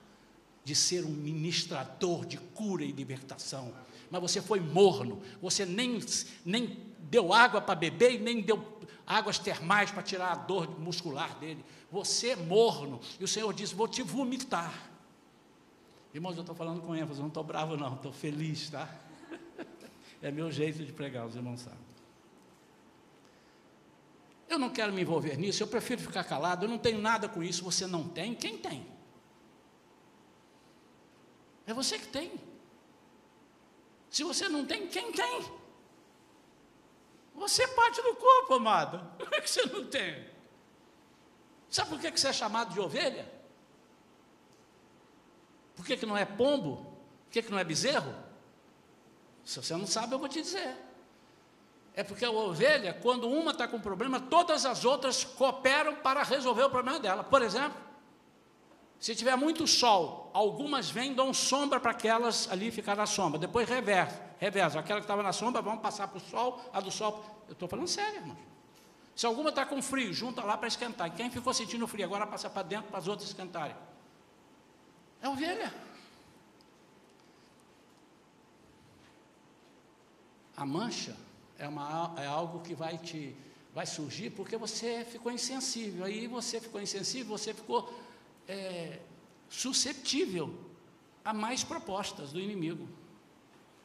de 0.65 0.75
ser 0.75 1.05
um 1.05 1.11
ministrador 1.11 2.27
de 2.27 2.39
cura 2.39 2.85
e 2.85 2.93
libertação. 2.93 3.75
Mas 4.11 4.21
você 4.21 4.41
foi 4.41 4.61
morno, 4.61 5.23
você 5.41 5.67
nem, 5.67 5.99
nem 6.45 6.79
deu 7.11 7.33
água 7.33 7.61
para 7.61 7.75
beber 7.75 8.15
e 8.15 8.19
nem 8.19 8.41
deu 8.41 8.79
águas 9.07 9.39
termais 9.39 9.91
para 9.91 10.03
tirar 10.03 10.33
a 10.33 10.35
dor 10.35 10.79
muscular 10.79 11.39
dele. 11.39 11.65
Você 11.91 12.29
é 12.29 12.37
morno. 12.37 13.01
E 13.19 13.25
o 13.25 13.29
Senhor 13.29 13.53
disse: 13.53 13.75
Vou 13.75 13.89
te 13.89 14.03
vomitar. 14.03 14.91
Irmãos, 16.19 16.35
eu 16.35 16.41
estou 16.41 16.57
falando 16.57 16.83
com 16.83 16.97
ênfase, 16.97 17.21
não 17.21 17.29
estou 17.29 17.45
bravo, 17.45 17.77
não, 17.77 17.95
estou 17.95 18.12
feliz, 18.12 18.69
tá? 18.71 18.93
É 20.21 20.33
meu 20.33 20.51
jeito 20.51 20.85
de 20.85 20.93
pregar, 20.93 21.25
os 21.25 21.37
irmãos 21.37 21.61
sabem. 21.61 21.79
Eu 24.49 24.59
não 24.59 24.69
quero 24.69 24.93
me 24.93 25.03
envolver 25.03 25.39
nisso, 25.39 25.62
eu 25.62 25.69
prefiro 25.69 26.03
ficar 26.03 26.25
calado, 26.25 26.64
eu 26.64 26.69
não 26.69 26.77
tenho 26.77 27.01
nada 27.01 27.29
com 27.29 27.41
isso. 27.41 27.62
Você 27.62 27.87
não 27.87 28.09
tem? 28.09 28.35
Quem 28.35 28.59
tem? 28.59 28.85
É 31.64 31.73
você 31.73 32.01
que 32.01 32.09
tem. 32.09 32.33
Se 34.11 34.25
você 34.25 34.49
não 34.49 34.66
tem, 34.66 34.89
quem 34.89 35.12
tem? 35.12 35.45
Você 37.37 37.62
é 37.62 37.69
parte 37.69 38.03
do 38.03 38.16
corpo, 38.16 38.55
amado. 38.55 39.09
Como 39.23 39.37
é 39.37 39.41
que 39.41 39.49
você 39.49 39.64
não 39.66 39.87
tem? 39.87 40.29
Sabe 41.71 41.91
por 41.91 42.01
que 42.01 42.11
você 42.11 42.27
é 42.27 42.33
chamado 42.33 42.75
de 42.75 42.81
ovelha? 42.81 43.39
Por 45.79 45.87
que, 45.87 45.97
que 45.97 46.05
não 46.05 46.16
é 46.16 46.24
pombo? 46.24 46.79
Por 47.26 47.31
que, 47.31 47.41
que 47.41 47.53
não 47.53 47.59
é 47.59 47.62
bezerro? 47.62 48.12
Se 49.45 49.62
você 49.62 49.76
não 49.76 49.87
sabe, 49.87 50.12
eu 50.12 50.18
vou 50.18 50.29
te 50.29 50.43
dizer. 50.43 50.74
É 51.95 52.03
porque 52.03 52.24
a 52.24 52.33
ovelha, 52.33 52.93
quando 52.95 53.29
uma 53.29 53.53
está 53.53 53.68
com 53.68 53.79
problema, 53.79 54.18
todas 54.18 54.66
as 54.66 54.85
outras 54.85 55.22
cooperam 55.22 55.95
para 55.95 56.24
resolver 56.24 56.64
o 56.64 56.70
problema 56.70 56.99
dela. 56.99 57.22
Por 57.22 57.43
exemplo, 57.43 57.79
se 58.99 59.14
tiver 59.14 59.37
muito 59.37 59.68
sol, 59.68 60.33
algumas 60.35 60.91
vêm, 60.91 61.14
dão 61.14 61.33
sombra 61.33 61.79
para 61.79 61.93
aquelas 61.93 62.51
ali 62.51 62.72
ficar 62.72 62.97
na 62.97 63.07
sombra. 63.07 63.39
Depois 63.39 63.68
reversa, 63.68 64.20
reversa. 64.37 64.81
Aquela 64.81 64.99
que 64.99 65.05
estava 65.05 65.22
na 65.22 65.33
sombra, 65.33 65.62
vão 65.62 65.79
passar 65.79 66.09
para 66.09 66.18
o 66.18 66.20
sol, 66.20 66.61
a 66.72 66.81
do 66.81 66.91
sol. 66.91 67.24
Eu 67.47 67.53
estou 67.53 67.68
falando 67.68 67.87
sério, 67.87 68.16
irmão. 68.16 68.37
Se 69.14 69.26
alguma 69.26 69.51
está 69.51 69.64
com 69.64 69.81
frio, 69.81 70.12
junta 70.12 70.43
lá 70.43 70.59
para 70.59 70.66
esquentar. 70.66 71.14
Quem 71.14 71.31
ficou 71.31 71.55
sentindo 71.55 71.87
frio, 71.87 72.05
agora 72.05 72.26
passa 72.26 72.51
para 72.51 72.62
dentro 72.64 72.89
para 72.89 72.99
as 72.99 73.07
outras 73.07 73.29
esquentarem. 73.29 73.76
É 75.21 75.29
ovelha. 75.29 75.73
A 80.57 80.66
mancha 80.66 81.16
é, 81.59 81.69
uma, 81.69 82.14
é 82.16 82.27
algo 82.27 82.61
que 82.61 82.75
vai 82.75 82.99
te 82.99 83.37
vai 83.75 83.87
surgir 83.87 84.31
porque 84.31 84.57
você 84.57 85.05
ficou 85.05 85.31
insensível. 85.31 86.05
Aí 86.05 86.27
você 86.27 86.61
ficou 86.61 86.81
insensível, 86.81 87.39
você 87.39 87.55
ficou 87.55 87.93
é, 88.49 88.99
suscetível 89.49 90.53
a 91.25 91.33
mais 91.33 91.62
propostas 91.62 92.33
do 92.33 92.41
inimigo. 92.41 92.89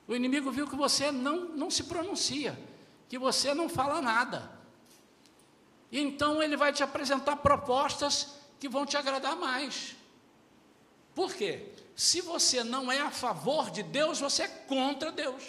O 0.07 0.15
inimigo 0.15 0.51
viu 0.51 0.67
que 0.67 0.75
você 0.75 1.11
não, 1.11 1.49
não 1.49 1.69
se 1.69 1.83
pronuncia, 1.83 2.59
que 3.07 3.17
você 3.17 3.53
não 3.53 3.69
fala 3.69 4.01
nada. 4.01 4.51
E 5.91 5.99
então 5.99 6.41
ele 6.41 6.57
vai 6.57 6.73
te 6.73 6.81
apresentar 6.81 7.35
propostas 7.37 8.39
que 8.59 8.67
vão 8.67 8.85
te 8.85 8.97
agradar 8.97 9.35
mais. 9.35 9.95
Por 11.15 11.33
quê? 11.33 11.69
Se 11.95 12.21
você 12.21 12.63
não 12.63 12.91
é 12.91 12.99
a 12.99 13.11
favor 13.11 13.69
de 13.69 13.83
Deus, 13.83 14.19
você 14.19 14.43
é 14.43 14.47
contra 14.47 15.11
Deus. 15.11 15.43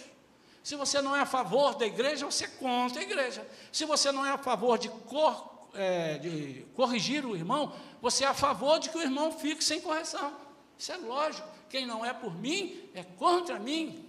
Se 0.63 0.77
você 0.77 1.01
não 1.03 1.15
é 1.15 1.21
a 1.21 1.27
favor 1.27 1.75
da 1.75 1.87
igreja, 1.87 2.27
você 2.27 2.45
é 2.45 2.49
contra 2.49 3.01
a 3.01 3.03
igreja. 3.03 3.47
Se 3.71 3.85
você 3.85 4.11
não 4.11 4.25
é 4.25 4.31
a 4.31 4.39
favor 4.39 4.79
de, 4.79 4.89
cor, 4.89 5.69
é, 5.75 6.19
de 6.19 6.67
corrigir 6.75 7.25
o 7.25 7.37
irmão, 7.37 7.73
você 8.01 8.25
é 8.25 8.29
a 8.29 8.35
favor 8.35 8.79
de 8.79 8.89
que 8.89 8.97
o 8.97 9.03
irmão 9.03 9.33
fique 9.33 9.63
sem 9.63 9.81
correção. 9.81 10.35
Isso 10.79 10.93
é 10.93 10.97
lógico. 10.97 11.47
Quem 11.69 11.87
não 11.87 12.05
é 12.05 12.13
por 12.13 12.35
mim 12.35 12.89
é 12.95 13.03
contra 13.03 13.59
mim. 13.59 14.09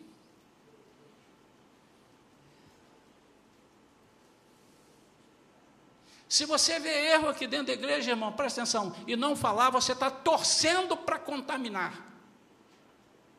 Se 6.36 6.46
você 6.46 6.82
vê 6.82 7.14
erro 7.14 7.30
aqui 7.30 7.48
dentro 7.48 7.68
da 7.68 7.72
igreja, 7.72 8.12
irmão, 8.12 8.30
presta 8.30 8.60
atenção, 8.60 8.94
e 9.08 9.16
não 9.16 9.38
falar, 9.38 9.70
você 9.70 9.94
está 9.94 10.12
torcendo 10.12 10.98
para 10.98 11.18
contaminar. 11.18 12.06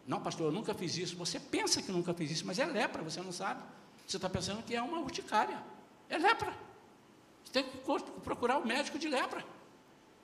Não, 0.06 0.18
pastor, 0.18 0.46
eu 0.46 0.52
nunca 0.52 0.72
fiz 0.72 0.96
isso. 0.96 1.14
Você 1.14 1.38
pensa 1.38 1.82
que 1.82 1.92
nunca 1.92 2.14
fez 2.14 2.30
isso, 2.30 2.46
mas 2.46 2.58
é 2.58 2.64
lepra, 2.64 3.02
você 3.02 3.20
não 3.20 3.32
sabe. 3.32 3.62
Você 4.06 4.16
está 4.16 4.30
pensando 4.30 4.62
que 4.62 4.74
é 4.74 4.80
uma 4.80 4.98
urticária. 4.98 5.62
É 6.08 6.16
lepra. 6.16 6.56
Você 7.44 7.52
tem 7.52 7.64
que 7.64 7.78
procurar 8.24 8.56
o 8.56 8.66
médico 8.66 8.98
de 8.98 9.08
lepra 9.10 9.44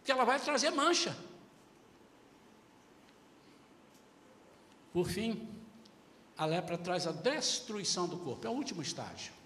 que 0.02 0.10
ela 0.10 0.24
vai 0.24 0.40
trazer 0.40 0.70
mancha. 0.70 1.14
Por 4.94 5.06
fim, 5.06 5.46
a 6.38 6.46
lepra 6.46 6.78
traz 6.78 7.06
a 7.06 7.12
destruição 7.12 8.08
do 8.08 8.16
corpo, 8.16 8.46
é 8.46 8.48
o 8.48 8.54
último 8.54 8.80
estágio. 8.80 9.41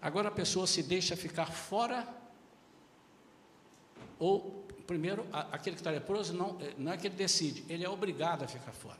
Agora 0.00 0.28
a 0.28 0.30
pessoa 0.30 0.66
se 0.66 0.82
deixa 0.82 1.16
ficar 1.16 1.46
fora, 1.46 2.06
ou, 4.18 4.64
primeiro, 4.86 5.26
aquele 5.32 5.76
que 5.76 5.80
está 5.80 5.90
leproso, 5.90 6.32
não, 6.32 6.58
eh, 6.60 6.74
não 6.78 6.92
é 6.92 6.96
que 6.96 7.06
ele 7.06 7.16
decide, 7.16 7.64
ele 7.68 7.84
é 7.84 7.88
obrigado 7.88 8.44
a 8.44 8.48
ficar 8.48 8.72
fora. 8.72 8.98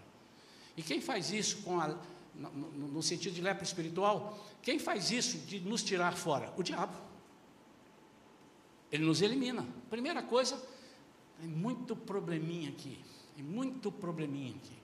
E 0.77 0.83
quem 0.83 1.01
faz 1.01 1.31
isso 1.31 1.63
com 1.63 1.81
a, 1.81 1.97
no, 2.35 2.51
no 2.51 3.03
sentido 3.03 3.35
de 3.35 3.41
lepra 3.41 3.65
espiritual, 3.65 4.39
quem 4.63 4.79
faz 4.79 5.11
isso 5.11 5.39
de 5.39 5.61
nos 5.61 5.83
tirar 5.83 6.15
fora? 6.15 6.53
O 6.57 6.63
diabo. 6.63 6.97
Ele 8.93 9.05
nos 9.05 9.23
elimina. 9.23 9.67
Primeira 9.89 10.23
coisa, 10.23 10.63
tem 11.41 11.49
muito 11.49 11.97
probleminha 11.97 12.71
aqui. 12.71 12.99
Tem 13.35 13.45
muito 13.45 13.91
probleminha 13.91 14.55
aqui. 14.55 14.77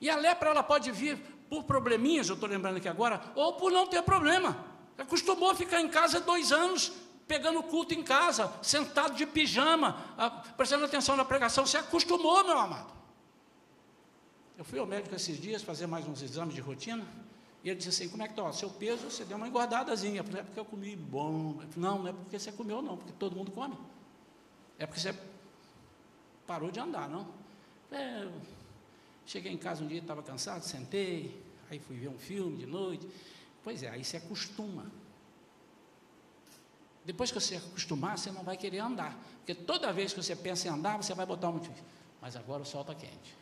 E 0.00 0.10
a 0.10 0.16
lepra 0.16 0.50
ela 0.50 0.62
pode 0.62 0.90
vir 0.90 1.18
por 1.48 1.64
probleminhas, 1.64 2.28
eu 2.28 2.34
estou 2.34 2.48
lembrando 2.48 2.76
aqui 2.76 2.88
agora, 2.88 3.22
ou 3.34 3.54
por 3.54 3.70
não 3.70 3.86
ter 3.86 4.02
problema. 4.02 4.73
Acostumou 4.96 5.50
a 5.50 5.54
ficar 5.54 5.80
em 5.80 5.88
casa 5.88 6.20
dois 6.20 6.52
anos, 6.52 6.92
pegando 7.26 7.62
culto 7.62 7.94
em 7.94 8.02
casa, 8.02 8.52
sentado 8.62 9.14
de 9.14 9.26
pijama, 9.26 9.96
prestando 10.56 10.84
atenção 10.84 11.16
na 11.16 11.24
pregação. 11.24 11.66
Você 11.66 11.76
acostumou, 11.76 12.44
meu 12.44 12.58
amado. 12.58 12.92
Eu 14.56 14.64
fui 14.64 14.78
ao 14.78 14.86
médico 14.86 15.14
esses 15.14 15.40
dias 15.40 15.62
fazer 15.62 15.86
mais 15.86 16.06
uns 16.06 16.22
exames 16.22 16.54
de 16.54 16.60
rotina. 16.60 17.04
E 17.64 17.70
ele 17.70 17.76
disse 17.78 17.88
assim: 17.88 18.08
Como 18.08 18.22
é 18.22 18.26
que 18.28 18.32
está? 18.32 18.52
Seu 18.52 18.70
peso, 18.70 19.10
você 19.10 19.24
deu 19.24 19.36
uma 19.36 19.48
engordadazinha. 19.48 20.22
Falei: 20.22 20.40
É 20.40 20.44
porque 20.44 20.60
eu 20.60 20.64
comi 20.64 20.94
bom. 20.94 21.60
Não, 21.76 21.98
não 21.98 22.08
é 22.08 22.12
porque 22.12 22.38
você 22.38 22.52
comeu, 22.52 22.80
não, 22.80 22.96
porque 22.96 23.12
todo 23.18 23.34
mundo 23.34 23.50
come. 23.50 23.76
É 24.78 24.86
porque 24.86 25.00
você 25.00 25.14
parou 26.46 26.70
de 26.70 26.78
andar, 26.78 27.08
não? 27.08 27.26
É, 27.90 28.28
cheguei 29.26 29.52
em 29.52 29.56
casa 29.56 29.82
um 29.82 29.86
dia, 29.86 29.98
estava 29.98 30.22
cansado, 30.22 30.62
sentei, 30.62 31.42
aí 31.70 31.78
fui 31.78 31.96
ver 31.96 32.08
um 32.08 32.18
filme 32.18 32.58
de 32.58 32.66
noite. 32.66 33.08
Pois 33.64 33.82
é, 33.82 33.88
aí 33.88 34.04
você 34.04 34.18
acostuma. 34.18 34.86
Depois 37.04 37.32
que 37.32 37.40
você 37.40 37.56
acostumar, 37.56 38.16
você 38.16 38.30
não 38.30 38.44
vai 38.44 38.56
querer 38.56 38.78
andar. 38.78 39.18
Porque 39.38 39.54
toda 39.54 39.92
vez 39.92 40.12
que 40.12 40.22
você 40.22 40.36
pensa 40.36 40.68
em 40.68 40.70
andar, 40.70 40.98
você 40.98 41.12
vai 41.14 41.26
botar 41.26 41.48
um 41.48 41.54
motivo. 41.54 41.74
Mas 42.20 42.36
agora 42.36 42.62
o 42.62 42.66
sol 42.66 42.82
está 42.82 42.94
quente. 42.94 43.34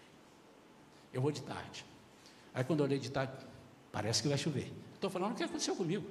Eu 1.13 1.21
vou 1.21 1.31
de 1.31 1.43
tarde. 1.43 1.85
Aí 2.55 2.65
quando 2.65 2.81
eu 2.81 2.87
olhei 2.87 2.99
de 2.99 3.11
tarde, 3.11 3.33
Parece 3.93 4.23
que 4.23 4.29
vai 4.29 4.39
chover. 4.39 4.73
Estou 4.95 5.11
falando 5.11 5.33
o 5.33 5.37
que 5.37 5.45
aconteceu 5.45 5.77
comigo. 5.77 6.09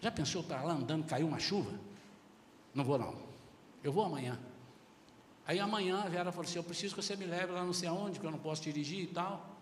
Já 0.00 0.10
pensou 0.10 0.40
estar 0.40 0.64
lá 0.64 0.72
andando, 0.72 1.06
caiu 1.06 1.28
uma 1.28 1.38
chuva? 1.38 1.78
Não 2.74 2.82
vou 2.82 2.98
não. 2.98 3.14
Eu 3.84 3.92
vou 3.92 4.04
amanhã. 4.04 4.40
Aí 5.46 5.60
amanhã 5.60 6.00
a 6.00 6.08
Vera 6.08 6.32
falou 6.32 6.48
assim, 6.48 6.56
eu 6.56 6.64
preciso 6.64 6.94
que 6.94 7.02
você 7.02 7.14
me 7.14 7.26
leve 7.26 7.52
lá 7.52 7.62
não 7.62 7.74
sei 7.74 7.88
aonde, 7.88 8.18
que 8.18 8.24
eu 8.24 8.30
não 8.30 8.38
posso 8.38 8.62
dirigir 8.62 9.00
e 9.00 9.06
tal. 9.06 9.54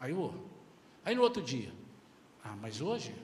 Aí 0.00 0.10
eu 0.10 0.16
vou. 0.16 0.51
Aí 1.04 1.14
no 1.14 1.22
outro 1.22 1.42
dia, 1.42 1.72
ah, 2.44 2.56
mas 2.60 2.80
hoje, 2.80 3.14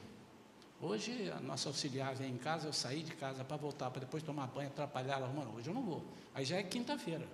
hoje 0.80 1.30
a 1.30 1.40
nossa 1.40 1.68
auxiliar 1.68 2.14
vem 2.14 2.32
em 2.32 2.38
casa, 2.38 2.66
eu 2.66 2.72
saí 2.72 3.02
de 3.02 3.14
casa 3.14 3.44
para 3.44 3.56
voltar, 3.56 3.90
para 3.90 4.00
depois 4.00 4.22
tomar 4.22 4.46
banho, 4.48 4.68
atrapalhar 4.68 5.14
ela, 5.14 5.28
mano, 5.28 5.54
hoje 5.56 5.68
eu 5.68 5.74
não 5.74 5.82
vou. 5.82 6.04
Aí 6.34 6.44
já 6.44 6.56
é 6.56 6.62
quinta-feira. 6.62 7.26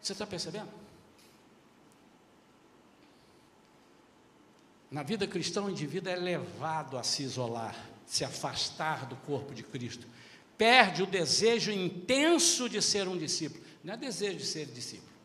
Você 0.00 0.12
está 0.12 0.26
percebendo? 0.26 0.70
Na 4.90 5.02
vida 5.02 5.26
cristã, 5.26 5.62
o 5.62 5.70
indivíduo 5.70 6.12
é 6.12 6.16
levado 6.16 6.96
a 6.96 7.02
se 7.02 7.24
isolar, 7.24 7.76
se 8.06 8.24
afastar 8.24 9.06
do 9.06 9.16
corpo 9.16 9.52
de 9.52 9.64
Cristo. 9.64 10.06
Perde 10.56 11.02
o 11.02 11.06
desejo 11.06 11.72
intenso 11.72 12.68
de 12.68 12.80
ser 12.80 13.08
um 13.08 13.18
discípulo. 13.18 13.64
Não 13.82 13.94
é 13.94 13.96
desejo 13.96 14.38
de 14.38 14.46
ser 14.46 14.66
discípulo. 14.66 15.15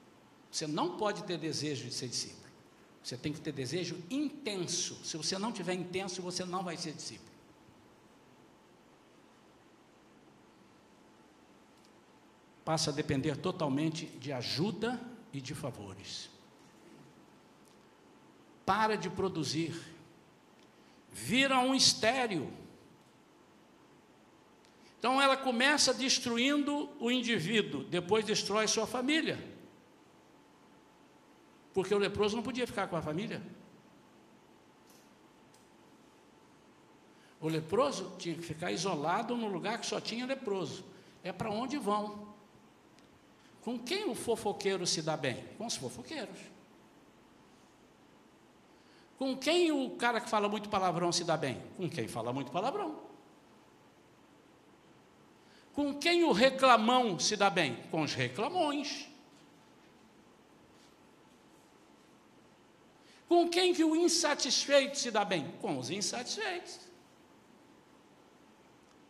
Você 0.52 0.68
não 0.68 0.98
pode 0.98 1.24
ter 1.24 1.38
desejo 1.38 1.86
de 1.86 1.94
ser 1.94 2.10
discípulo. 2.10 2.42
Você 3.02 3.18
tem 3.18 3.32
que 3.34 3.40
ter 3.40 3.52
desejo 3.52 3.98
intenso. 4.10 5.00
Se 5.04 5.18
você 5.18 5.38
não 5.38 5.52
tiver 5.52 5.74
intenso, 5.74 6.22
você 6.22 6.46
não 6.46 6.64
vai 6.64 6.78
ser 6.78 6.92
discípulo. 6.92 7.32
passa 12.64 12.90
a 12.90 12.94
depender 12.94 13.36
totalmente 13.36 14.06
de 14.06 14.32
ajuda 14.32 14.98
e 15.34 15.42
de 15.42 15.54
favores. 15.54 16.30
Para 18.66 18.96
de 18.96 19.10
produzir, 19.10 19.76
vira 21.12 21.60
um 21.60 21.76
estéreo. 21.76 22.50
Então 25.00 25.22
ela 25.22 25.36
começa 25.36 25.94
destruindo 25.94 26.90
o 27.00 27.12
indivíduo, 27.12 27.84
depois 27.84 28.24
destrói 28.24 28.68
sua 28.68 28.86
família. 28.86 29.51
Porque 31.74 31.94
o 31.94 31.98
leproso 31.98 32.36
não 32.36 32.44
podia 32.44 32.68
ficar 32.68 32.88
com 32.88 32.96
a 32.96 33.02
família. 33.02 33.42
O 37.40 37.48
leproso 37.48 38.16
tinha 38.20 38.36
que 38.36 38.42
ficar 38.42 38.72
isolado 38.72 39.36
num 39.36 39.48
lugar 39.48 39.80
que 39.80 39.86
só 39.86 40.00
tinha 40.00 40.26
leproso. 40.26 40.86
É 41.24 41.32
para 41.32 41.50
onde 41.50 41.78
vão. 41.78 42.32
Com 43.62 43.80
quem 43.80 44.10
o 44.10 44.16
fofoqueiro 44.16 44.86
se 44.86 45.02
dá 45.02 45.18
bem? 45.18 45.44
Com 45.58 45.66
os 45.66 45.76
fofoqueiros. 45.76 46.38
Com 49.18 49.38
quem 49.38 49.72
o 49.72 49.92
cara 49.92 50.20
que 50.20 50.30
fala 50.30 50.50
muito 50.50 50.68
palavrão 50.68 51.12
se 51.12 51.24
dá 51.24 51.38
bem? 51.38 51.62
Com 51.78 51.88
quem 51.90 52.08
fala 52.08 52.34
muito 52.34 52.52
palavrão. 52.52 53.00
Com 55.74 55.94
quem 55.94 56.24
o 56.24 56.32
reclamão 56.32 57.20
se 57.20 57.36
dá 57.36 57.50
bem? 57.50 57.76
Com 57.90 58.02
os 58.02 58.14
reclamões. 58.14 59.11
Com 63.32 63.48
quem 63.48 63.74
que 63.74 63.82
o 63.82 63.96
insatisfeito 63.96 65.00
se 65.00 65.10
dá 65.10 65.24
bem? 65.24 65.54
Com 65.62 65.80
os 65.80 65.90
insatisfeitos. 65.90 66.82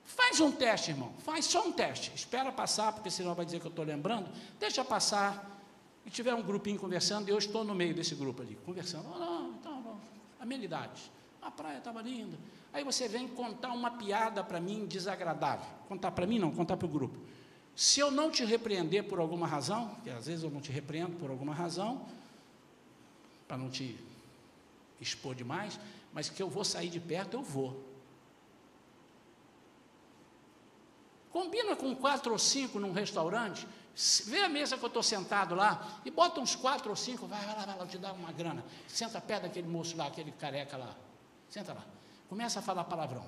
Faz 0.04 0.40
um 0.40 0.52
teste, 0.52 0.92
irmão. 0.92 1.12
Faz 1.26 1.46
só 1.46 1.68
um 1.68 1.72
teste. 1.72 2.12
Espera 2.14 2.52
passar, 2.52 2.94
porque 2.94 3.10
senão 3.10 3.34
vai 3.34 3.46
dizer 3.46 3.60
que 3.60 3.66
eu 3.66 3.72
estou 3.72 3.84
lembrando. 3.84 4.30
Deixa 4.60 4.86
passar. 4.86 5.60
E 6.06 6.12
tiver 6.12 6.36
um 6.36 6.44
grupinho 6.44 6.78
conversando, 6.80 7.30
e 7.30 7.32
eu 7.32 7.38
estou 7.40 7.64
no 7.64 7.74
meio 7.74 7.96
desse 7.96 8.14
grupo 8.14 8.44
ali, 8.44 8.56
conversando. 8.64 9.10
Oh, 9.12 9.18
não, 9.18 9.54
então, 9.54 10.00
amenidades. 10.40 11.10
A 11.42 11.50
praia 11.50 11.80
estava 11.80 12.04
linda. 12.04 12.38
Aí 12.72 12.84
você 12.84 13.08
vem 13.08 13.28
contar 13.28 13.70
uma 13.70 13.90
piada 13.90 14.44
para 14.44 14.60
mim 14.60 14.86
desagradável. 14.86 15.66
Contar 15.90 16.12
para 16.12 16.28
mim, 16.28 16.38
não, 16.38 16.52
contar 16.52 16.78
para 16.78 16.86
o 16.86 16.90
grupo. 16.90 17.18
Se 17.76 18.00
eu 18.00 18.12
não 18.12 18.30
te 18.30 18.46
repreender 18.46 19.04
por 19.06 19.20
alguma 19.20 19.48
razão, 19.48 19.96
que 20.04 20.12
às 20.12 20.28
vezes 20.28 20.44
eu 20.44 20.52
não 20.52 20.62
te 20.62 20.72
repreendo 20.72 21.18
por 21.18 21.32
alguma 21.32 21.56
razão, 21.56 22.06
para 23.48 23.58
não 23.58 23.68
te 23.68 24.11
expor 25.02 25.36
demais, 25.36 25.80
mas 26.14 26.30
que 26.30 26.42
eu 26.42 26.50
vou 26.50 26.64
sair 26.64 26.90
de 26.90 27.00
perto, 27.00 27.36
eu 27.36 27.42
vou. 27.42 27.90
Combina 31.32 31.76
com 31.76 31.96
quatro 31.96 32.32
ou 32.32 32.40
cinco 32.40 32.80
num 32.80 32.92
restaurante, 32.92 33.68
Vê 34.26 34.40
a 34.40 34.50
mesa 34.50 34.78
que 34.78 34.84
eu 34.84 34.88
estou 34.88 35.04
sentado 35.04 35.54
lá 35.54 36.00
e 36.06 36.12
bota 36.12 36.40
uns 36.40 36.56
quatro 36.56 36.90
ou 36.90 36.96
cinco, 36.96 37.28
vai, 37.28 37.40
vai 37.46 37.56
lá, 37.56 37.66
vai 37.66 37.78
lá, 37.78 37.84
eu 37.84 37.88
te 37.88 37.98
dá 37.98 38.14
uma 38.14 38.32
grana. 38.32 38.64
Senta 38.88 39.20
perto 39.20 39.44
daquele 39.44 39.68
moço 39.68 39.98
lá, 39.98 40.08
aquele 40.08 40.32
careca 40.32 40.78
lá. 40.78 40.96
Senta 41.50 41.74
lá. 41.74 41.86
Começa 42.30 42.60
a 42.60 42.62
falar 42.62 42.86
palavrão. 42.86 43.26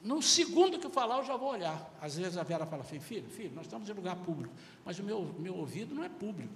No 0.00 0.22
segundo 0.22 0.78
que 0.78 0.86
eu 0.86 0.90
falar, 0.90 1.18
eu 1.18 1.24
já 1.24 1.36
vou 1.36 1.50
olhar. 1.50 1.92
Às 2.00 2.16
vezes 2.16 2.36
a 2.36 2.42
Vera 2.42 2.64
fala 2.64 2.82
assim, 2.82 3.00
filho, 3.00 3.28
filho, 3.28 3.52
nós 3.54 3.66
estamos 3.66 3.88
em 3.88 3.92
lugar 3.92 4.16
público, 4.16 4.54
mas 4.84 4.98
o 4.98 5.02
meu, 5.02 5.24
meu 5.38 5.56
ouvido 5.56 5.94
não 5.94 6.04
é 6.04 6.08
público. 6.08 6.54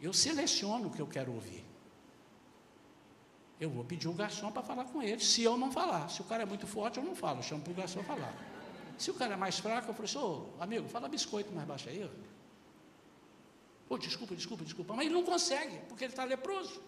Eu 0.00 0.12
seleciono 0.12 0.88
o 0.88 0.90
que 0.90 1.00
eu 1.00 1.06
quero 1.06 1.32
ouvir. 1.32 1.64
Eu 3.60 3.70
vou 3.70 3.84
pedir 3.84 4.08
o 4.08 4.12
garçom 4.12 4.50
para 4.50 4.62
falar 4.62 4.84
com 4.84 5.02
ele, 5.02 5.20
se 5.20 5.42
eu 5.42 5.56
não 5.56 5.70
falar. 5.70 6.08
Se 6.08 6.20
o 6.20 6.24
cara 6.24 6.42
é 6.42 6.46
muito 6.46 6.66
forte, 6.66 6.98
eu 6.98 7.04
não 7.04 7.14
falo, 7.14 7.38
eu 7.38 7.42
chamo 7.42 7.62
para 7.62 7.72
o 7.72 7.74
garçom 7.74 8.02
falar. 8.02 8.34
Se 8.98 9.10
o 9.10 9.14
cara 9.14 9.34
é 9.34 9.36
mais 9.36 9.58
fraco, 9.58 9.90
eu 9.90 9.94
falei 9.94 10.10
assim, 10.10 10.18
ô, 10.18 10.46
amigo, 10.60 10.88
fala 10.88 11.08
biscoito 11.08 11.52
mais 11.52 11.66
baixo 11.66 11.88
aí. 11.88 12.10
Pô, 13.88 13.98
desculpa, 13.98 14.34
desculpa, 14.34 14.64
desculpa. 14.64 14.94
Mas 14.94 15.06
ele 15.06 15.14
não 15.14 15.24
consegue, 15.24 15.78
porque 15.88 16.04
ele 16.04 16.12
está 16.12 16.24
leproso. 16.24 16.80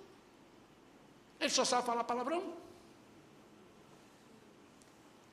Ele 1.39 1.51
só 1.51 1.65
sabe 1.65 1.87
falar 1.87 2.05
palavrão. 2.05 2.55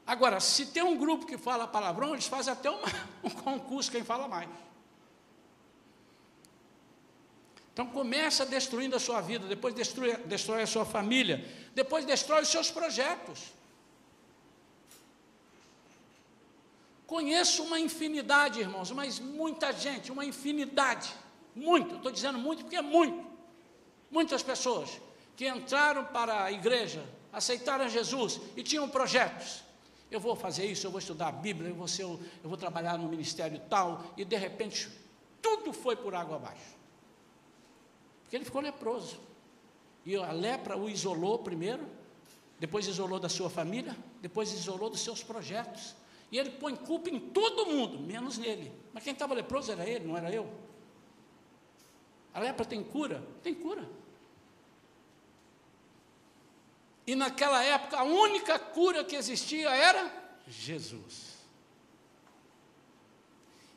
Agora, 0.05 0.39
se 0.39 0.65
tem 0.67 0.83
um 0.83 0.97
grupo 0.97 1.25
que 1.25 1.37
fala 1.37 1.65
palavrão, 1.65 2.13
eles 2.13 2.27
fazem 2.27 2.51
até 2.51 2.69
uma, 2.69 2.87
um 3.23 3.29
concurso, 3.29 3.89
quem 3.89 4.03
fala 4.03 4.27
mais. 4.27 4.49
Então 7.73 7.87
começa 7.87 8.45
destruindo 8.45 8.95
a 8.95 8.99
sua 8.99 9.19
vida, 9.19 9.47
depois 9.47 9.73
destrói, 9.73 10.15
destrói 10.17 10.61
a 10.61 10.67
sua 10.67 10.85
família, 10.85 11.43
depois 11.73 12.05
destrói 12.05 12.43
os 12.43 12.49
seus 12.49 12.69
projetos. 12.69 13.51
Conheço 17.07 17.63
uma 17.63 17.79
infinidade, 17.79 18.59
irmãos, 18.59 18.91
mas 18.91 19.19
muita 19.19 19.73
gente, 19.73 20.11
uma 20.11 20.23
infinidade, 20.23 21.11
muito, 21.55 21.95
estou 21.95 22.11
dizendo 22.11 22.37
muito 22.37 22.63
porque 22.63 22.75
é 22.75 22.81
muito, 22.81 23.25
muitas 24.09 24.43
pessoas 24.43 25.01
que 25.35 25.47
entraram 25.47 26.05
para 26.05 26.43
a 26.43 26.51
igreja, 26.51 27.03
aceitaram 27.31 27.89
Jesus 27.89 28.39
e 28.55 28.61
tinham 28.61 28.87
projetos. 28.87 29.63
Eu 30.11 30.19
vou 30.19 30.35
fazer 30.35 30.67
isso, 30.67 30.85
eu 30.85 30.91
vou 30.91 30.99
estudar 30.99 31.29
a 31.29 31.31
Bíblia, 31.31 31.71
eu 31.71 31.75
vou, 31.75 31.87
ser, 31.87 32.03
eu 32.03 32.19
vou 32.43 32.57
trabalhar 32.57 32.99
no 32.99 33.07
ministério 33.09 33.59
tal, 33.67 34.13
e 34.15 34.23
de 34.23 34.35
repente 34.35 34.87
tudo 35.41 35.73
foi 35.73 35.95
por 35.95 36.13
água 36.13 36.35
abaixo. 36.35 36.72
Porque 38.33 38.37
ele 38.39 38.45
ficou 38.45 38.61
leproso. 38.61 39.19
E 40.03 40.15
a 40.15 40.31
lepra 40.31 40.75
o 40.75 40.89
isolou 40.89 41.37
primeiro, 41.37 41.87
depois 42.59 42.87
isolou 42.87 43.19
da 43.19 43.29
sua 43.29 43.47
família, 43.47 43.95
depois 44.23 44.51
isolou 44.51 44.89
dos 44.89 45.01
seus 45.01 45.21
projetos. 45.21 45.95
E 46.31 46.39
ele 46.39 46.49
põe 46.49 46.75
culpa 46.75 47.11
em 47.11 47.19
todo 47.19 47.67
mundo, 47.67 47.99
menos 47.99 48.39
nele. 48.39 48.71
Mas 48.91 49.03
quem 49.03 49.13
estava 49.13 49.35
leproso 49.35 49.71
era 49.71 49.87
ele, 49.87 50.07
não 50.07 50.17
era 50.17 50.31
eu. 50.33 50.51
A 52.33 52.39
lepra 52.39 52.65
tem 52.65 52.83
cura? 52.83 53.23
Tem 53.43 53.53
cura. 53.53 53.87
E 57.05 57.13
naquela 57.13 57.63
época 57.63 57.99
a 57.99 58.03
única 58.03 58.57
cura 58.57 59.03
que 59.03 59.15
existia 59.15 59.69
era 59.69 60.11
Jesus. 60.47 61.37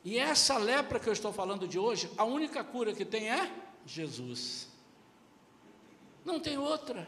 E 0.03 0.17
essa 0.17 0.57
lepra 0.57 0.99
que 0.99 1.07
eu 1.07 1.13
estou 1.13 1.31
falando 1.31 1.67
de 1.67 1.77
hoje, 1.77 2.09
a 2.17 2.23
única 2.23 2.63
cura 2.63 2.91
que 2.91 3.05
tem 3.05 3.29
é 3.29 3.66
Jesus. 3.87 4.67
Não 6.23 6.39
tem 6.39 6.57
outra. 6.57 7.07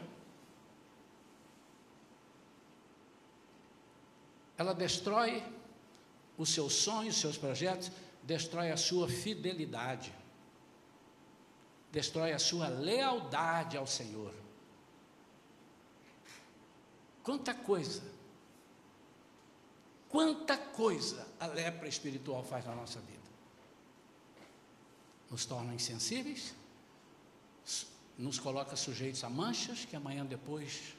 ela 4.60 4.74
destrói 4.74 5.42
os 6.36 6.50
seus 6.50 6.74
sonhos, 6.74 7.14
os 7.14 7.20
seus 7.22 7.38
projetos, 7.38 7.90
destrói 8.22 8.70
a 8.70 8.76
sua 8.76 9.08
fidelidade, 9.08 10.14
destrói 11.90 12.32
a 12.34 12.38
sua 12.38 12.68
lealdade 12.68 13.78
ao 13.78 13.86
Senhor. 13.86 14.34
Quanta 17.22 17.54
coisa, 17.54 18.02
quanta 20.10 20.58
coisa 20.58 21.26
a 21.40 21.46
lepra 21.46 21.88
espiritual 21.88 22.44
faz 22.44 22.66
na 22.66 22.74
nossa 22.74 23.00
vida. 23.00 23.30
Nos 25.30 25.46
torna 25.46 25.72
insensíveis, 25.72 26.54
nos 28.18 28.38
coloca 28.38 28.76
sujeitos 28.76 29.24
a 29.24 29.30
manchas 29.30 29.84
que 29.84 29.96
amanhã 29.96 30.24
depois 30.24 30.94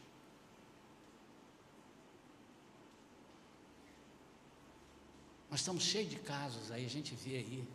Nós 5.52 5.60
estamos 5.60 5.84
cheios 5.84 6.10
de 6.10 6.16
casos 6.16 6.72
aí, 6.72 6.86
a 6.86 6.90
gente 6.90 7.14
vê 7.14 7.36
aí, 7.36 7.68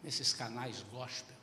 nesses 0.00 0.32
canais 0.32 0.84
gospel. 0.92 1.34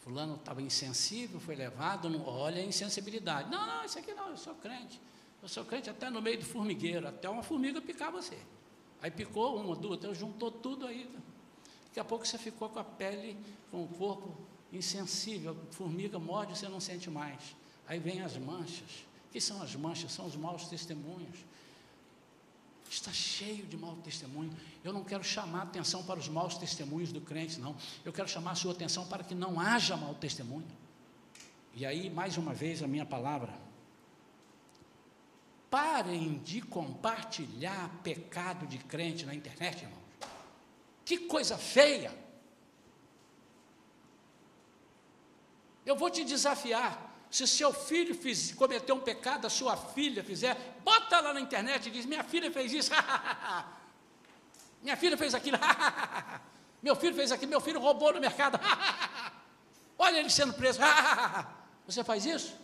Fulano 0.00 0.34
estava 0.34 0.60
insensível, 0.60 1.40
foi 1.40 1.56
levado, 1.56 2.10
não, 2.10 2.26
olha 2.26 2.60
a 2.60 2.64
insensibilidade. 2.64 3.50
Não, 3.50 3.66
não, 3.66 3.84
isso 3.86 3.98
aqui 3.98 4.12
não, 4.12 4.28
eu 4.28 4.36
sou 4.36 4.54
crente. 4.56 5.00
Eu 5.42 5.48
sou 5.48 5.64
crente 5.64 5.88
até 5.88 6.10
no 6.10 6.20
meio 6.20 6.38
do 6.38 6.44
formigueiro, 6.44 7.08
até 7.08 7.26
uma 7.26 7.42
formiga 7.42 7.80
picar 7.80 8.12
você. 8.12 8.36
Aí 9.00 9.10
picou 9.10 9.56
uma, 9.58 9.74
duas, 9.74 9.98
então 9.98 10.14
juntou 10.14 10.50
tudo 10.50 10.86
aí. 10.86 11.10
Daqui 11.86 11.98
a 11.98 12.04
pouco 12.04 12.26
você 12.26 12.36
ficou 12.36 12.68
com 12.68 12.80
a 12.80 12.84
pele, 12.84 13.34
com 13.70 13.82
o 13.82 13.88
corpo 13.88 14.36
insensível. 14.72 15.56
Formiga 15.70 16.18
morde, 16.18 16.56
você 16.56 16.68
não 16.68 16.80
sente 16.80 17.10
mais. 17.10 17.40
Aí 17.86 17.98
vem 17.98 18.20
as 18.20 18.36
manchas. 18.36 19.06
O 19.28 19.32
que 19.32 19.40
são 19.40 19.62
as 19.62 19.74
manchas? 19.74 20.12
São 20.12 20.26
os 20.26 20.36
maus 20.36 20.66
testemunhos. 20.68 21.38
Está 22.90 23.12
cheio 23.12 23.66
de 23.66 23.76
mau 23.76 23.96
testemunho. 23.96 24.50
Eu 24.82 24.92
não 24.92 25.04
quero 25.04 25.22
chamar 25.22 25.62
atenção 25.62 26.02
para 26.04 26.18
os 26.18 26.28
maus 26.28 26.56
testemunhos 26.56 27.12
do 27.12 27.20
crente, 27.20 27.60
não. 27.60 27.76
Eu 28.04 28.12
quero 28.12 28.28
chamar 28.28 28.52
a 28.52 28.54
sua 28.54 28.72
atenção 28.72 29.06
para 29.06 29.22
que 29.22 29.34
não 29.34 29.60
haja 29.60 29.96
mau 29.96 30.14
testemunho. 30.14 30.66
E 31.74 31.84
aí, 31.84 32.08
mais 32.08 32.38
uma 32.38 32.54
vez, 32.54 32.82
a 32.82 32.86
minha 32.86 33.04
palavra. 33.04 33.54
Parem 35.70 36.38
de 36.38 36.62
compartilhar 36.62 37.90
pecado 38.02 38.66
de 38.66 38.78
crente 38.78 39.26
na 39.26 39.34
internet, 39.34 39.82
irmão. 39.82 39.98
Que 41.04 41.18
coisa 41.18 41.58
feia. 41.58 42.27
Eu 45.88 45.96
vou 45.96 46.10
te 46.10 46.22
desafiar. 46.22 46.90
Se 47.30 47.46
seu 47.46 47.72
filho 47.72 48.14
fiz, 48.14 48.52
cometer 48.52 48.92
um 48.92 49.00
pecado, 49.00 49.46
a 49.46 49.50
sua 49.50 49.74
filha 49.74 50.22
fizer, 50.22 50.54
bota 50.84 51.18
lá 51.20 51.32
na 51.32 51.40
internet 51.40 51.86
e 51.86 51.90
diz: 51.90 52.04
Minha 52.04 52.22
filha 52.22 52.50
fez 52.50 52.72
isso, 52.72 52.90
minha 54.82 54.96
filha 54.96 55.16
fez 55.16 55.34
aquilo, 55.34 55.58
meu 56.82 56.94
filho 56.94 57.14
fez 57.14 57.32
aquilo, 57.32 57.50
meu 57.50 57.60
filho 57.60 57.80
roubou 57.80 58.12
no 58.14 58.20
mercado, 58.20 58.58
olha 59.98 60.18
ele 60.18 60.30
sendo 60.30 60.54
preso, 60.54 60.80
você 61.86 62.02
faz 62.02 62.24
isso? 62.24 62.54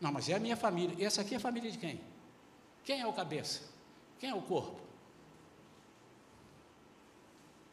Não, 0.00 0.12
mas 0.12 0.28
é 0.28 0.34
a 0.34 0.40
minha 0.40 0.56
família, 0.56 0.96
e 0.98 1.04
essa 1.04 1.20
aqui 1.22 1.34
é 1.34 1.36
a 1.36 1.40
família 1.40 1.70
de 1.70 1.78
quem? 1.78 2.00
Quem 2.84 3.00
é 3.00 3.06
o 3.06 3.12
cabeça? 3.12 3.62
Quem 4.18 4.30
é 4.30 4.34
o 4.34 4.42
corpo? 4.42 4.80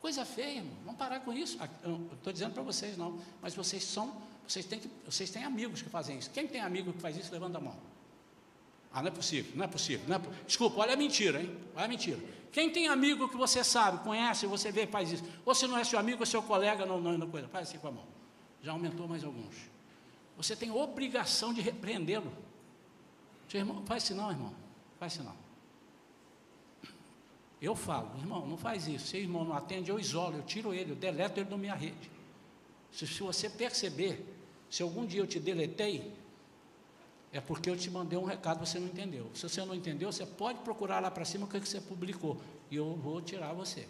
Coisa 0.08 0.24
feia, 0.24 0.60
irmão. 0.60 0.74
vamos 0.86 0.98
parar 0.98 1.20
com 1.20 1.34
isso. 1.34 1.60
Estou 2.14 2.32
dizendo 2.32 2.54
para 2.54 2.64
vocês 2.64 2.96
não, 2.96 3.20
mas 3.42 3.54
vocês 3.54 3.84
são 3.84 4.16
vocês 4.48 4.66
têm, 4.66 4.80
que, 4.80 4.90
vocês 5.06 5.30
têm 5.30 5.44
amigos 5.44 5.82
que 5.82 5.90
fazem 5.90 6.18
isso. 6.18 6.30
Quem 6.30 6.48
tem 6.48 6.62
amigo 6.62 6.94
que 6.94 7.02
faz 7.02 7.18
isso, 7.18 7.30
levanta 7.30 7.58
a 7.58 7.62
mão. 7.62 7.76
Ah, 8.90 9.02
não 9.02 9.10
é 9.10 9.12
possível, 9.12 9.52
não 9.54 9.66
é 9.66 9.68
possível. 9.68 10.08
Não 10.08 10.16
é, 10.16 10.22
desculpa, 10.46 10.80
olha 10.80 10.94
a 10.94 10.96
mentira, 10.96 11.42
hein? 11.42 11.54
Olha 11.76 11.84
a 11.84 11.88
mentira. 11.90 12.18
Quem 12.54 12.70
tem 12.70 12.88
amigo 12.88 13.28
que 13.28 13.36
você 13.36 13.66
sabe, 13.66 14.02
conhece, 14.02 14.48
você 14.48 14.72
vê 14.72 14.88
faz 14.88 15.12
isso. 15.12 15.26
Ou 15.46 15.54
se 15.54 15.68
não 15.68 15.78
é 15.78 15.84
seu 15.84 16.00
amigo, 16.00 16.24
é 16.24 16.26
seu 16.26 16.42
colega, 16.42 16.86
não, 16.86 17.02
não, 17.02 17.18
não 17.18 17.30
coisa. 17.30 17.50
Faz 17.50 17.68
assim 17.68 17.78
com 17.78 17.90
a 17.90 17.92
mão. 17.92 18.06
Já 18.64 18.72
aumentou 18.72 19.10
mais 19.10 19.26
alguns. 19.26 19.56
você 20.38 20.56
tem 20.56 20.72
obrigação 20.72 21.54
de 21.54 21.60
repreendê-lo. 21.60 22.32
Irmão, 23.54 23.86
faz 23.86 24.04
isso 24.04 24.16
não, 24.16 24.32
irmão. 24.32 24.56
Faz 24.98 25.16
isso 25.16 25.24
não. 25.24 25.47
Eu 27.62 27.76
falo, 27.76 28.16
irmão, 28.20 28.46
não 28.46 28.58
faz 28.58 28.88
isso. 28.88 29.08
Se 29.08 29.18
o 29.18 29.20
irmão 29.20 29.44
não 29.44 29.54
atende, 29.54 29.90
eu 29.90 30.00
isolo, 30.00 30.38
eu 30.38 30.44
tiro 30.44 30.74
ele, 30.74 30.92
eu 30.92 30.96
deleto 30.96 31.40
ele 31.40 31.50
da 31.50 31.58
minha 31.58 31.74
rede. 31.74 32.12
Se, 32.92 33.08
se 33.08 33.22
você 33.22 33.50
perceber, 33.50 34.24
se 34.70 34.84
algum 34.84 35.06
dia 35.06 35.22
eu 35.22 35.28
te 35.28 35.40
deletei, 35.40 36.14
é 37.32 37.42
porque 37.42 37.70
eu 37.70 37.76
te 37.76 37.90
mandei 37.90 38.18
um 38.18 38.24
recado, 38.24 38.66
você 38.66 38.80
não 38.80 38.88
entendeu. 38.88 39.30
Se 39.34 39.50
você 39.50 39.66
não 39.66 39.74
entendeu, 39.74 40.12
você 40.12 40.26
pode 40.26 40.60
procurar 40.60 41.00
lá 41.00 41.10
para 41.10 41.26
cima 41.26 41.46
o 41.46 41.50
que, 41.50 41.60
que 41.60 41.68
você 41.68 41.82
publicou. 41.82 42.40
E 42.70 42.76
eu 42.76 42.96
vou 42.96 43.22
tirar 43.22 43.54
você. 43.54 43.88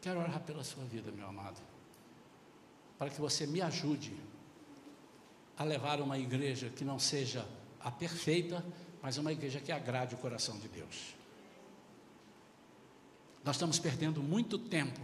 Quero 0.00 0.20
orar 0.20 0.40
pela 0.40 0.62
sua 0.62 0.84
vida, 0.84 1.10
meu 1.10 1.26
amado, 1.26 1.60
para 2.96 3.10
que 3.10 3.20
você 3.20 3.44
me 3.44 3.60
ajude 3.60 4.14
a 5.56 5.64
levar 5.64 6.00
uma 6.00 6.18
igreja 6.18 6.70
que 6.70 6.84
não 6.84 6.98
seja 6.98 7.46
a 7.80 7.90
perfeita, 7.90 8.64
mas 9.02 9.16
uma 9.16 9.32
igreja 9.32 9.60
que 9.60 9.72
agrade 9.72 10.14
o 10.14 10.18
coração 10.18 10.58
de 10.58 10.68
Deus. 10.68 11.14
Nós 13.44 13.56
estamos 13.56 13.78
perdendo 13.78 14.22
muito 14.22 14.58
tempo 14.58 15.00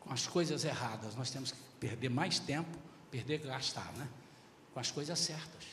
com 0.00 0.12
as 0.12 0.26
coisas 0.26 0.64
erradas, 0.64 1.14
nós 1.14 1.30
temos 1.30 1.52
que 1.52 1.58
perder 1.78 2.08
mais 2.08 2.38
tempo, 2.38 2.78
perder, 3.10 3.38
gastar, 3.38 3.92
né? 3.92 4.08
Com 4.72 4.80
as 4.80 4.90
coisas 4.90 5.18
certas. 5.18 5.64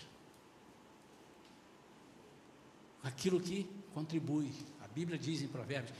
Aquilo 3.01 3.39
que 3.39 3.69
contribui. 3.93 4.51
A 4.83 4.87
Bíblia 4.87 5.17
diz 5.17 5.41
em 5.41 5.47
Provérbios: 5.47 5.95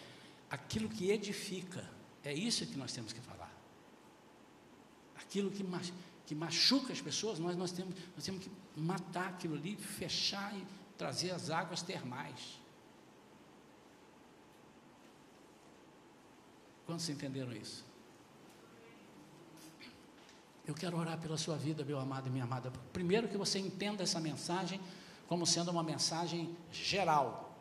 aquilo 0.50 0.90
que 0.90 1.12
edifica 1.12 1.90
é 2.24 2.34
isso 2.34 2.66
que 2.66 2.78
nós 2.78 2.92
temos 2.92 3.14
que 3.14 3.22
falar. 3.22 3.54
Aquilo 5.16 5.50
que, 5.50 5.64
que 6.26 6.34
machuca 6.34 6.92
as 6.92 7.02
pessoas, 7.02 7.40
nós, 7.40 7.56
nós, 7.56 7.72
temos, 7.72 7.96
nós 8.16 8.24
temos 8.24 8.44
que 8.44 8.52
matar 8.76 9.30
aquilo 9.30 9.56
ali, 9.56 9.76
fechar 9.76 10.56
e 10.56 10.66
trazer 10.98 11.32
as 11.32 11.50
águas 11.50 11.82
termais. 11.82 12.60
Quantos 16.86 17.08
entenderam 17.10 17.52
isso? 17.54 17.84
Eu 20.68 20.74
quero 20.74 20.98
orar 20.98 21.20
pela 21.20 21.38
sua 21.38 21.58
vida, 21.58 21.84
meu 21.84 22.00
amado 22.00 22.28
e 22.28 22.32
minha 22.32 22.44
amada. 22.44 22.72
Primeiro 22.92 23.28
que 23.28 23.38
você 23.38 23.60
entenda 23.60 24.04
essa 24.04 24.20
mensagem 24.20 24.80
como 25.28 25.46
sendo 25.46 25.72
uma 25.72 25.84
mensagem 25.84 26.56
geral, 26.72 27.56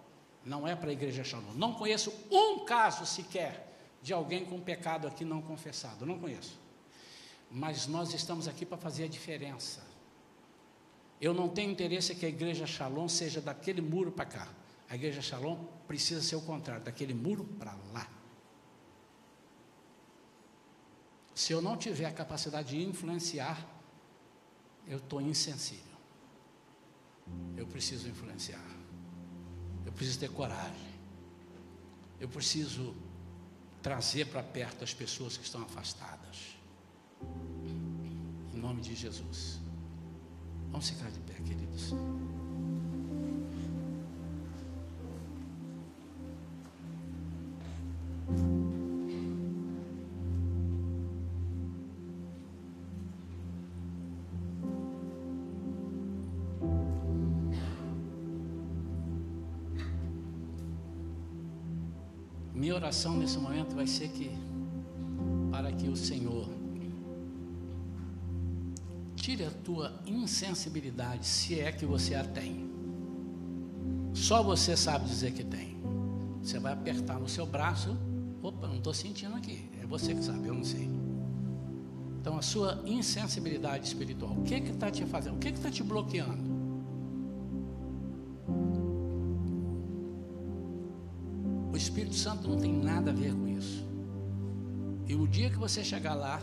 não 0.44 0.68
é 0.68 0.76
para 0.76 0.90
a 0.90 0.92
igreja 0.92 1.24
Shalom. 1.24 1.52
Não 1.54 1.74
conheço 1.74 2.12
um 2.30 2.64
caso 2.64 3.06
sequer 3.06 3.74
de 4.02 4.12
alguém 4.12 4.44
com 4.44 4.60
pecado 4.60 5.06
aqui 5.06 5.24
não 5.24 5.40
confessado. 5.40 6.04
Não 6.04 6.18
conheço. 6.18 6.58
Mas 7.54 7.86
nós 7.86 8.12
estamos 8.12 8.48
aqui 8.48 8.66
para 8.66 8.76
fazer 8.76 9.04
a 9.04 9.08
diferença. 9.08 9.80
Eu 11.20 11.32
não 11.32 11.48
tenho 11.48 11.70
interesse 11.70 12.12
que 12.12 12.26
a 12.26 12.28
igreja 12.28 12.66
Shalom 12.66 13.08
seja 13.08 13.40
daquele 13.40 13.80
muro 13.80 14.10
para 14.10 14.24
cá. 14.24 14.48
A 14.90 14.96
igreja 14.96 15.22
Shalom 15.22 15.64
precisa 15.86 16.20
ser 16.20 16.34
o 16.34 16.40
contrário, 16.40 16.82
daquele 16.82 17.14
muro 17.14 17.44
para 17.44 17.72
lá. 17.92 18.10
Se 21.32 21.52
eu 21.52 21.62
não 21.62 21.76
tiver 21.76 22.06
a 22.06 22.12
capacidade 22.12 22.70
de 22.70 22.82
influenciar, 22.82 23.64
eu 24.88 24.98
estou 24.98 25.20
insensível. 25.20 25.94
Eu 27.56 27.68
preciso 27.68 28.08
influenciar. 28.08 28.66
Eu 29.86 29.92
preciso 29.92 30.18
ter 30.18 30.30
coragem. 30.30 30.94
Eu 32.18 32.28
preciso 32.28 32.96
trazer 33.80 34.26
para 34.26 34.42
perto 34.42 34.82
as 34.82 34.92
pessoas 34.92 35.36
que 35.36 35.44
estão 35.44 35.62
afastadas. 35.62 36.53
Em 38.54 38.58
nome 38.58 38.80
de 38.80 38.94
Jesus. 38.94 39.60
Vamos 40.70 40.88
ficar 40.88 41.10
de 41.10 41.20
pé, 41.20 41.34
queridos. 41.34 41.94
oração 62.74 63.16
nesse 63.16 63.38
momento 63.38 63.74
vai 63.74 63.86
ser 63.86 64.08
que, 64.08 64.30
para 65.50 65.72
que 65.72 65.88
o 65.88 65.96
Senhor 65.96 66.48
tire 69.24 69.46
a 69.46 69.50
tua 69.50 69.90
insensibilidade, 70.06 71.24
se 71.24 71.58
é 71.58 71.72
que 71.72 71.86
você 71.86 72.14
a 72.14 72.22
tem. 72.22 72.70
Só 74.12 74.42
você 74.42 74.76
sabe 74.76 75.06
dizer 75.06 75.32
que 75.32 75.42
tem. 75.42 75.78
Você 76.42 76.58
vai 76.58 76.74
apertar 76.74 77.18
no 77.18 77.26
seu 77.26 77.46
braço, 77.46 77.96
opa, 78.42 78.68
não 78.68 78.76
estou 78.76 78.92
sentindo 78.92 79.34
aqui. 79.34 79.70
É 79.80 79.86
você 79.86 80.14
que 80.14 80.22
sabe, 80.22 80.46
eu 80.46 80.52
não 80.52 80.62
sei. 80.62 80.90
Então 82.20 82.36
a 82.36 82.42
sua 82.42 82.82
insensibilidade 82.84 83.86
espiritual, 83.86 84.32
o 84.32 84.42
que 84.42 84.56
está 84.56 84.90
te 84.90 85.06
fazendo? 85.06 85.36
O 85.36 85.38
que 85.38 85.48
está 85.48 85.70
te 85.70 85.82
bloqueando? 85.82 86.52
Espírito 91.74 92.14
Santo 92.14 92.48
não 92.48 92.58
tem 92.58 92.72
nada 92.72 93.10
a 93.10 93.14
ver 93.14 93.34
com 93.34 93.48
isso. 93.48 93.86
E 95.06 95.14
o 95.14 95.26
dia 95.26 95.48
que 95.48 95.56
você 95.56 95.82
chegar 95.82 96.14
lá, 96.14 96.40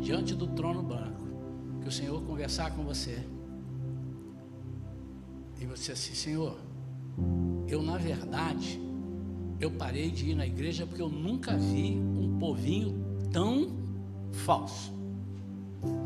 diante 0.00 0.34
do 0.34 0.48
trono 0.48 0.82
branco, 0.82 1.19
que 1.80 1.88
o 1.88 1.92
Senhor 1.92 2.22
conversar 2.22 2.74
com 2.74 2.82
você, 2.84 3.24
e 5.60 5.66
você 5.66 5.92
assim, 5.92 6.14
Senhor, 6.14 6.58
eu 7.68 7.82
na 7.82 7.98
verdade, 7.98 8.80
eu 9.60 9.70
parei 9.70 10.10
de 10.10 10.30
ir 10.30 10.34
na 10.34 10.46
igreja 10.46 10.86
porque 10.86 11.02
eu 11.02 11.08
nunca 11.08 11.56
vi 11.56 11.92
um 11.92 12.38
povinho 12.38 12.94
tão 13.30 13.70
falso. 14.32 14.92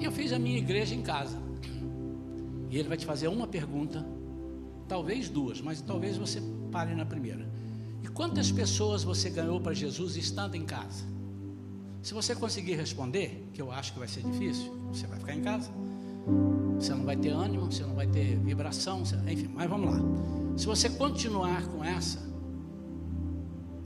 E 0.00 0.04
eu 0.04 0.12
fiz 0.12 0.32
a 0.32 0.38
minha 0.38 0.58
igreja 0.58 0.94
em 0.94 1.02
casa. 1.02 1.40
E 2.68 2.76
ele 2.76 2.88
vai 2.88 2.96
te 2.96 3.06
fazer 3.06 3.28
uma 3.28 3.46
pergunta, 3.46 4.04
talvez 4.88 5.28
duas, 5.28 5.60
mas 5.60 5.80
talvez 5.80 6.16
você 6.16 6.42
pare 6.72 6.94
na 6.94 7.06
primeira. 7.06 7.48
E 8.02 8.08
quantas 8.08 8.50
pessoas 8.50 9.04
você 9.04 9.30
ganhou 9.30 9.60
para 9.60 9.72
Jesus 9.72 10.16
estando 10.16 10.56
em 10.56 10.64
casa? 10.64 11.13
Se 12.04 12.12
você 12.12 12.34
conseguir 12.34 12.74
responder, 12.74 13.48
que 13.54 13.62
eu 13.62 13.72
acho 13.72 13.94
que 13.94 13.98
vai 13.98 14.06
ser 14.06 14.22
difícil, 14.22 14.70
você 14.92 15.06
vai 15.06 15.18
ficar 15.18 15.34
em 15.34 15.40
casa. 15.40 15.70
Você 16.78 16.92
não 16.92 17.02
vai 17.02 17.16
ter 17.16 17.30
ânimo, 17.30 17.72
você 17.72 17.82
não 17.82 17.94
vai 17.94 18.06
ter 18.06 18.36
vibração, 18.40 19.06
você, 19.06 19.16
enfim, 19.26 19.48
mas 19.48 19.70
vamos 19.70 19.90
lá. 19.90 20.00
Se 20.54 20.66
você 20.66 20.90
continuar 20.90 21.66
com 21.68 21.82
essa, 21.82 22.18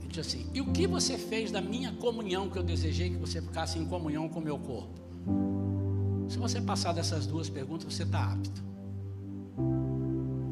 ele 0.01 0.09
diz 0.09 0.27
assim: 0.27 0.49
e 0.53 0.59
o 0.59 0.65
que 0.73 0.85
você 0.85 1.17
fez 1.17 1.49
da 1.49 1.61
minha 1.61 1.93
comunhão 1.93 2.49
que 2.49 2.59
eu 2.59 2.63
desejei 2.63 3.09
que 3.09 3.15
você 3.15 3.41
ficasse 3.41 3.79
em 3.79 3.85
comunhão 3.85 4.27
com 4.27 4.41
o 4.41 4.43
meu 4.43 4.59
corpo? 4.59 4.99
Se 6.27 6.37
você 6.37 6.59
passar 6.59 6.91
dessas 6.91 7.25
duas 7.25 7.49
perguntas, 7.49 7.93
você 7.93 8.03
está 8.03 8.33
apto. 8.33 8.61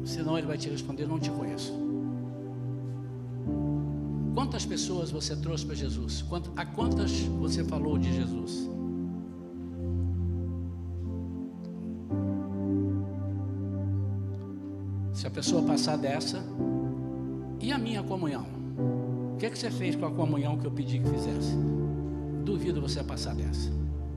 Senão 0.06 0.38
ele 0.38 0.46
vai 0.46 0.56
te 0.56 0.70
responder: 0.70 1.06
não 1.06 1.20
te 1.20 1.30
conheço. 1.30 1.87
Quantas 4.38 4.64
pessoas 4.64 5.10
você 5.10 5.34
trouxe 5.34 5.66
para 5.66 5.74
Jesus? 5.74 6.24
A 6.54 6.64
quantas 6.64 7.10
você 7.40 7.64
falou 7.64 7.98
de 7.98 8.14
Jesus? 8.14 8.70
Se 15.12 15.26
a 15.26 15.30
pessoa 15.30 15.64
passar 15.64 15.98
dessa, 15.98 16.40
e 17.60 17.72
a 17.72 17.78
minha 17.78 18.00
comunhão? 18.00 18.46
O 19.34 19.38
que, 19.38 19.46
é 19.46 19.50
que 19.50 19.58
você 19.58 19.72
fez 19.72 19.96
com 19.96 20.06
a 20.06 20.10
comunhão 20.12 20.56
que 20.56 20.68
eu 20.68 20.70
pedi 20.70 21.00
que 21.00 21.08
fizesse? 21.10 21.56
Duvido 22.44 22.80
você 22.80 23.02
passar 23.02 23.34
dessa. 23.34 23.72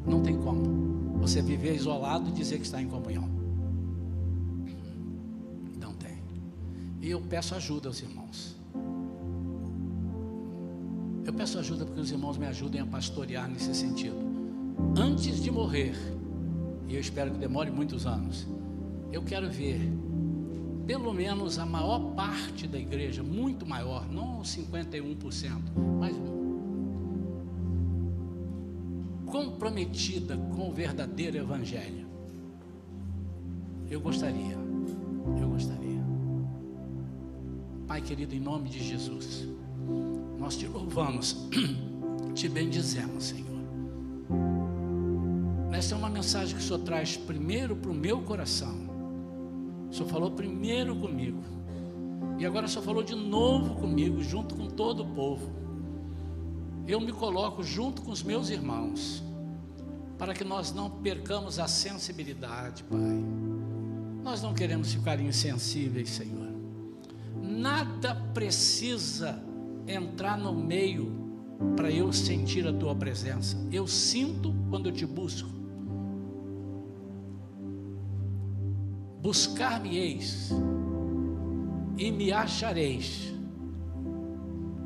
Não 0.06 0.22
tem 0.22 0.38
como. 0.38 1.18
Você 1.18 1.42
viver 1.42 1.74
isolado 1.74 2.30
e 2.30 2.32
dizer 2.32 2.60
que 2.60 2.66
está 2.66 2.80
em 2.80 2.88
comunhão. 2.88 3.28
Não 5.80 5.96
tem. 5.96 6.20
E 7.02 7.10
eu 7.10 7.20
peço 7.22 7.56
ajuda 7.56 7.90
aos 7.90 8.00
irmãos. 8.04 8.61
Eu 11.24 11.34
peço 11.34 11.60
ajuda 11.60 11.86
porque 11.86 12.00
os 12.00 12.12
irmãos 12.12 12.38
me 12.38 12.48
ajudem 12.48 12.82
a 12.82 12.86
pastorear 12.86 13.48
nesse 13.48 13.74
sentido. 13.76 14.18
Antes 14.98 15.42
de 15.42 15.52
morrer, 15.52 15.96
e 16.88 16.96
eu 16.96 17.00
espero 17.00 17.32
que 17.32 17.38
demore 17.38 17.70
muitos 17.70 18.08
anos, 18.08 18.48
eu 19.12 19.22
quero 19.22 19.50
ver 19.50 19.80
pelo 20.86 21.14
menos 21.14 21.60
a 21.60 21.66
maior 21.66 22.14
parte 22.16 22.68
da 22.68 22.78
igreja, 22.78 23.22
muito 23.22 23.66
maior, 23.66 24.12
não 24.12 24.42
51%, 24.42 25.62
mas 26.00 26.16
comprometida 29.28 30.36
com 30.36 30.70
o 30.70 30.74
verdadeiro 30.74 31.38
evangelho. 31.38 32.08
Eu 33.90 34.02
gostaria, 34.02 34.58
eu 35.40 35.50
gostaria. 35.50 36.02
Pai 37.88 38.02
querido, 38.02 38.34
em 38.34 38.40
nome 38.40 38.70
de 38.70 38.84
Jesus 38.84 39.48
Nós 40.42 40.58
te 40.58 40.66
louvamos, 40.66 41.38
te 42.34 42.50
bendizemos, 42.50 43.26
Senhor. 43.26 43.62
Essa 45.72 45.94
é 45.94 45.98
uma 45.98 46.10
mensagem 46.10 46.56
que 46.56 46.62
o 46.62 46.66
Senhor 46.66 46.80
traz 46.80 47.16
primeiro 47.16 47.76
para 47.76 47.92
o 47.92 47.94
meu 47.94 48.24
coração. 48.24 48.76
O 49.90 49.94
Senhor 49.94 50.10
falou 50.10 50.32
primeiro 50.32 50.96
comigo. 50.96 51.44
E 52.40 52.46
agora 52.46 52.66
o 52.66 52.70
Senhor 52.70 52.84
falou 52.84 53.04
de 53.04 53.14
novo 53.14 53.76
comigo, 53.76 54.20
junto 54.24 54.56
com 54.56 54.68
todo 54.68 55.04
o 55.04 55.08
povo. 55.14 55.52
Eu 56.88 57.00
me 57.00 57.12
coloco 57.12 57.62
junto 57.62 58.02
com 58.02 58.10
os 58.10 58.24
meus 58.24 58.50
irmãos, 58.50 59.24
para 60.18 60.34
que 60.34 60.44
nós 60.44 60.74
não 60.74 60.90
percamos 60.90 61.60
a 61.60 61.68
sensibilidade, 61.68 62.84
Pai. 62.86 63.00
Nós 64.24 64.42
não 64.42 64.56
queremos 64.56 64.92
ficar 64.92 65.20
insensíveis, 65.20 66.10
Senhor. 66.10 66.50
Nada 67.40 68.16
precisa 68.34 69.51
entrar 69.88 70.38
no 70.38 70.54
meio 70.54 71.12
para 71.76 71.92
eu 71.92 72.12
sentir 72.12 72.68
a 72.68 72.74
tua 72.74 72.96
presença. 72.96 73.58
Eu 73.72 73.88
sinto 73.88 74.54
quando 74.70 74.90
eu 74.90 74.92
te 74.92 75.06
busco. 75.06 75.50
Buscar-me-eis 79.22 80.50
e 81.98 82.12
me 82.12 82.32
achareis 82.32 83.34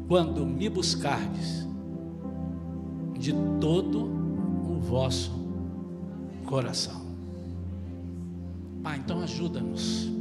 quando 0.07 0.45
me 0.45 0.67
buscardes 0.69 1.65
de 3.17 3.33
todo 3.59 4.03
o 4.03 4.79
vosso 4.79 5.31
coração. 6.45 7.05
Pai, 8.83 8.97
então 8.97 9.21
ajuda-nos 9.21 10.11